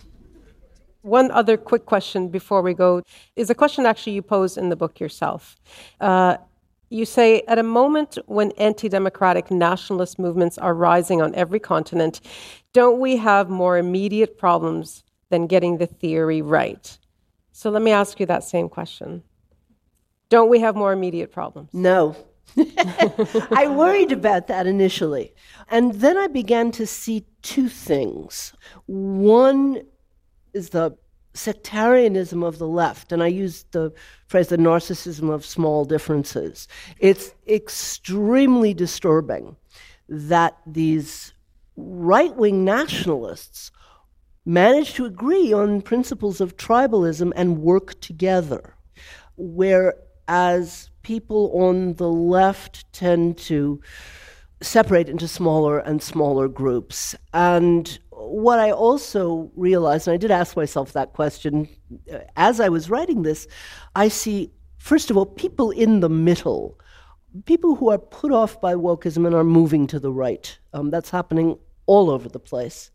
One 1.03 1.31
other 1.33 1.57
quick 1.59 1.85
question 1.85 2.29
before 2.29 2.63
we 2.63 2.73
go 2.73 3.03
is 3.37 3.51
a 3.51 3.55
question 3.55 3.85
actually 3.85 4.15
you 4.15 4.23
pose 4.23 4.57
in 4.57 4.71
the 4.71 4.77
book 4.77 4.99
yourself. 4.99 5.57
Uh, 6.01 6.39
you 6.91 7.05
say, 7.05 7.43
at 7.49 7.59
a 7.59 7.63
moment 7.63 8.19
when 8.27 8.53
anti 8.53 8.89
democratic 8.89 9.51
nationalist 9.51 10.19
movements 10.19 10.59
are 10.59 10.75
rising 10.75 11.21
on 11.23 11.35
every 11.35 11.61
continent, 11.61 12.21
don't 12.73 13.01
we 13.01 13.17
have 13.17 13.49
more 13.49 13.79
immediate 13.79 14.39
problems 14.39 15.05
than 15.31 15.47
getting 15.47 15.79
the 15.79 15.87
theory 15.87 16.43
right? 16.43 16.99
So 17.53 17.71
let 17.71 17.83
me 17.83 17.91
ask 17.91 18.21
you 18.21 18.27
that 18.27 18.45
same 18.45 18.69
question. 18.69 19.23
Don't 20.29 20.49
we 20.49 20.61
have 20.61 20.75
more 20.75 20.93
immediate 20.93 21.33
problems? 21.33 21.71
No. 21.73 22.17
I 22.57 23.69
worried 23.69 24.13
about 24.13 24.49
that 24.49 24.67
initially. 24.67 25.35
And 25.71 25.95
then 25.95 26.17
I 26.17 26.27
began 26.27 26.71
to 26.73 26.87
see 26.87 27.27
two 27.43 27.69
things. 27.69 28.53
One 28.87 29.83
is 30.53 30.71
the 30.71 30.97
sectarianism 31.35 32.43
of 32.43 32.59
the 32.59 32.67
left, 32.67 33.13
and 33.13 33.23
I 33.23 33.27
use 33.27 33.65
the 33.73 33.93
phrase 34.27 34.49
the 34.49 34.57
narcissism 34.57 35.31
of 35.31 35.45
small 35.45 35.85
differences. 35.85 36.69
It's 36.99 37.35
extremely 37.47 38.73
disturbing 38.73 39.57
that 40.09 40.57
these 40.67 41.33
right 41.77 42.35
wing 42.37 42.65
nationalists 42.65 43.73
manage 44.47 44.95
to 44.95 45.05
agree 45.05 45.53
on 45.53 45.83
principles 45.83 46.41
of 46.41 46.57
tribalism 46.57 47.33
and 47.35 47.59
work 47.59 48.01
together, 48.01 48.75
whereas 49.37 50.91
people 51.03 51.51
on 51.55 51.95
the 51.95 52.11
left 52.11 52.91
tend 52.93 53.39
to 53.39 53.81
separate 54.61 55.09
into 55.09 55.29
smaller 55.29 55.79
and 55.79 56.03
smaller 56.03 56.49
groups. 56.49 57.15
And 57.33 57.99
what 58.27 58.59
I 58.59 58.71
also 58.71 59.51
realized, 59.57 60.09
and 60.09 60.15
I 60.15 60.19
did 60.19 60.31
ask 60.31 60.57
myself 60.57 60.93
that 60.93 61.13
question 61.13 61.69
uh, 62.13 62.19
as 62.37 62.61
I 62.61 62.69
was 62.69 62.91
writing 62.91 63.23
this, 63.23 63.47
I 63.95 64.09
see, 64.09 64.51
first 64.79 65.11
of 65.11 65.17
all, 65.17 65.27
people 65.27 65.71
in 65.71 66.01
the 66.01 66.09
middle, 66.09 66.79
people 67.47 67.75
who 67.75 67.91
are 67.91 67.99
put 67.99 68.33
off 68.33 68.61
by 68.61 68.75
wokeism 68.75 69.27
and 69.27 69.35
are 69.35 69.45
moving 69.45 69.87
to 69.89 70.01
the 70.01 70.13
right. 70.13 70.59
Um, 70.73 70.91
that's 70.91 71.11
happening 71.11 71.59
all 71.87 72.11
over 72.11 72.29
the 72.29 72.39
place. 72.39 72.91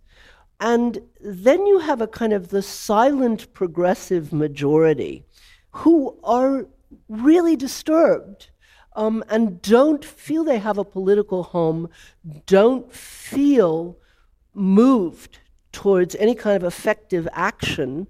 And 0.59 0.99
then 1.21 1.65
you 1.65 1.79
have 1.79 2.01
a 2.01 2.07
kind 2.07 2.33
of 2.33 2.49
the 2.49 2.61
silent 2.61 3.53
progressive 3.53 4.33
majority 4.33 5.23
who 5.71 6.17
are 6.23 6.67
really 7.07 7.55
disturbed 7.55 8.49
um, 8.95 9.23
and 9.29 9.61
don't 9.61 10.03
feel 10.03 10.43
they 10.43 10.59
have 10.59 10.77
a 10.77 10.83
political 10.83 11.43
home, 11.43 11.89
don't 12.45 12.91
feel 12.91 13.97
moved 14.59 15.39
towards 15.71 16.15
any 16.15 16.35
kind 16.35 16.57
of 16.57 16.63
effective 16.63 17.27
action 17.33 18.07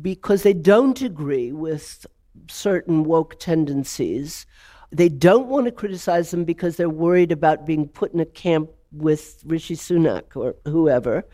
because 0.00 0.42
they 0.42 0.52
don't 0.52 1.02
agree 1.02 1.52
with 1.52 2.06
certain 2.48 3.04
woke 3.04 3.38
tendencies. 3.38 4.46
They 4.90 5.08
don't 5.08 5.48
want 5.48 5.66
to 5.66 5.72
criticize 5.72 6.30
them 6.30 6.44
because 6.44 6.76
they're 6.76 6.88
worried 6.88 7.32
about 7.32 7.66
being 7.66 7.88
put 7.88 8.12
in 8.12 8.20
a 8.20 8.26
camp 8.26 8.70
with 8.92 9.42
Rishi 9.46 9.74
Sunak 9.74 10.36
or 10.36 10.54
whoever. 10.66 11.24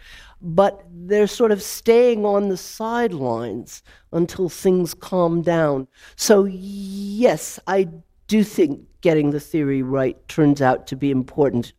But 0.40 0.84
they're 0.92 1.26
sort 1.26 1.50
of 1.50 1.60
staying 1.62 2.24
on 2.24 2.48
the 2.48 2.56
sidelines 2.56 3.82
until 4.12 4.48
things 4.48 4.94
calm 4.94 5.42
down. 5.42 5.88
So, 6.14 6.44
yes, 6.44 7.58
I 7.66 7.88
do 8.28 8.44
think 8.44 8.82
getting 9.00 9.30
the 9.30 9.40
theory 9.40 9.82
right 9.82 10.16
turns 10.28 10.62
out 10.62 10.86
to 10.88 10.96
be 10.96 11.10
important. 11.10 11.72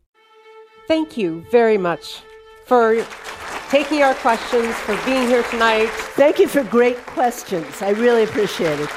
Thank 0.86 1.16
you 1.16 1.44
very 1.50 1.78
much 1.78 2.22
for 2.70 3.04
taking 3.68 4.00
our 4.04 4.14
questions, 4.14 4.72
for 4.86 4.96
being 5.04 5.26
here 5.26 5.42
tonight. 5.50 5.88
Thank 6.14 6.38
you 6.38 6.46
for 6.46 6.62
great 6.62 6.96
questions. 6.98 7.82
I 7.82 7.90
really 7.90 8.22
appreciate 8.22 8.78
it. 8.78 8.88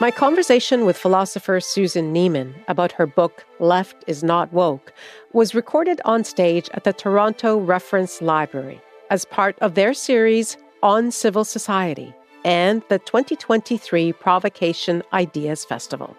My 0.00 0.12
conversation 0.12 0.86
with 0.86 0.96
philosopher 0.96 1.58
Susan 1.58 2.14
Neiman 2.14 2.54
about 2.68 2.92
her 2.92 3.08
book 3.08 3.44
Left 3.58 4.04
is 4.06 4.22
Not 4.22 4.52
Woke 4.52 4.92
was 5.32 5.52
recorded 5.52 6.00
on 6.04 6.22
stage 6.22 6.70
at 6.74 6.84
the 6.84 6.92
Toronto 6.92 7.58
Reference 7.58 8.22
Library 8.22 8.80
as 9.10 9.24
part 9.24 9.58
of 9.58 9.74
their 9.74 9.92
series 9.92 10.56
On 10.84 11.10
Civil 11.10 11.42
Society 11.42 12.14
and 12.44 12.82
the 12.88 12.98
2023 12.98 14.12
Provocation 14.12 15.02
Ideas 15.12 15.64
Festival. 15.64 16.16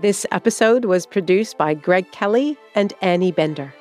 This 0.00 0.24
episode 0.32 0.84
was 0.84 1.06
produced 1.06 1.58
by 1.58 1.74
Greg 1.74 2.10
Kelly 2.12 2.56
and 2.74 2.94
Annie 3.02 3.32
Bender. 3.32 3.74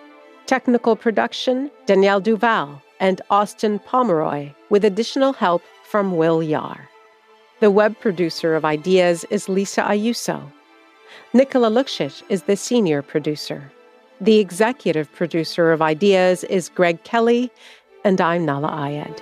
Technical 0.46 0.96
production, 0.96 1.72
Danielle 1.86 2.20
Duval 2.20 2.82
and 3.00 3.22
Austin 3.30 3.80
Pomeroy, 3.80 4.52
with 4.70 4.84
additional 4.84 5.34
help 5.34 5.62
from 5.84 6.18
Will 6.18 6.44
Yar. 6.44 6.90
The 7.62 7.72
web 7.72 8.00
producer 8.00 8.56
of 8.56 8.66
Ideas 8.66 9.26
is 9.30 9.50
Lisa 9.50 9.82
Ayuso. 9.84 10.42
Nicola 11.34 11.70
Luksic 11.70 12.24
is 12.30 12.44
the 12.44 12.56
senior 12.56 13.02
producer. 13.02 13.72
The 14.22 14.40
executive 14.40 15.12
producer 15.14 15.72
of 15.72 15.82
Ideas 15.82 16.44
is 16.46 16.70
Greg 16.70 17.04
Kelly, 17.04 17.52
and 18.04 18.20
I'm 18.20 18.46
Nahlah 18.46 18.72
Ayed. 18.72 19.22